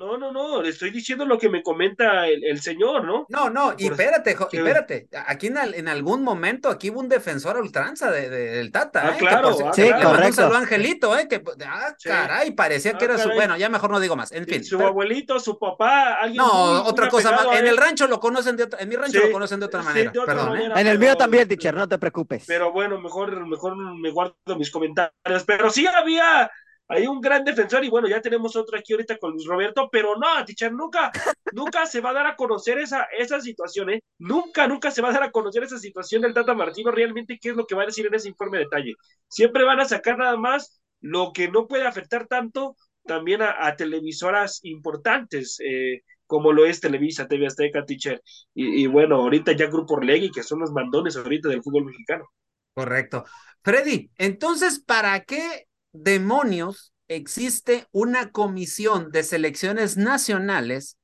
No, 0.01 0.16
no, 0.16 0.32
no, 0.32 0.62
le 0.62 0.70
estoy 0.70 0.90
diciendo 0.90 1.26
lo 1.26 1.36
que 1.36 1.51
me 1.51 1.62
comenta 1.62 2.26
el, 2.26 2.42
el 2.42 2.62
señor, 2.62 3.05
¿no? 3.05 3.26
No, 3.28 3.51
no, 3.51 3.74
y 3.76 3.88
espérate, 3.88 4.34
jo, 4.34 4.48
espérate, 4.51 5.09
aquí 5.26 5.48
en, 5.48 5.59
en, 5.59 5.88
algún 5.88 6.22
momento 6.22 6.70
aquí 6.70 6.88
hubo 6.88 7.01
un 7.01 7.09
defensor 7.11 7.59
a 7.59 7.61
ultranza 7.61 8.11
de, 8.11 8.30
de, 8.30 8.51
del 8.53 8.72
Tata, 8.72 9.09
ah, 9.09 9.11
¿eh? 9.14 9.18
claro, 9.18 9.51
que 9.51 9.62
por, 9.62 9.68
ah, 9.68 9.72
sí, 9.74 9.82
claro. 9.82 10.09
correcto. 10.09 10.28
Un 10.28 10.32
saludo 10.32 10.57
Angelito, 10.57 11.18
¿eh? 11.18 11.28
Que, 11.28 11.42
ah, 11.66 11.94
sí. 11.98 12.09
caray, 12.09 12.53
parecía 12.53 12.92
ah, 12.94 12.98
que 12.98 13.05
era 13.05 13.16
caray. 13.16 13.28
su, 13.28 13.34
bueno, 13.34 13.59
ya 13.59 13.68
mejor 13.68 13.90
no 13.90 14.01
digo 14.01 14.16
más, 14.16 14.32
en 14.32 14.46
fin. 14.46 14.64
Su 14.64 14.78
pero... 14.78 14.88
abuelito, 14.88 15.38
su 15.38 15.59
papá, 15.59 16.14
alguien 16.14 16.38
No, 16.38 16.82
otra 16.84 17.11
cosa 17.11 17.32
más, 17.32 17.59
en 17.59 17.66
el 17.66 17.76
rancho 17.76 18.07
lo 18.07 18.20
conocen 18.20 18.57
de 18.57 18.62
otra, 18.62 18.80
en 18.80 18.88
mi 18.88 18.96
rancho 18.96 19.20
Sí, 19.20 19.26
lo 19.26 19.32
conocen 19.32 19.61
de 19.61 19.66
otra 19.66 19.82
sí, 19.82 19.86
manera, 19.86 20.12
de 20.12 20.18
otra 20.18 20.34
perdón, 20.34 20.57
¿eh? 20.57 20.72
En 20.76 20.86
el 20.86 20.98
mío 20.98 21.14
también, 21.14 21.46
teacher, 21.46 21.74
no 21.74 21.86
te 21.86 21.98
preocupes. 21.98 22.44
Pero 22.46 22.72
bueno, 22.72 22.98
mejor, 22.98 23.46
mejor 23.46 23.76
me 23.76 24.11
guardo 24.11 24.34
mis 24.57 24.70
comentarios. 24.70 25.44
Pero 25.44 25.68
sí 25.68 25.86
había 25.86 26.51
hay 26.91 27.07
un 27.07 27.20
gran 27.20 27.45
defensor 27.45 27.84
y 27.84 27.88
bueno, 27.88 28.09
ya 28.09 28.20
tenemos 28.20 28.57
otro 28.57 28.76
aquí 28.76 28.93
ahorita 28.93 29.16
con 29.18 29.30
Luis 29.32 29.47
Roberto, 29.47 29.88
pero 29.93 30.16
no, 30.16 30.45
teacher, 30.45 30.72
nunca, 30.72 31.12
nunca 31.53 31.86
se 31.86 32.01
va 32.01 32.11
a 32.11 32.14
dar 32.14 32.26
a 32.26 32.34
conocer 32.34 32.78
esa, 32.78 33.05
esa 33.16 33.41
situación, 33.41 33.91
¿eh? 33.91 34.03
Nunca, 34.18 34.66
nunca 34.66 34.91
se 34.91 35.01
va 35.01 35.11
a 35.11 35.12
dar 35.12 35.22
a 35.22 35.30
conocer 35.30 35.62
esa 35.62 35.78
situación 35.78 36.22
del 36.22 36.34
Tata 36.34 36.53
Martino 36.53 36.91
realmente 36.91 37.38
qué 37.41 37.51
es 37.51 37.57
lo 37.57 37.64
que 37.64 37.76
va 37.76 37.84
a 37.84 37.86
decir 37.86 38.07
en 38.07 38.14
ese 38.14 38.28
informe 38.28 38.59
de 38.59 38.64
detalle. 38.64 38.95
Siempre 39.28 39.62
van 39.62 39.78
a 39.78 39.84
sacar 39.84 40.18
nada 40.18 40.36
más 40.36 40.82
lo 41.01 41.32
que 41.32 41.49
no 41.49 41.68
puede 41.68 41.86
afectar 41.86 42.26
tanto 42.26 42.74
también 43.07 43.41
a, 43.41 43.66
a 43.68 43.76
televisoras 43.76 44.59
importantes, 44.64 45.59
eh, 45.64 46.03
como 46.26 46.53
lo 46.53 46.66
es 46.66 46.80
Televisa, 46.80 47.28
TV 47.28 47.47
Azteca, 47.47 47.84
teacher. 47.84 48.20
Y, 48.53 48.82
y, 48.82 48.86
bueno, 48.88 49.16
ahorita 49.16 49.53
ya 49.53 49.66
Grupo 49.66 49.95
Orlegui, 49.95 50.32
que 50.32 50.43
son 50.43 50.59
los 50.59 50.72
mandones 50.72 51.16
ahorita 51.16 51.49
del 51.49 51.62
fútbol 51.62 51.84
mexicano. 51.84 52.28
Correcto. 52.74 53.24
Freddy, 53.62 54.11
entonces, 54.16 54.80
¿para 54.80 55.24
qué 55.24 55.68
demonios 55.93 56.93
existe 57.09 57.86
una 57.91 58.30
comisión 58.30 59.11
de 59.11 59.22
selecciones 59.22 59.97
nacionales 59.97 60.97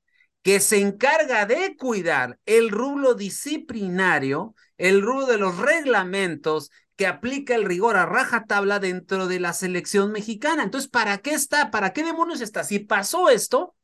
que 0.43 0.61
se 0.61 0.80
encarga 0.80 1.45
de 1.47 1.76
cuidar 1.76 2.39
el 2.47 2.70
rublo 2.70 3.14
disciplinario, 3.14 4.55
el 4.78 5.03
rublo 5.03 5.26
de 5.26 5.39
los 5.39 5.59
reglamentos 5.59 6.70
que 6.95 7.07
aplica 7.07 7.55
el 7.55 7.64
rigor 7.64 7.97
a 7.97 8.07
rajatabla 8.07 8.78
dentro 8.78 9.26
de 9.26 9.41
la 9.41 9.53
selección 9.53 10.12
mexicana. 10.12 10.62
Entonces, 10.62 10.89
¿para 10.89 11.18
qué 11.18 11.32
está? 11.32 11.70
¿Para 11.70 11.93
qué 11.93 12.05
demonios 12.05 12.41
está? 12.41 12.64
Si 12.64 12.78
pasó 12.78 13.28
esto, 13.28 13.74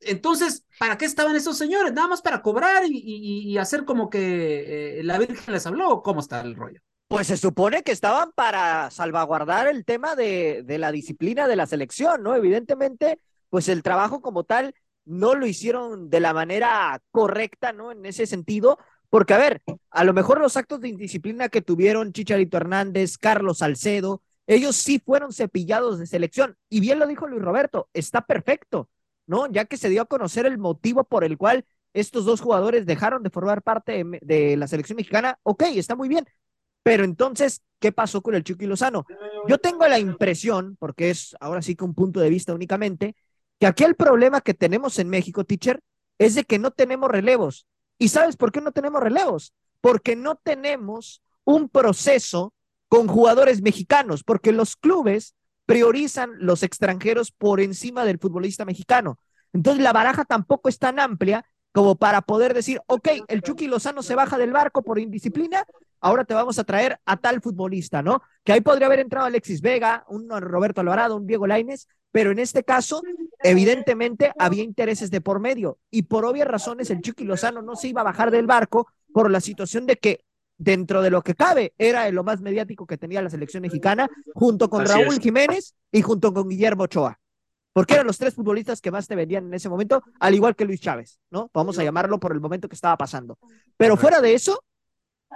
entonces, 0.00 0.64
¿para 0.78 0.98
qué 0.98 1.04
estaban 1.04 1.36
esos 1.36 1.56
señores? 1.56 1.92
Nada 1.92 2.08
más 2.08 2.22
para 2.22 2.42
cobrar 2.42 2.84
y 2.86 3.56
hacer 3.58 3.84
como 3.84 4.10
que 4.10 5.00
eh, 5.00 5.02
la 5.04 5.18
Virgen 5.18 5.54
les 5.54 5.66
habló. 5.66 6.02
¿Cómo 6.02 6.20
está 6.20 6.40
el 6.40 6.56
rollo? 6.56 6.80
Pues 7.14 7.28
se 7.28 7.36
supone 7.36 7.84
que 7.84 7.92
estaban 7.92 8.32
para 8.32 8.90
salvaguardar 8.90 9.68
el 9.68 9.84
tema 9.84 10.16
de, 10.16 10.64
de, 10.64 10.78
la 10.78 10.90
disciplina 10.90 11.46
de 11.46 11.54
la 11.54 11.64
selección, 11.64 12.24
¿no? 12.24 12.34
Evidentemente, 12.34 13.20
pues 13.50 13.68
el 13.68 13.84
trabajo 13.84 14.20
como 14.20 14.42
tal 14.42 14.74
no 15.04 15.36
lo 15.36 15.46
hicieron 15.46 16.10
de 16.10 16.18
la 16.18 16.34
manera 16.34 17.00
correcta, 17.12 17.72
¿no? 17.72 17.92
En 17.92 18.04
ese 18.04 18.26
sentido, 18.26 18.80
porque 19.10 19.32
a 19.32 19.38
ver, 19.38 19.62
a 19.90 20.02
lo 20.02 20.12
mejor 20.12 20.40
los 20.40 20.56
actos 20.56 20.80
de 20.80 20.88
indisciplina 20.88 21.48
que 21.48 21.62
tuvieron 21.62 22.12
Chicharito 22.12 22.56
Hernández, 22.56 23.16
Carlos 23.16 23.58
Salcedo, 23.58 24.20
ellos 24.48 24.74
sí 24.74 24.98
fueron 24.98 25.32
cepillados 25.32 26.00
de 26.00 26.08
selección. 26.08 26.56
Y 26.68 26.80
bien 26.80 26.98
lo 26.98 27.06
dijo 27.06 27.28
Luis 27.28 27.42
Roberto, 27.42 27.88
está 27.92 28.22
perfecto, 28.22 28.88
¿no? 29.28 29.46
Ya 29.52 29.66
que 29.66 29.76
se 29.76 29.88
dio 29.88 30.02
a 30.02 30.06
conocer 30.06 30.46
el 30.46 30.58
motivo 30.58 31.04
por 31.04 31.22
el 31.22 31.38
cual 31.38 31.64
estos 31.92 32.24
dos 32.24 32.40
jugadores 32.40 32.86
dejaron 32.86 33.22
de 33.22 33.30
formar 33.30 33.62
parte 33.62 34.02
de, 34.02 34.18
de 34.20 34.56
la 34.56 34.66
selección 34.66 34.96
mexicana, 34.96 35.38
ok, 35.44 35.62
está 35.76 35.94
muy 35.94 36.08
bien, 36.08 36.26
pero 36.84 37.02
entonces, 37.02 37.62
¿qué 37.80 37.92
pasó 37.92 38.22
con 38.22 38.34
el 38.34 38.44
Chucky 38.44 38.66
Lozano? 38.66 39.06
Yo 39.48 39.58
tengo 39.58 39.88
la 39.88 39.98
impresión, 39.98 40.76
porque 40.78 41.08
es 41.10 41.34
ahora 41.40 41.62
sí 41.62 41.74
que 41.74 41.84
un 41.84 41.94
punto 41.94 42.20
de 42.20 42.28
vista 42.28 42.54
únicamente, 42.54 43.16
que 43.58 43.66
aquí 43.66 43.84
el 43.84 43.96
problema 43.96 44.42
que 44.42 44.52
tenemos 44.52 44.98
en 44.98 45.08
México, 45.08 45.44
teacher, 45.44 45.80
es 46.18 46.34
de 46.34 46.44
que 46.44 46.58
no 46.58 46.70
tenemos 46.70 47.10
relevos. 47.10 47.66
¿Y 47.98 48.08
sabes 48.10 48.36
por 48.36 48.52
qué 48.52 48.60
no 48.60 48.70
tenemos 48.70 49.02
relevos? 49.02 49.54
Porque 49.80 50.14
no 50.14 50.36
tenemos 50.36 51.22
un 51.44 51.70
proceso 51.70 52.52
con 52.88 53.08
jugadores 53.08 53.62
mexicanos, 53.62 54.22
porque 54.22 54.52
los 54.52 54.76
clubes 54.76 55.34
priorizan 55.64 56.32
los 56.38 56.62
extranjeros 56.62 57.32
por 57.32 57.60
encima 57.60 58.04
del 58.04 58.18
futbolista 58.18 58.66
mexicano. 58.66 59.18
Entonces 59.54 59.82
la 59.82 59.94
baraja 59.94 60.26
tampoco 60.26 60.68
es 60.68 60.78
tan 60.78 61.00
amplia 61.00 61.46
como 61.74 61.96
para 61.96 62.22
poder 62.22 62.54
decir, 62.54 62.80
ok, 62.86 63.08
el 63.26 63.42
Chucky 63.42 63.66
Lozano 63.66 64.00
se 64.04 64.14
baja 64.14 64.38
del 64.38 64.52
barco 64.52 64.82
por 64.82 65.00
indisciplina, 65.00 65.66
ahora 66.00 66.24
te 66.24 66.32
vamos 66.32 66.56
a 66.60 66.62
traer 66.62 67.00
a 67.04 67.16
tal 67.16 67.42
futbolista, 67.42 68.00
¿no? 68.00 68.22
Que 68.44 68.52
ahí 68.52 68.60
podría 68.60 68.86
haber 68.86 69.00
entrado 69.00 69.26
Alexis 69.26 69.60
Vega, 69.60 70.04
un 70.08 70.30
Roberto 70.40 70.82
Alvarado, 70.82 71.16
un 71.16 71.26
Diego 71.26 71.48
Laines, 71.48 71.88
pero 72.12 72.30
en 72.30 72.38
este 72.38 72.62
caso, 72.62 73.02
evidentemente 73.42 74.30
había 74.38 74.62
intereses 74.62 75.10
de 75.10 75.20
por 75.20 75.40
medio. 75.40 75.80
Y 75.90 76.02
por 76.02 76.24
obvias 76.24 76.46
razones 76.46 76.90
el 76.90 77.00
Chucky 77.00 77.24
Lozano 77.24 77.60
no 77.60 77.74
se 77.74 77.88
iba 77.88 78.02
a 78.02 78.04
bajar 78.04 78.30
del 78.30 78.46
barco 78.46 78.86
por 79.12 79.28
la 79.28 79.40
situación 79.40 79.84
de 79.84 79.96
que 79.96 80.20
dentro 80.56 81.02
de 81.02 81.10
lo 81.10 81.22
que 81.22 81.34
cabe 81.34 81.74
era 81.76 82.08
lo 82.12 82.22
más 82.22 82.40
mediático 82.40 82.86
que 82.86 82.98
tenía 82.98 83.20
la 83.20 83.30
selección 83.30 83.62
mexicana, 83.62 84.08
junto 84.32 84.70
con 84.70 84.86
Raúl 84.86 85.18
Jiménez 85.18 85.74
y 85.90 86.02
junto 86.02 86.32
con 86.32 86.48
Guillermo 86.48 86.84
Ochoa 86.84 87.18
porque 87.74 87.94
eran 87.94 88.06
los 88.06 88.16
tres 88.16 88.34
futbolistas 88.34 88.80
que 88.80 88.92
más 88.92 89.06
te 89.08 89.16
vendían 89.16 89.46
en 89.46 89.54
ese 89.54 89.68
momento, 89.68 90.02
al 90.20 90.34
igual 90.34 90.54
que 90.54 90.64
Luis 90.64 90.80
Chávez, 90.80 91.18
¿no? 91.30 91.50
Vamos 91.52 91.78
a 91.78 91.84
llamarlo 91.84 92.18
por 92.18 92.32
el 92.32 92.40
momento 92.40 92.68
que 92.68 92.76
estaba 92.76 92.96
pasando. 92.96 93.36
Pero 93.76 93.96
fuera 93.96 94.20
de 94.20 94.32
eso, 94.32 94.62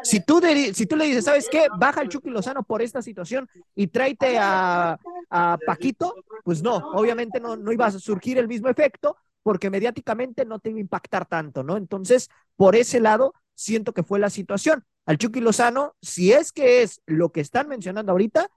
si 0.04 0.20
tú, 0.20 0.40
si 0.72 0.86
tú 0.86 0.96
le 0.96 1.06
dices, 1.06 1.24
¿sabes 1.24 1.48
qué? 1.50 1.66
Baja 1.76 2.00
el 2.00 2.08
Chucky 2.08 2.30
Lozano 2.30 2.62
por 2.62 2.80
esta 2.80 3.02
situación 3.02 3.48
y 3.74 3.88
tráete 3.88 4.38
a, 4.38 4.96
a 5.30 5.58
Paquito, 5.66 6.14
pues 6.44 6.62
no, 6.62 6.76
obviamente 6.76 7.40
no, 7.40 7.56
no 7.56 7.72
iba 7.72 7.86
a 7.86 7.90
surgir 7.90 8.38
el 8.38 8.46
mismo 8.46 8.68
efecto 8.68 9.16
porque 9.42 9.68
mediáticamente 9.68 10.44
no 10.44 10.60
te 10.60 10.70
iba 10.70 10.78
a 10.78 10.82
impactar 10.82 11.26
tanto, 11.26 11.64
¿no? 11.64 11.76
Entonces, 11.76 12.30
por 12.54 12.76
ese 12.76 13.00
lado, 13.00 13.34
siento 13.54 13.92
que 13.92 14.04
fue 14.04 14.20
la 14.20 14.30
situación. 14.30 14.84
Al 15.06 15.18
Chucky 15.18 15.40
Lozano, 15.40 15.96
si 16.00 16.32
es 16.32 16.52
que 16.52 16.82
es 16.82 17.00
lo 17.06 17.32
que 17.32 17.40
están 17.40 17.66
mencionando 17.66 18.12
ahorita, 18.12 18.48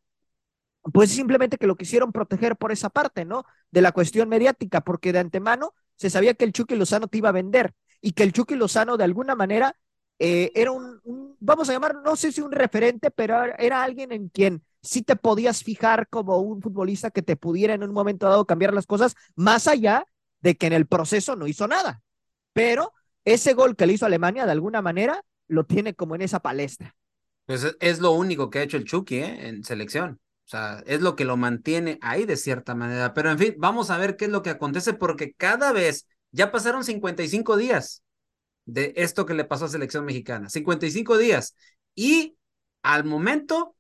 pues 0.93 1.11
simplemente 1.11 1.57
que 1.57 1.67
lo 1.67 1.75
quisieron 1.75 2.11
proteger 2.11 2.55
por 2.55 2.71
esa 2.71 2.89
parte, 2.89 3.25
¿no? 3.25 3.45
De 3.71 3.81
la 3.81 3.91
cuestión 3.91 4.29
mediática, 4.29 4.81
porque 4.81 5.13
de 5.13 5.19
antemano 5.19 5.73
se 5.95 6.09
sabía 6.09 6.33
que 6.33 6.45
el 6.45 6.53
Chucky 6.53 6.75
Lozano 6.75 7.07
te 7.07 7.19
iba 7.19 7.29
a 7.29 7.33
vender 7.33 7.73
y 8.01 8.13
que 8.13 8.23
el 8.23 8.33
Chucky 8.33 8.55
Lozano 8.55 8.97
de 8.97 9.03
alguna 9.03 9.35
manera 9.35 9.75
eh, 10.17 10.51
era 10.55 10.71
un, 10.71 11.35
vamos 11.39 11.69
a 11.69 11.73
llamar, 11.73 11.95
no 12.03 12.15
sé 12.15 12.31
si 12.31 12.41
un 12.41 12.51
referente, 12.51 13.11
pero 13.11 13.35
era 13.57 13.83
alguien 13.83 14.11
en 14.11 14.29
quien 14.29 14.63
sí 14.81 15.03
te 15.03 15.15
podías 15.15 15.63
fijar 15.63 16.07
como 16.09 16.37
un 16.37 16.61
futbolista 16.61 17.11
que 17.11 17.21
te 17.21 17.35
pudiera 17.35 17.73
en 17.73 17.83
un 17.83 17.91
momento 17.91 18.27
dado 18.27 18.45
cambiar 18.45 18.73
las 18.73 18.87
cosas, 18.87 19.15
más 19.35 19.67
allá 19.67 20.05
de 20.41 20.55
que 20.55 20.67
en 20.67 20.73
el 20.73 20.87
proceso 20.87 21.35
no 21.35 21.47
hizo 21.47 21.67
nada. 21.67 22.01
Pero 22.53 22.93
ese 23.25 23.53
gol 23.53 23.75
que 23.75 23.85
le 23.85 23.93
hizo 23.93 24.05
Alemania, 24.05 24.45
de 24.45 24.51
alguna 24.51 24.81
manera, 24.81 25.23
lo 25.47 25.65
tiene 25.65 25.93
como 25.93 26.15
en 26.15 26.21
esa 26.21 26.39
palestra. 26.39 26.95
Pues 27.45 27.75
es 27.79 27.99
lo 27.99 28.11
único 28.11 28.49
que 28.49 28.59
ha 28.59 28.63
hecho 28.63 28.77
el 28.77 28.85
Chucky 28.85 29.17
¿eh? 29.17 29.47
en 29.47 29.63
selección. 29.63 30.19
O 30.51 30.57
sea, 30.57 30.83
es 30.85 30.99
lo 30.99 31.15
que 31.15 31.23
lo 31.23 31.37
mantiene 31.37 31.97
ahí 32.01 32.25
de 32.25 32.35
cierta 32.35 32.75
manera. 32.75 33.13
Pero 33.13 33.31
en 33.31 33.39
fin, 33.39 33.55
vamos 33.57 33.89
a 33.89 33.97
ver 33.97 34.17
qué 34.17 34.25
es 34.25 34.31
lo 34.31 34.41
que 34.41 34.49
acontece 34.49 34.91
porque 34.91 35.33
cada 35.33 35.71
vez, 35.71 36.07
ya 36.31 36.51
pasaron 36.51 36.83
55 36.83 37.55
días 37.55 38.03
de 38.65 38.91
esto 38.97 39.25
que 39.25 39.33
le 39.33 39.45
pasó 39.45 39.63
a 39.63 39.69
selección 39.69 40.03
mexicana. 40.03 40.49
55 40.49 41.17
días. 41.17 41.55
Y 41.95 42.35
al 42.81 43.05
momento 43.05 43.77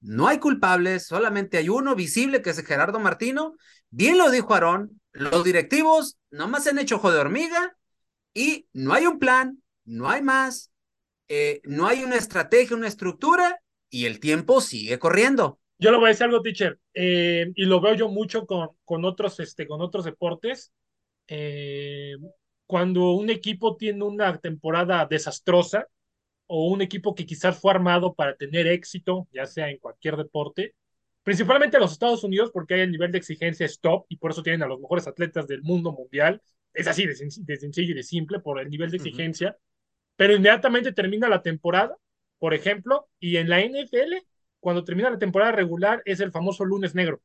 no 0.00 0.28
hay 0.28 0.38
culpables, 0.38 1.08
solamente 1.08 1.58
hay 1.58 1.68
uno 1.68 1.96
visible 1.96 2.40
que 2.40 2.50
es 2.50 2.64
Gerardo 2.64 3.00
Martino. 3.00 3.56
Bien 3.90 4.16
lo 4.16 4.30
dijo 4.30 4.54
Aarón, 4.54 5.00
los 5.10 5.42
directivos 5.42 6.18
nomás 6.30 6.62
se 6.62 6.70
han 6.70 6.78
hecho 6.78 6.96
ojo 6.96 7.10
de 7.10 7.18
hormiga 7.18 7.76
y 8.32 8.68
no 8.72 8.92
hay 8.92 9.06
un 9.06 9.18
plan, 9.18 9.60
no 9.84 10.08
hay 10.08 10.22
más, 10.22 10.70
eh, 11.26 11.60
no 11.64 11.88
hay 11.88 12.04
una 12.04 12.14
estrategia, 12.14 12.76
una 12.76 12.86
estructura 12.86 13.60
y 13.88 14.04
el 14.04 14.20
tiempo 14.20 14.60
sigue 14.60 15.00
corriendo. 15.00 15.58
Yo 15.80 15.90
le 15.90 15.96
voy 15.96 16.06
a 16.06 16.08
decir 16.08 16.24
algo, 16.24 16.42
teacher, 16.42 16.78
eh, 16.92 17.50
y 17.54 17.64
lo 17.64 17.80
veo 17.80 17.94
yo 17.94 18.10
mucho 18.10 18.46
con, 18.46 18.68
con, 18.84 19.04
otros, 19.06 19.40
este, 19.40 19.66
con 19.66 19.80
otros 19.80 20.04
deportes. 20.04 20.72
Eh, 21.26 22.16
cuando 22.66 23.12
un 23.12 23.30
equipo 23.30 23.76
tiene 23.76 24.04
una 24.04 24.38
temporada 24.38 25.06
desastrosa 25.06 25.88
o 26.46 26.68
un 26.68 26.82
equipo 26.82 27.14
que 27.14 27.24
quizás 27.24 27.58
fue 27.58 27.72
armado 27.72 28.12
para 28.14 28.36
tener 28.36 28.66
éxito, 28.66 29.26
ya 29.32 29.46
sea 29.46 29.70
en 29.70 29.78
cualquier 29.78 30.16
deporte, 30.16 30.74
principalmente 31.22 31.78
en 31.78 31.82
los 31.82 31.92
Estados 31.92 32.24
Unidos, 32.24 32.50
porque 32.52 32.74
hay 32.74 32.80
el 32.82 32.92
nivel 32.92 33.10
de 33.10 33.18
exigencia 33.18 33.64
stop 33.64 34.04
y 34.10 34.16
por 34.16 34.32
eso 34.32 34.42
tienen 34.42 34.62
a 34.62 34.66
los 34.66 34.80
mejores 34.80 35.06
atletas 35.06 35.46
del 35.46 35.62
mundo 35.62 35.92
mundial. 35.92 36.42
Es 36.74 36.88
así 36.88 37.06
de, 37.06 37.16
sencillo 37.16 37.92
y 37.92 37.94
de 37.94 38.02
simple 38.02 38.40
por 38.40 38.60
el 38.60 38.68
nivel 38.68 38.90
de 38.90 38.98
exigencia, 38.98 39.56
pero 40.16 40.34
inmediatamente 40.34 40.92
termina 40.92 41.26
la 41.28 41.40
temporada, 41.40 41.96
por 42.38 42.52
ejemplo, 42.52 43.08
y 43.18 43.38
en 43.38 43.48
la 43.48 43.60
NFL 43.60 44.26
cuando 44.60 44.84
termina 44.84 45.10
la 45.10 45.18
temporada 45.18 45.52
regular 45.52 46.02
es 46.04 46.20
el 46.20 46.30
famoso 46.30 46.64
lunes 46.64 46.94
negro. 46.94 47.20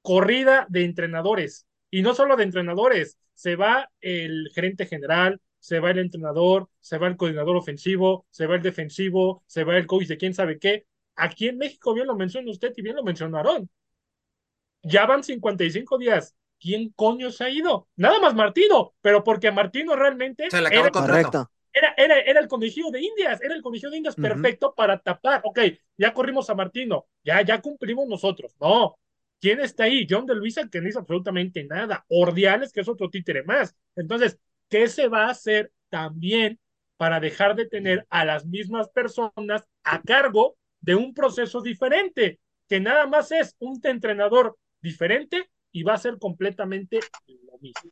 Corrida 0.00 0.66
de 0.68 0.84
entrenadores. 0.84 1.66
Y 1.90 2.02
no 2.02 2.14
solo 2.14 2.36
de 2.36 2.44
entrenadores, 2.44 3.18
se 3.34 3.56
va 3.56 3.90
el 4.00 4.50
gerente 4.54 4.86
general, 4.86 5.40
se 5.58 5.78
va 5.78 5.90
el 5.90 5.98
entrenador, 5.98 6.68
se 6.80 6.98
va 6.98 7.06
el 7.06 7.16
coordinador 7.16 7.56
ofensivo, 7.56 8.26
se 8.30 8.46
va 8.46 8.56
el 8.56 8.62
defensivo, 8.62 9.44
se 9.46 9.64
va 9.64 9.76
el 9.76 9.86
coach 9.86 10.06
de 10.06 10.16
quién 10.16 10.34
sabe 10.34 10.58
qué. 10.58 10.86
Aquí 11.14 11.48
en 11.48 11.58
México, 11.58 11.94
bien 11.94 12.06
lo 12.06 12.16
menciona 12.16 12.50
usted 12.50 12.72
y 12.76 12.82
bien 12.82 12.96
lo 12.96 13.04
mencionaron. 13.04 13.68
Ya 14.82 15.06
van 15.06 15.22
55 15.22 15.98
días. 15.98 16.34
¿Quién 16.58 16.92
coño 16.96 17.30
se 17.30 17.44
ha 17.44 17.50
ido? 17.50 17.88
Nada 17.96 18.18
más 18.20 18.34
Martino, 18.34 18.94
pero 19.00 19.22
porque 19.22 19.52
Martino 19.52 19.94
realmente. 19.94 20.50
Se 20.50 20.60
le 20.60 20.68
acabó 20.68 20.86
el 20.86 20.92
contrato 20.92 21.50
era, 21.72 21.94
era, 21.96 22.18
era 22.20 22.40
el 22.40 22.48
conejillo 22.48 22.90
de 22.90 23.00
Indias, 23.00 23.40
era 23.40 23.54
el 23.54 23.62
conejillo 23.62 23.90
de 23.90 23.96
Indias 23.96 24.16
perfecto 24.16 24.74
para 24.74 24.98
tapar. 24.98 25.40
Ok, 25.44 25.60
ya 25.96 26.12
corrimos 26.12 26.48
a 26.50 26.54
Martino, 26.54 27.06
ya, 27.24 27.40
ya 27.42 27.60
cumplimos 27.60 28.06
nosotros. 28.06 28.54
No, 28.60 28.96
¿quién 29.40 29.60
está 29.60 29.84
ahí? 29.84 30.06
John 30.08 30.26
de 30.26 30.34
Luisa, 30.34 30.68
que 30.68 30.80
no 30.80 30.88
hizo 30.88 31.00
absolutamente 31.00 31.64
nada. 31.64 32.04
Ordiales, 32.08 32.72
que 32.72 32.80
es 32.80 32.88
otro 32.88 33.08
títere 33.10 33.42
más. 33.42 33.74
Entonces, 33.96 34.38
¿qué 34.68 34.88
se 34.88 35.08
va 35.08 35.26
a 35.26 35.30
hacer 35.30 35.72
también 35.88 36.58
para 36.96 37.20
dejar 37.20 37.56
de 37.56 37.66
tener 37.66 38.06
a 38.10 38.24
las 38.24 38.46
mismas 38.46 38.88
personas 38.90 39.64
a 39.82 40.02
cargo 40.02 40.56
de 40.80 40.94
un 40.94 41.14
proceso 41.14 41.62
diferente? 41.62 42.38
Que 42.68 42.80
nada 42.80 43.06
más 43.06 43.32
es 43.32 43.56
un 43.58 43.80
entrenador 43.82 44.56
diferente 44.80 45.50
y 45.72 45.82
va 45.82 45.94
a 45.94 45.98
ser 45.98 46.18
completamente 46.18 47.00
lo 47.26 47.58
mismo. 47.58 47.90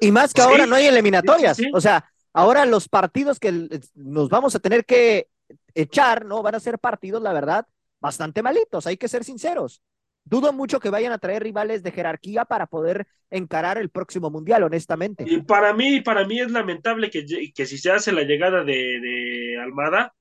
Y 0.00 0.10
más 0.10 0.34
que 0.34 0.40
ahora 0.40 0.66
no 0.66 0.74
hay 0.74 0.86
eliminatorias. 0.86 1.58
O 1.72 1.80
sea, 1.80 2.11
Ahora 2.32 2.64
los 2.64 2.88
partidos 2.88 3.38
que 3.38 3.68
nos 3.94 4.28
vamos 4.28 4.54
a 4.54 4.58
tener 4.58 4.84
que 4.84 5.28
echar, 5.74 6.24
¿no? 6.24 6.42
Van 6.42 6.54
a 6.54 6.60
ser 6.60 6.78
partidos, 6.78 7.22
la 7.22 7.32
verdad, 7.32 7.66
bastante 8.00 8.42
malitos, 8.42 8.86
hay 8.86 8.96
que 8.96 9.08
ser 9.08 9.24
sinceros. 9.24 9.82
Dudo 10.24 10.52
mucho 10.52 10.78
que 10.78 10.88
vayan 10.88 11.12
a 11.12 11.18
traer 11.18 11.42
rivales 11.42 11.82
de 11.82 11.90
jerarquía 11.90 12.44
para 12.44 12.66
poder 12.66 13.06
encarar 13.30 13.76
el 13.76 13.90
próximo 13.90 14.30
mundial, 14.30 14.62
honestamente. 14.62 15.24
Y 15.26 15.42
para 15.42 15.74
mí, 15.74 16.00
para 16.00 16.24
mí 16.24 16.40
es 16.40 16.50
lamentable 16.50 17.10
que, 17.10 17.24
que 17.52 17.66
si 17.66 17.76
se 17.76 17.90
hace 17.90 18.12
la 18.12 18.22
llegada 18.22 18.62
de, 18.62 19.58
Almada, 19.60 20.14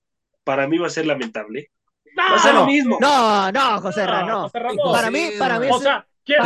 para 0.43 0.67
mí 0.67 0.79
va 0.79 0.87
a 0.87 0.91
ser 0.91 1.05
lamentable. 1.05 1.69
No, 2.15 2.23
va 2.23 2.35
a 2.35 2.39
ser 2.39 2.55
lo 2.55 2.65
mismo. 2.65 2.97
No, 2.99 3.51
no, 3.51 3.81
José 3.81 4.05
no. 4.05 4.49
para 4.91 5.11
mí, 5.11 5.29
para 5.37 5.59
mí. 5.59 5.67
O 5.71 5.79
sea, 5.79 6.05
¿quién, 6.25 6.39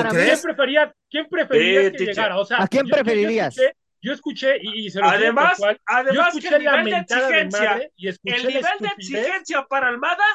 prefería, 0.43 0.93
quién 1.09 1.27
prefería 1.29 1.91
que 1.91 2.05
llegara? 2.05 2.37
O 2.37 2.45
sea, 2.45 2.61
¿A 2.61 2.67
quién 2.67 2.87
preferirías? 2.87 3.55
yo 3.55 3.63
escuché 4.13 4.57
y, 4.61 4.89
se 4.89 4.99
lo 4.99 5.07
además, 5.07 5.59
además 5.85 6.37
que 6.39 6.47
el 6.47 6.59
nivel 6.59 6.85
de 6.85 6.97
exigencia, 6.97 7.89
el 8.23 8.47
nivel 8.47 8.77
de 8.79 8.87
exigencia 8.87 9.65
para 9.65 9.87
Almada 9.87 10.25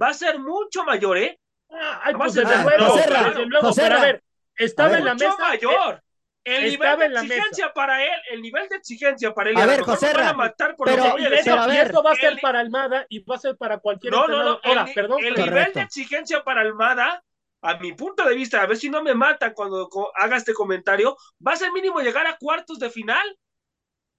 va 0.00 0.08
a 0.08 0.14
ser 0.14 0.38
mucho 0.38 0.84
mayor, 0.84 1.18
¿eh? 1.18 1.38
Ah, 1.70 2.00
ay, 2.04 2.14
pues 2.14 2.34
desde 2.34 2.62
luego, 2.62 2.96
desde 2.96 3.46
luego, 3.46 3.70
pero 3.74 3.96
a 3.96 4.00
ver, 4.00 4.22
estaba 4.56 4.98
en 4.98 5.04
la 5.04 5.14
mesa. 5.14 5.36
mayor. 5.38 6.02
El 6.42 6.70
nivel 6.70 6.98
de 6.98 7.06
exigencia 7.06 7.72
para 7.72 8.02
él, 8.02 8.20
el 8.32 8.40
nivel 8.40 8.68
de 8.68 8.76
exigencia 8.76 9.34
para 9.34 9.50
él. 9.50 9.58
A 9.58 9.66
ver, 9.66 9.82
José 9.82 10.12
van 10.14 10.28
a 10.28 10.32
matar 10.32 10.74
por 10.74 10.88
pero, 10.88 11.18
y 11.18 11.26
esto 11.26 12.02
va 12.02 12.12
a 12.12 12.16
ser 12.16 12.40
para 12.40 12.60
Almada 12.60 13.04
y 13.10 13.22
va 13.22 13.36
a 13.36 13.38
ser 13.38 13.56
para 13.56 13.78
cualquier 13.78 14.12
No, 14.12 14.26
no, 14.26 14.42
no. 14.42 14.60
Ahora, 14.62 14.86
el, 14.88 14.94
perdón, 14.94 15.22
el 15.22 15.34
nivel 15.34 15.72
de 15.74 15.82
exigencia 15.82 16.42
para 16.42 16.62
Almada 16.62 17.22
a 17.62 17.78
mi 17.78 17.92
punto 17.92 18.24
de 18.24 18.34
vista, 18.34 18.62
a 18.62 18.66
ver 18.66 18.76
si 18.76 18.88
no 18.88 19.02
me 19.02 19.14
matan 19.14 19.52
cuando 19.54 19.88
haga 20.18 20.36
este 20.36 20.54
comentario, 20.54 21.16
va 21.46 21.52
a 21.52 21.56
ser 21.56 21.72
mínimo 21.72 22.00
llegar 22.00 22.26
a 22.26 22.36
cuartos 22.36 22.78
de 22.78 22.90
final. 22.90 23.38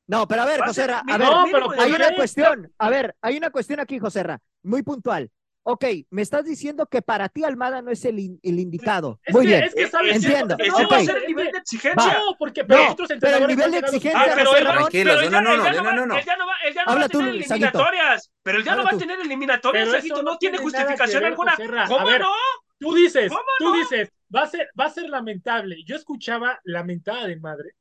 No, 0.08 0.28
pero 0.28 0.42
a 0.42 0.46
ver, 0.46 0.62
José 0.62 0.84
a 0.84 1.04
ver, 1.18 1.30
hay 1.78 1.92
una 1.92 2.16
cuestión, 2.16 2.74
a 2.78 2.90
ver, 2.90 3.16
hay 3.22 3.38
una 3.38 3.50
cuestión 3.50 3.80
aquí, 3.80 4.00
José 4.00 4.26
muy 4.64 4.84
puntual. 4.84 5.32
Ok, 5.64 5.86
me 6.10 6.24
estás 6.24 6.44
diciendo 6.44 6.88
que 6.88 7.04
para 7.04 7.30
ti 7.30 7.44
Almada 7.44 7.84
no 7.84 7.92
es 7.92 8.04
el, 8.06 8.40
el 8.42 8.60
indicado. 8.60 9.20
Muy 9.30 9.46
bien, 9.46 9.64
es 9.64 9.76
que 9.76 9.88
sabes, 9.88 10.16
entiendo. 10.16 10.56
Ese 10.58 10.86
va 10.88 10.98
a 10.98 11.04
ser 11.04 11.18
el 11.18 11.28
nivel 11.28 11.52
de 11.52 11.60
exigencia. 11.60 12.14
No, 12.14 12.36
porque 12.40 12.66
pero, 12.66 12.90
no, 12.90 12.96
pero 13.20 13.38
el 13.38 13.48
nivel 13.48 13.72
de 13.72 13.78
exigencia. 13.78 14.22
Ah, 14.22 14.32
pero 14.36 14.56
él, 14.56 14.64
tranquilo, 14.64 15.30
no, 15.30 15.42
no, 15.42 15.58
no, 15.58 15.94
no, 15.94 16.06
no, 16.08 16.18
Él 16.18 16.26
ya 16.26 16.36
no 16.36 16.48
va, 16.48 16.54
él 16.66 16.74
ya 16.74 16.84
no 16.86 16.96
va 16.96 17.06
a 17.06 17.10
tener 17.10 17.28
eliminatorias. 17.30 18.32
Pero 18.42 18.58
él 18.58 18.64
ya 18.64 18.76
no 18.76 18.84
va 18.84 18.90
a 18.90 18.98
tener 18.98 19.20
eliminatorias, 19.20 19.92
Saguito, 19.92 20.24
no 20.24 20.38
tiene 20.38 20.58
justificación 20.58 21.26
alguna. 21.26 21.56
¿Cómo 21.88 22.10
no? 22.10 22.30
Tú 22.82 22.94
dices, 22.94 23.32
tú 23.60 23.74
dices, 23.74 24.12
va 24.36 24.42
a 24.42 24.48
ser, 24.48 24.70
va 24.78 24.86
a 24.86 24.90
ser 24.90 25.10
lamentable. 25.10 25.84
Yo 25.86 25.96
escuchaba 25.96 26.60
lamentada 26.66 27.28
de 27.28 27.38
madre 27.38 27.76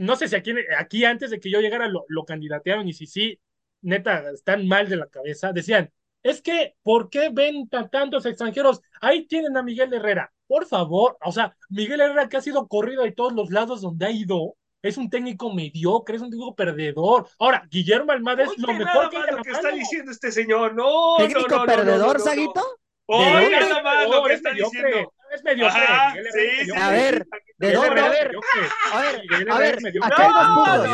no 0.00 0.16
sé 0.16 0.28
si 0.28 0.36
aquí, 0.36 0.54
aquí 0.78 1.04
antes 1.04 1.30
de 1.30 1.38
que 1.38 1.50
yo 1.50 1.60
llegara 1.60 1.86
lo, 1.86 2.04
lo 2.08 2.24
candidatearon 2.24 2.88
y 2.88 2.94
si 2.94 3.06
sí, 3.06 3.38
neta, 3.82 4.30
están 4.30 4.66
mal 4.66 4.88
de 4.88 4.96
la 4.96 5.06
cabeza, 5.06 5.52
decían, 5.52 5.92
es 6.22 6.40
que, 6.40 6.74
¿por 6.82 7.10
qué 7.10 7.28
ven 7.30 7.68
tantos 7.68 8.24
extranjeros? 8.24 8.80
Ahí 9.00 9.26
tienen 9.26 9.56
a 9.56 9.62
Miguel 9.62 9.92
Herrera. 9.92 10.32
Por 10.46 10.66
favor, 10.66 11.16
o 11.22 11.32
sea, 11.32 11.54
Miguel 11.68 12.00
Herrera 12.00 12.28
que 12.28 12.38
ha 12.38 12.42
sido 12.42 12.66
corrido 12.66 13.04
de 13.04 13.12
todos 13.12 13.32
los 13.34 13.50
lados 13.50 13.82
donde 13.82 14.06
ha 14.06 14.10
ido, 14.10 14.56
es 14.82 14.96
un 14.96 15.10
técnico 15.10 15.52
mediocre, 15.52 16.16
es 16.16 16.22
un 16.22 16.30
técnico 16.30 16.54
perdedor. 16.54 17.28
Ahora, 17.38 17.66
Guillermo 17.70 18.12
Almada 18.12 18.44
es 18.44 18.56
lo 18.56 18.72
mejor 18.72 19.10
que, 19.10 19.18
lo 19.18 19.42
que 19.42 19.50
está 19.50 19.70
diciendo 19.70 20.10
este 20.12 20.32
señor. 20.32 20.74
No, 20.74 21.16
¿Técnico 21.18 21.46
no, 21.48 21.58
no, 21.58 21.66
perdedor, 21.66 22.18
no, 22.18 22.24
Saguito? 22.24 22.64
Nada 23.10 23.82
más 23.82 24.08
lo 24.08 24.24
que 24.24 24.34
está 24.34 24.52
diciendo. 24.52 25.12
Es 25.32 25.44
mediocre. 25.44 25.82
Ajá, 25.82 26.08
Miguel 26.14 26.26
sí, 26.32 26.38
Herrera 26.38 26.60
es 26.60 26.66
sí, 26.66 26.72
A 26.76 26.90
ver, 26.90 27.26
¿de 27.58 27.72
dónde? 27.72 28.00
A 28.00 28.08
ver, 28.08 28.30
a 28.92 28.98
ver, 29.00 29.50
a 29.50 29.58
ver, 29.58 29.74
es 29.76 29.82
mediocre. 29.82 30.12
acá 30.14 30.26
hay 30.26 30.32
dos 30.32 30.48
No, 30.48 30.54
puntos. 30.64 30.88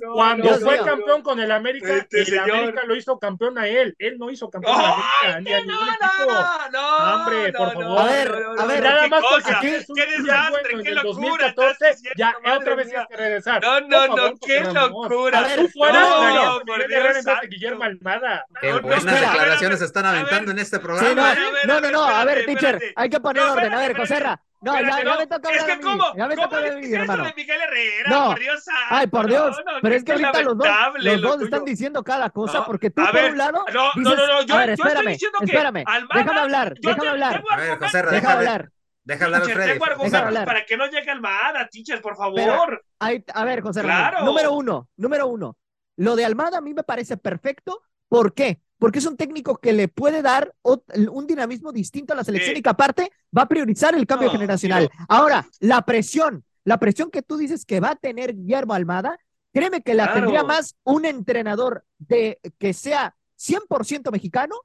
Cuando 0.14 0.42
Dios 0.44 0.60
fue 0.62 0.72
mío. 0.74 0.84
campeón 0.84 1.22
con 1.22 1.40
el 1.40 1.50
América, 1.52 1.92
Este 1.96 2.20
el 2.20 2.26
señor. 2.26 2.50
América 2.50 2.82
lo 2.86 2.96
hizo 2.96 3.18
campeón 3.18 3.58
a 3.58 3.68
él. 3.68 3.94
Él 3.98 4.18
no 4.18 4.30
hizo 4.30 4.48
campeón 4.50 4.78
a 4.78 4.82
la 4.82 4.88
¡Ay, 5.22 5.32
América 5.32 5.40
ni 5.40 5.52
a 5.52 5.58
que 5.60 5.66
no, 5.66 5.72
ningún 5.72 5.86
no, 6.00 6.06
equipo. 6.06 6.32
no, 6.32 6.70
no, 6.70 7.14
Hombre, 7.14 7.52
por 7.52 7.66
no, 7.66 7.72
favor. 7.72 7.84
no, 7.84 7.98
A 7.98 8.04
ver, 8.06 8.30
no, 8.30 8.54
no, 8.54 8.62
a 8.62 8.66
ver, 8.66 8.82
no, 8.82 8.88
Nada 8.88 9.02
qué 9.02 9.08
más 9.10 9.22
porque 9.28 9.42
cosa, 9.44 9.60
tienes 9.60 9.90
un 9.90 9.96
qué 9.96 10.06
desastre, 10.06 10.50
bueno 10.50 10.68
en 10.70 10.82
qué 10.82 10.88
el 10.88 10.94
locura 10.94 11.12
2014, 11.12 11.72
estás 11.72 11.96
diciendo, 12.02 12.14
ya 12.16 12.32
madre 12.42 12.58
otra 12.58 12.74
vez 12.76 12.86
mía. 12.86 12.92
tienes 12.94 13.08
que 13.08 13.16
regresar. 13.16 13.62
No, 13.62 13.68
Por 13.72 13.88
no, 13.88 13.98
favor, 14.06 14.20
no, 14.32 14.38
qué 14.46 14.60
locura. 14.60 15.38
A 15.38 15.42
ver, 15.42 15.58
Tú 15.60 15.68
fueras 15.68 16.08
no, 16.08 16.18
traerías 16.18 16.44
a 16.44 16.52
por 16.52 16.64
Miguel 16.64 16.88
Dios 16.88 16.90
Herrera 16.92 17.08
en 17.08 17.14
vez 17.14 17.24
de 17.24 17.30
santo. 17.32 17.46
Guillermo 17.50 17.84
Almada. 17.84 18.46
Qué 18.60 18.68
No, 18.68 18.74
no, 18.76 18.82
buenas 18.82 19.04
espera. 19.04 19.20
declaraciones 19.32 19.76
A 19.76 19.80
ver, 19.80 19.86
están 19.86 20.06
a 20.06 20.10
ver. 20.12 20.20
aventando 20.20 20.50
en 20.52 20.58
este 20.58 20.76
Sí, 20.76 20.82
programa. 20.82 21.14
no, 21.14 21.22
A 21.24 21.28
ver, 21.34 21.38
a 21.38 21.50
ver, 21.50 21.66
no, 21.66 21.80
no, 21.80 21.90
no, 21.90 22.04
a 22.04 22.24
ver, 22.24 22.38
espérate, 22.38 22.44
teacher, 22.60 22.74
espérate. 22.76 22.94
hay 22.96 23.10
que 23.10 23.20
poner 23.20 23.42
No, 23.44 23.52
orden. 23.52 23.72
A 23.74 23.78
ver, 23.82 23.90
espérate. 23.92 24.14
Joserra, 24.14 24.42
no, 24.60 24.74
ya, 24.74 24.78
Espérate, 24.80 25.04
ya 25.04 25.12
no. 25.12 25.18
me 25.18 25.26
toca 25.26 25.50
Es 25.50 25.60
hablar 25.60 25.66
que 25.66 25.72
a 25.72 25.76
mí, 25.76 25.82
cómo, 25.98 26.16
ya 26.16 26.26
me 26.28 26.34
¿cómo 26.36 26.46
toca 26.48 26.56
hablar 26.58 26.72
a 26.72 26.86
hermano. 27.02 27.24
de 27.24 27.34
Miguel 27.36 27.60
Herrera? 27.60 28.10
No. 28.10 28.26
Por 28.30 28.38
Dios 28.38 28.64
santo. 28.64 28.80
Ay, 28.90 29.06
por 29.08 29.26
Dios, 29.26 29.56
No, 29.66 29.72
no, 29.72 29.78
pero 29.82 29.94
es 29.96 30.04
que 30.04 30.12
ahorita 30.12 30.42
los 30.42 30.58
dos, 30.58 30.68
los 30.98 31.04
lo 31.20 31.28
dos 31.28 31.32
tuyo. 31.36 31.44
están 31.46 31.64
diciendo 31.64 32.04
cada 32.04 32.30
cosa, 32.30 32.58
No, 32.58 32.64
porque 32.66 32.90
tú 32.90 33.02
a 33.02 33.06
por 33.06 33.14
ver, 33.14 33.32
un 33.32 33.38
lado 33.38 33.64
no, 33.72 33.82
no, 33.96 34.10
dices, 34.12 34.16
no, 34.18 34.26
no, 34.26 34.42
yo- 34.42 34.54
a 34.54 34.58
ver, 34.58 34.68
yo 34.68 34.72
estoy 34.74 34.86
espérame, 34.88 35.18
que 35.40 35.44
espérame, 35.46 35.84
Almada- 35.86 36.08
déjame 36.22 36.40
hablar, 36.40 36.74
yo 36.80 36.90
déjame 36.90 37.00
te- 37.02 37.08
hablar, 37.08 37.42
A 37.50 37.56
ver. 37.56 37.78
Joserra, 37.78 38.10
déjame 38.12 38.12
deja 38.12 38.28
ver. 38.28 38.48
hablar. 38.48 38.70
Deja 39.04 39.24
hablar 39.24 39.42
a 39.42 39.44
Teacher, 39.44 39.58
tengo 39.62 39.72
Déjame 39.74 39.90
argumentos 39.92 40.20
hablar. 40.22 40.44
para 40.46 40.64
que 40.64 40.76
no 40.76 40.86
llegue 40.86 41.10
Almada, 41.10 41.68
teacher, 41.68 42.00
por 42.00 42.16
favor. 42.16 42.84
A 43.00 43.44
ver, 43.44 43.60
José 43.62 43.82
Claro. 43.82 44.24
número 44.24 44.52
uno, 44.52 44.88
número 44.96 45.26
uno. 45.26 45.56
Lo 45.96 46.14
de 46.14 46.24
Almada 46.24 46.58
a 46.58 46.60
mí 46.60 46.72
me 46.72 46.84
parece 46.84 47.16
perfecto. 47.16 47.82
¿Por 48.08 48.32
qué? 48.32 48.60
Porque 48.82 48.98
es 48.98 49.06
un 49.06 49.16
técnico 49.16 49.58
que 49.58 49.72
le 49.72 49.86
puede 49.86 50.22
dar 50.22 50.52
un 50.64 51.24
dinamismo 51.28 51.70
distinto 51.70 52.14
a 52.14 52.16
la 52.16 52.24
selección 52.24 52.54
Sí. 52.54 52.58
y 52.58 52.62
que 52.62 52.68
aparte 52.68 53.12
va 53.36 53.42
a 53.42 53.48
priorizar 53.48 53.94
el 53.94 54.08
cambio 54.08 54.26
No, 54.26 54.32
generacional. 54.32 54.90
Ahora, 55.08 55.46
la 55.60 55.82
presión, 55.82 56.42
la 56.64 56.78
presión 56.80 57.08
que 57.12 57.22
tú 57.22 57.36
dices 57.36 57.64
que 57.64 57.78
va 57.78 57.90
a 57.90 57.94
tener 57.94 58.34
Guillermo 58.34 58.74
Almada, 58.74 59.20
créeme 59.52 59.82
que 59.82 59.94
la 59.94 60.06
Claro. 60.06 60.20
tendría 60.22 60.42
más 60.42 60.74
un 60.82 61.04
entrenador 61.04 61.84
de 62.00 62.40
que 62.58 62.72
sea 62.72 63.14
100% 63.36 64.10
mexicano 64.10 64.56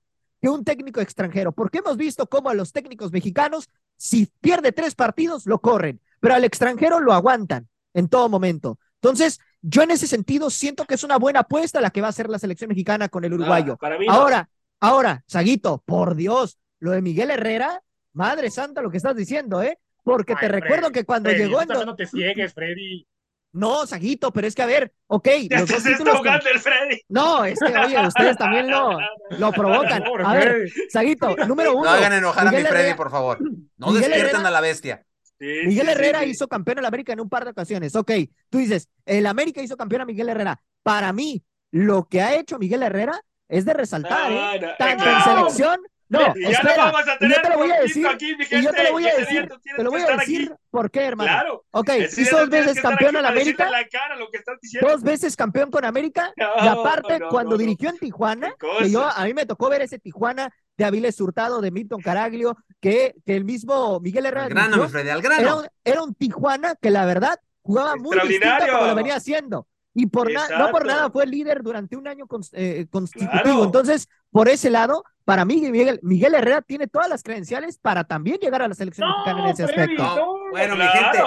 que 0.41 0.49
un 0.49 0.63
técnico 0.63 0.99
extranjero, 0.99 1.51
porque 1.51 1.77
hemos 1.77 1.95
visto 1.95 2.25
cómo 2.25 2.49
a 2.49 2.55
los 2.55 2.71
técnicos 2.71 3.11
mexicanos, 3.11 3.69
si 3.97 4.25
pierde 4.41 4.71
tres 4.71 4.95
partidos, 4.95 5.45
lo 5.45 5.59
corren, 5.61 6.01
pero 6.19 6.33
al 6.33 6.43
extranjero 6.43 6.99
lo 7.01 7.13
aguantan 7.13 7.67
en 7.93 8.07
todo 8.09 8.29
momento. 8.29 8.79
Entonces, 8.95 9.39
yo 9.61 9.81
en 9.81 9.91
ese 9.91 10.07
sentido 10.07 10.49
siento 10.49 10.85
que 10.85 10.95
es 10.95 11.03
una 11.03 11.17
buena 11.17 11.41
apuesta 11.41 11.81
la 11.81 11.89
que 11.89 12.01
va 12.01 12.07
a 12.07 12.09
hacer 12.11 12.29
la 12.29 12.39
selección 12.39 12.69
mexicana 12.69 13.09
con 13.09 13.23
el 13.25 13.33
uruguayo. 13.33 13.73
Ah, 13.73 13.77
para 13.77 13.97
mí 13.97 14.05
no. 14.05 14.13
Ahora, 14.13 14.49
ahora, 14.79 15.23
Saguito, 15.27 15.83
por 15.85 16.15
Dios, 16.15 16.57
lo 16.79 16.91
de 16.91 17.01
Miguel 17.01 17.31
Herrera, 17.31 17.81
madre 18.13 18.49
santa 18.51 18.81
lo 18.81 18.89
que 18.91 18.97
estás 18.97 19.15
diciendo, 19.15 19.61
¿eh? 19.61 19.79
Porque 20.03 20.35
te 20.35 20.47
recuerdo 20.47 20.91
que 20.91 21.03
cuando 21.03 21.29
Freddy, 21.29 21.43
llegó 21.45 21.61
en... 21.61 21.67
no 21.67 21.95
te 21.95 22.05
ciegues, 22.05 22.53
Freddy. 22.53 23.05
No, 23.53 23.87
Saguito, 23.87 24.31
pero 24.31 24.45
es 24.45 24.53
que 24.53 24.61
a 24.61 24.65
ver, 24.67 24.93
ok, 25.07 25.27
Ya 25.49 25.59
los 25.61 25.67
te 25.67 25.73
dos 25.73 25.85
está 25.85 25.89
títulos... 25.91 26.17
con- 26.17 26.27
ahogando 26.27 26.49
el 26.49 26.59
Freddy. 26.59 27.01
No, 27.09 27.43
es 27.45 27.57
que, 27.59 27.75
oye, 27.77 28.07
ustedes 28.07 28.37
también 28.37 28.69
lo, 28.69 28.99
lo 29.39 29.51
provocan. 29.51 30.03
A 30.23 30.33
ver. 30.35 30.69
Saguito, 30.89 31.35
número 31.47 31.73
uno. 31.73 31.85
No 31.85 31.89
hagan 31.89 32.13
enojar 32.13 32.47
a 32.47 32.51
mi 32.51 32.57
Freddy, 32.57 32.67
Herrera- 32.89 32.95
por 32.95 33.09
favor. 33.09 33.39
No 33.41 33.87
Miguel 33.87 34.01
despierten 34.01 34.35
Herrera- 34.35 34.47
a 34.47 34.51
la 34.51 34.61
bestia. 34.61 35.05
Sí, 35.39 35.45
Miguel 35.65 35.85
sí, 35.85 35.91
Herrera 35.91 36.21
sí, 36.21 36.29
hizo 36.29 36.47
campeón 36.47 36.81
la 36.81 36.87
América 36.87 37.13
en 37.13 37.19
un 37.19 37.29
par 37.29 37.43
de 37.45 37.51
ocasiones. 37.51 37.95
Ok, 37.95 38.11
tú 38.49 38.57
dices, 38.57 38.89
el 39.05 39.25
América 39.25 39.61
hizo 39.61 39.77
campeón 39.77 40.01
a 40.01 40.05
Miguel 40.05 40.29
Herrera. 40.29 40.61
Para 40.83 41.13
mí, 41.13 41.43
lo 41.71 42.07
que 42.07 42.21
ha 42.21 42.35
hecho 42.35 42.57
Miguel 42.57 42.83
Herrera 42.83 43.21
es 43.47 43.65
de 43.65 43.73
resaltar, 43.73 44.31
¿eh? 44.31 44.39
Ah, 44.39 44.55
no, 44.59 44.67
Tanto 44.77 45.03
claro. 45.03 45.17
en 45.17 45.37
selección. 45.37 45.79
No, 46.09 46.21
espera, 46.21 46.77
no 46.87 46.93
vamos 46.93 47.07
a 47.09 47.15
y 47.15 47.19
tener 47.19 47.35
yo 47.35 47.41
te 47.41 47.49
lo 47.49 47.57
voy 47.57 47.71
a 47.71 47.81
decir. 47.81 48.07
aquí, 48.07 48.31
Y 48.49 48.61
yo 48.61 48.71
te 48.71 48.83
lo 48.83 48.91
voy 48.93 49.07
a 49.07 49.15
decir. 49.17 49.49
Te 49.75 49.83
lo 49.83 49.91
voy 49.91 50.01
a 50.01 50.15
decir 50.15 50.41
aquí. 50.43 50.61
por 50.69 50.89
qué, 50.89 51.01
hermano. 51.01 51.29
Claro. 51.29 51.65
Ok, 51.71 51.89
hizo 52.17 52.37
dos 52.37 52.49
veces 52.49 52.81
campeón 52.81 53.13
decirte 53.13 53.27
América, 53.27 53.69
la 53.69 53.87
cara 53.87 54.15
lo 54.15 54.29
que 54.31 54.39
dos 54.79 55.03
veces 55.03 55.35
campeón 55.35 55.69
con 55.69 55.83
América, 55.83 56.31
y 56.37 56.41
aparte, 56.67 57.19
cuando 57.29 57.57
dirigió 57.57 57.89
en 57.89 57.97
Tijuana, 57.97 58.53
que 58.79 58.89
yo, 58.89 59.05
a 59.05 59.25
mí 59.25 59.33
me 59.33 59.45
tocó 59.45 59.69
ver 59.69 59.81
ese 59.81 59.99
Tijuana 59.99 60.49
de 60.77 60.85
Aviles 60.85 61.19
Hurtado, 61.19 61.59
de 61.61 61.71
Milton 61.71 62.01
Caraglio, 62.01 62.55
que, 62.79 63.15
que 63.25 63.35
el 63.35 63.43
mismo 63.45 63.99
Miguel 63.99 64.25
Herrera 64.27 64.43
Al 64.45 64.49
grano, 64.49 64.67
dirigió. 64.67 64.83
mi 64.85 64.89
Freddy, 64.91 65.09
al 65.09 65.19
era 65.19 65.29
grano. 65.37 65.59
un, 65.59 65.67
era 65.83 66.03
un 66.03 66.13
Tijuana 66.15 66.75
que 66.75 66.91
la 66.91 67.05
verdad 67.05 67.39
jugaba 67.61 67.95
muy 67.95 68.17
distinto 68.19 68.47
como 68.71 68.87
lo 68.87 68.95
venía 68.95 69.15
haciendo. 69.15 69.67
Y 69.93 70.05
por 70.05 70.31
no 70.31 70.69
por 70.71 70.85
nada 70.85 71.09
fue 71.09 71.25
líder 71.25 71.63
durante 71.63 71.95
un 71.97 72.07
año 72.07 72.27
cons- 72.27 72.51
eh, 72.53 72.85
constitutivo. 72.91 73.41
Claro. 73.41 73.63
Entonces, 73.63 74.07
por 74.29 74.47
ese 74.47 74.69
lado, 74.69 75.03
para 75.25 75.43
mí, 75.43 75.59
Miguel, 75.71 75.99
Miguel 76.03 76.35
Herrera 76.35 76.61
tiene 76.61 76.85
todas 76.87 77.09
las 77.09 77.23
credenciales 77.23 77.79
para 77.79 78.03
también 78.03 78.37
llegar 78.37 78.61
a 78.61 78.67
la 78.67 78.75
selección 78.75 79.09
mexicana 79.09 79.39
en 79.45 79.47
ese 79.55 79.65
Freddy, 79.67 79.95
aspecto. 79.95 80.15
No, 80.15 80.35
bueno, 80.51 80.75
mi 80.75 80.83
gente, 80.83 81.17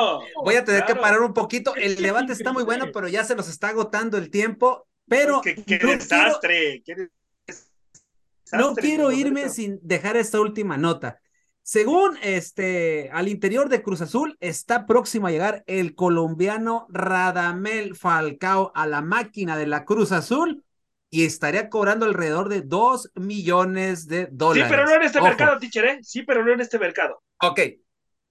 Voy 0.45 0.55
a 0.55 0.65
tener 0.65 0.85
que 0.85 0.95
parar 0.95 1.21
un 1.21 1.35
poquito. 1.35 1.75
El 1.75 1.97
debate 2.01 2.33
es 2.33 2.39
está 2.39 2.53
muy 2.53 2.63
bueno, 2.63 2.87
pero 2.95 3.09
ya 3.09 3.25
se 3.25 3.35
nos 3.35 3.49
está 3.49 3.71
agotando 3.71 4.17
el 4.19 4.31
tiempo. 4.31 4.87
Pero 5.09 5.41
Qué, 5.41 5.57
qué 5.57 5.61
no 5.61 5.65
quiero, 5.67 5.89
desastre. 5.91 6.85
No 8.53 8.75
quiero 8.75 9.13
irme 9.13 9.49
sin 9.49 9.79
dejar 9.83 10.17
esta 10.17 10.41
última 10.41 10.77
nota. 10.77 11.21
Según 11.63 12.17
este, 12.23 13.11
al 13.13 13.29
interior 13.29 13.69
de 13.69 13.83
Cruz 13.83 14.01
Azul, 14.01 14.37
está 14.41 14.87
próximo 14.87 15.27
a 15.27 15.31
llegar 15.31 15.63
el 15.67 15.95
colombiano 15.95 16.87
Radamel 16.89 17.95
Falcao 17.97 18.73
a 18.75 18.87
la 18.87 19.03
máquina 19.03 19.57
de 19.57 19.67
la 19.67 19.85
Cruz 19.85 20.11
Azul 20.13 20.65
y 21.11 21.25
estaría 21.27 21.69
cobrando 21.69 22.07
alrededor 22.07 22.49
de 22.49 22.63
2 22.63 23.11
millones 23.15 24.07
de 24.09 24.23
Sí, 24.23 24.29
dólares. 24.33 24.67
pero 24.71 24.85
no 24.87 24.95
en 24.95 25.03
este 25.03 25.19
Ojo. 25.19 25.29
mercado, 25.29 25.59
teacher, 25.59 25.85
¿eh? 25.87 25.99
Sí, 26.03 26.23
pero 26.23 26.45
no 26.45 26.53
en 26.53 26.61
este 26.61 26.79
mercado. 26.79 27.23
Ok, 27.43 27.61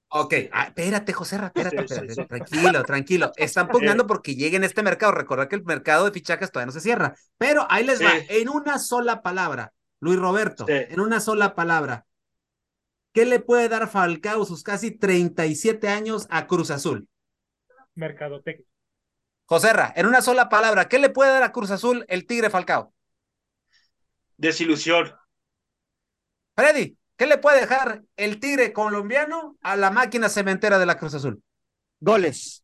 ok. 0.09 0.33
Ah, 0.51 0.63
espérate, 0.67 1.13
José, 1.13 1.35
espérate, 1.37 1.87
Sí, 1.87 1.87
sí, 1.87 1.93
espérate. 1.93 2.13
sí. 2.15 2.25
Tranquilo, 2.27 2.83
tranquilo. 2.83 3.31
Están 3.37 3.67
pugnando 3.69 4.07
porque 4.07 4.35
llegue 4.35 4.57
en 4.57 4.63
este 4.63 4.81
mercado. 4.83 5.11
Recordad 5.13 5.47
que 5.47 5.55
el 5.55 5.63
mercado 5.63 6.05
de 6.05 6.11
fichajes 6.11 6.51
todavía 6.51 6.67
no 6.67 6.71
se 6.71 6.81
cierra. 6.81 7.15
Pero 7.37 7.65
ahí 7.69 7.85
les 7.85 8.03
va, 8.03 8.11
Sí. 8.11 8.25
en 8.29 8.49
una 8.49 8.79
sola 8.79 9.21
palabra, 9.21 9.71
Luis 9.99 10.17
Roberto, 10.19 10.65
Sí. 10.67 10.73
en 10.73 10.99
una 10.99 11.19
sola 11.19 11.55
palabra. 11.55 12.05
¿Qué 13.13 13.25
le 13.25 13.39
puede 13.39 13.69
dar 13.69 13.89
Falcao 13.89 14.45
sus 14.45 14.63
casi 14.63 14.91
37 14.91 15.89
años 15.89 16.27
a 16.29 16.47
Cruz 16.47 16.71
Azul? 16.71 17.07
Mercadotecnia. 17.95 18.65
Joserra, 19.45 19.91
en 19.95 20.05
una 20.05 20.21
sola 20.21 20.47
palabra, 20.47 20.87
¿qué 20.87 20.99
le 20.99 21.09
puede 21.09 21.31
dar 21.31 21.43
a 21.43 21.51
Cruz 21.51 21.71
Azul 21.71 22.05
el 22.07 22.27
Tigre 22.27 22.49
Falcao? 22.51 22.93
Desilusión. 24.37 25.11
Freddy, 26.55 26.97
¿qué 27.17 27.25
le 27.25 27.37
puede 27.39 27.61
dejar 27.61 28.03
el 28.15 28.39
Tigre 28.39 28.71
colombiano 28.73 29.57
a 29.61 29.75
la 29.75 29.89
máquina 29.91 30.29
cementera 30.29 30.77
de 30.77 30.85
la 30.85 30.97
Cruz 30.97 31.15
Azul? 31.15 31.41
Goles. 31.99 32.63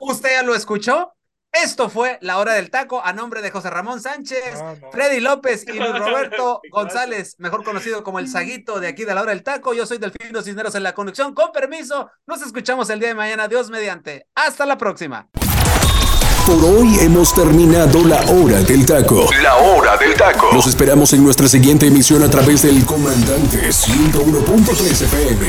Usted 0.00 0.30
ya 0.30 0.42
lo 0.42 0.54
escuchó. 0.54 1.14
Esto 1.52 1.88
fue 1.88 2.18
La 2.20 2.38
Hora 2.38 2.52
del 2.52 2.70
Taco 2.70 3.00
a 3.02 3.12
nombre 3.14 3.40
de 3.40 3.50
José 3.50 3.70
Ramón 3.70 4.00
Sánchez, 4.02 4.58
No, 4.58 4.76
no. 4.76 4.92
Freddy 4.92 5.18
López 5.20 5.64
y 5.66 5.78
Luis 5.78 5.90
Roberto. 5.98 6.60
González, 6.70 7.36
mejor 7.38 7.64
conocido 7.64 8.04
como 8.04 8.18
el 8.18 8.28
Saguito 8.28 8.80
de 8.80 8.88
aquí 8.88 9.04
de 9.04 9.14
La 9.14 9.22
Hora 9.22 9.32
del 9.32 9.42
Taco. 9.42 9.72
Yo 9.72 9.86
soy 9.86 9.98
Delfino 9.98 10.42
Cisneros 10.42 10.74
en 10.74 10.82
la 10.82 10.94
conducción. 10.94 11.34
Con 11.34 11.50
permiso, 11.52 12.10
nos 12.26 12.42
escuchamos 12.42 12.90
el 12.90 13.00
día 13.00 13.08
de 13.08 13.14
mañana. 13.14 13.48
Dios 13.48 13.70
mediante. 13.70 14.26
Hasta 14.34 14.66
la 14.66 14.76
próxima. 14.76 15.26
Por 16.46 16.64
hoy 16.64 16.98
hemos 17.00 17.34
terminado 17.34 18.04
la 18.04 18.20
hora 18.30 18.60
del 18.62 18.84
taco. 18.86 19.28
La 19.42 19.56
hora 19.56 19.96
del 19.96 20.14
taco. 20.14 20.50
Los 20.52 20.66
esperamos 20.66 21.12
en 21.14 21.24
nuestra 21.24 21.48
siguiente 21.48 21.86
emisión 21.86 22.22
a 22.22 22.30
través 22.30 22.62
del 22.62 22.84
Comandante 22.86 23.68
101.3 23.68 25.02
FM. 25.02 25.46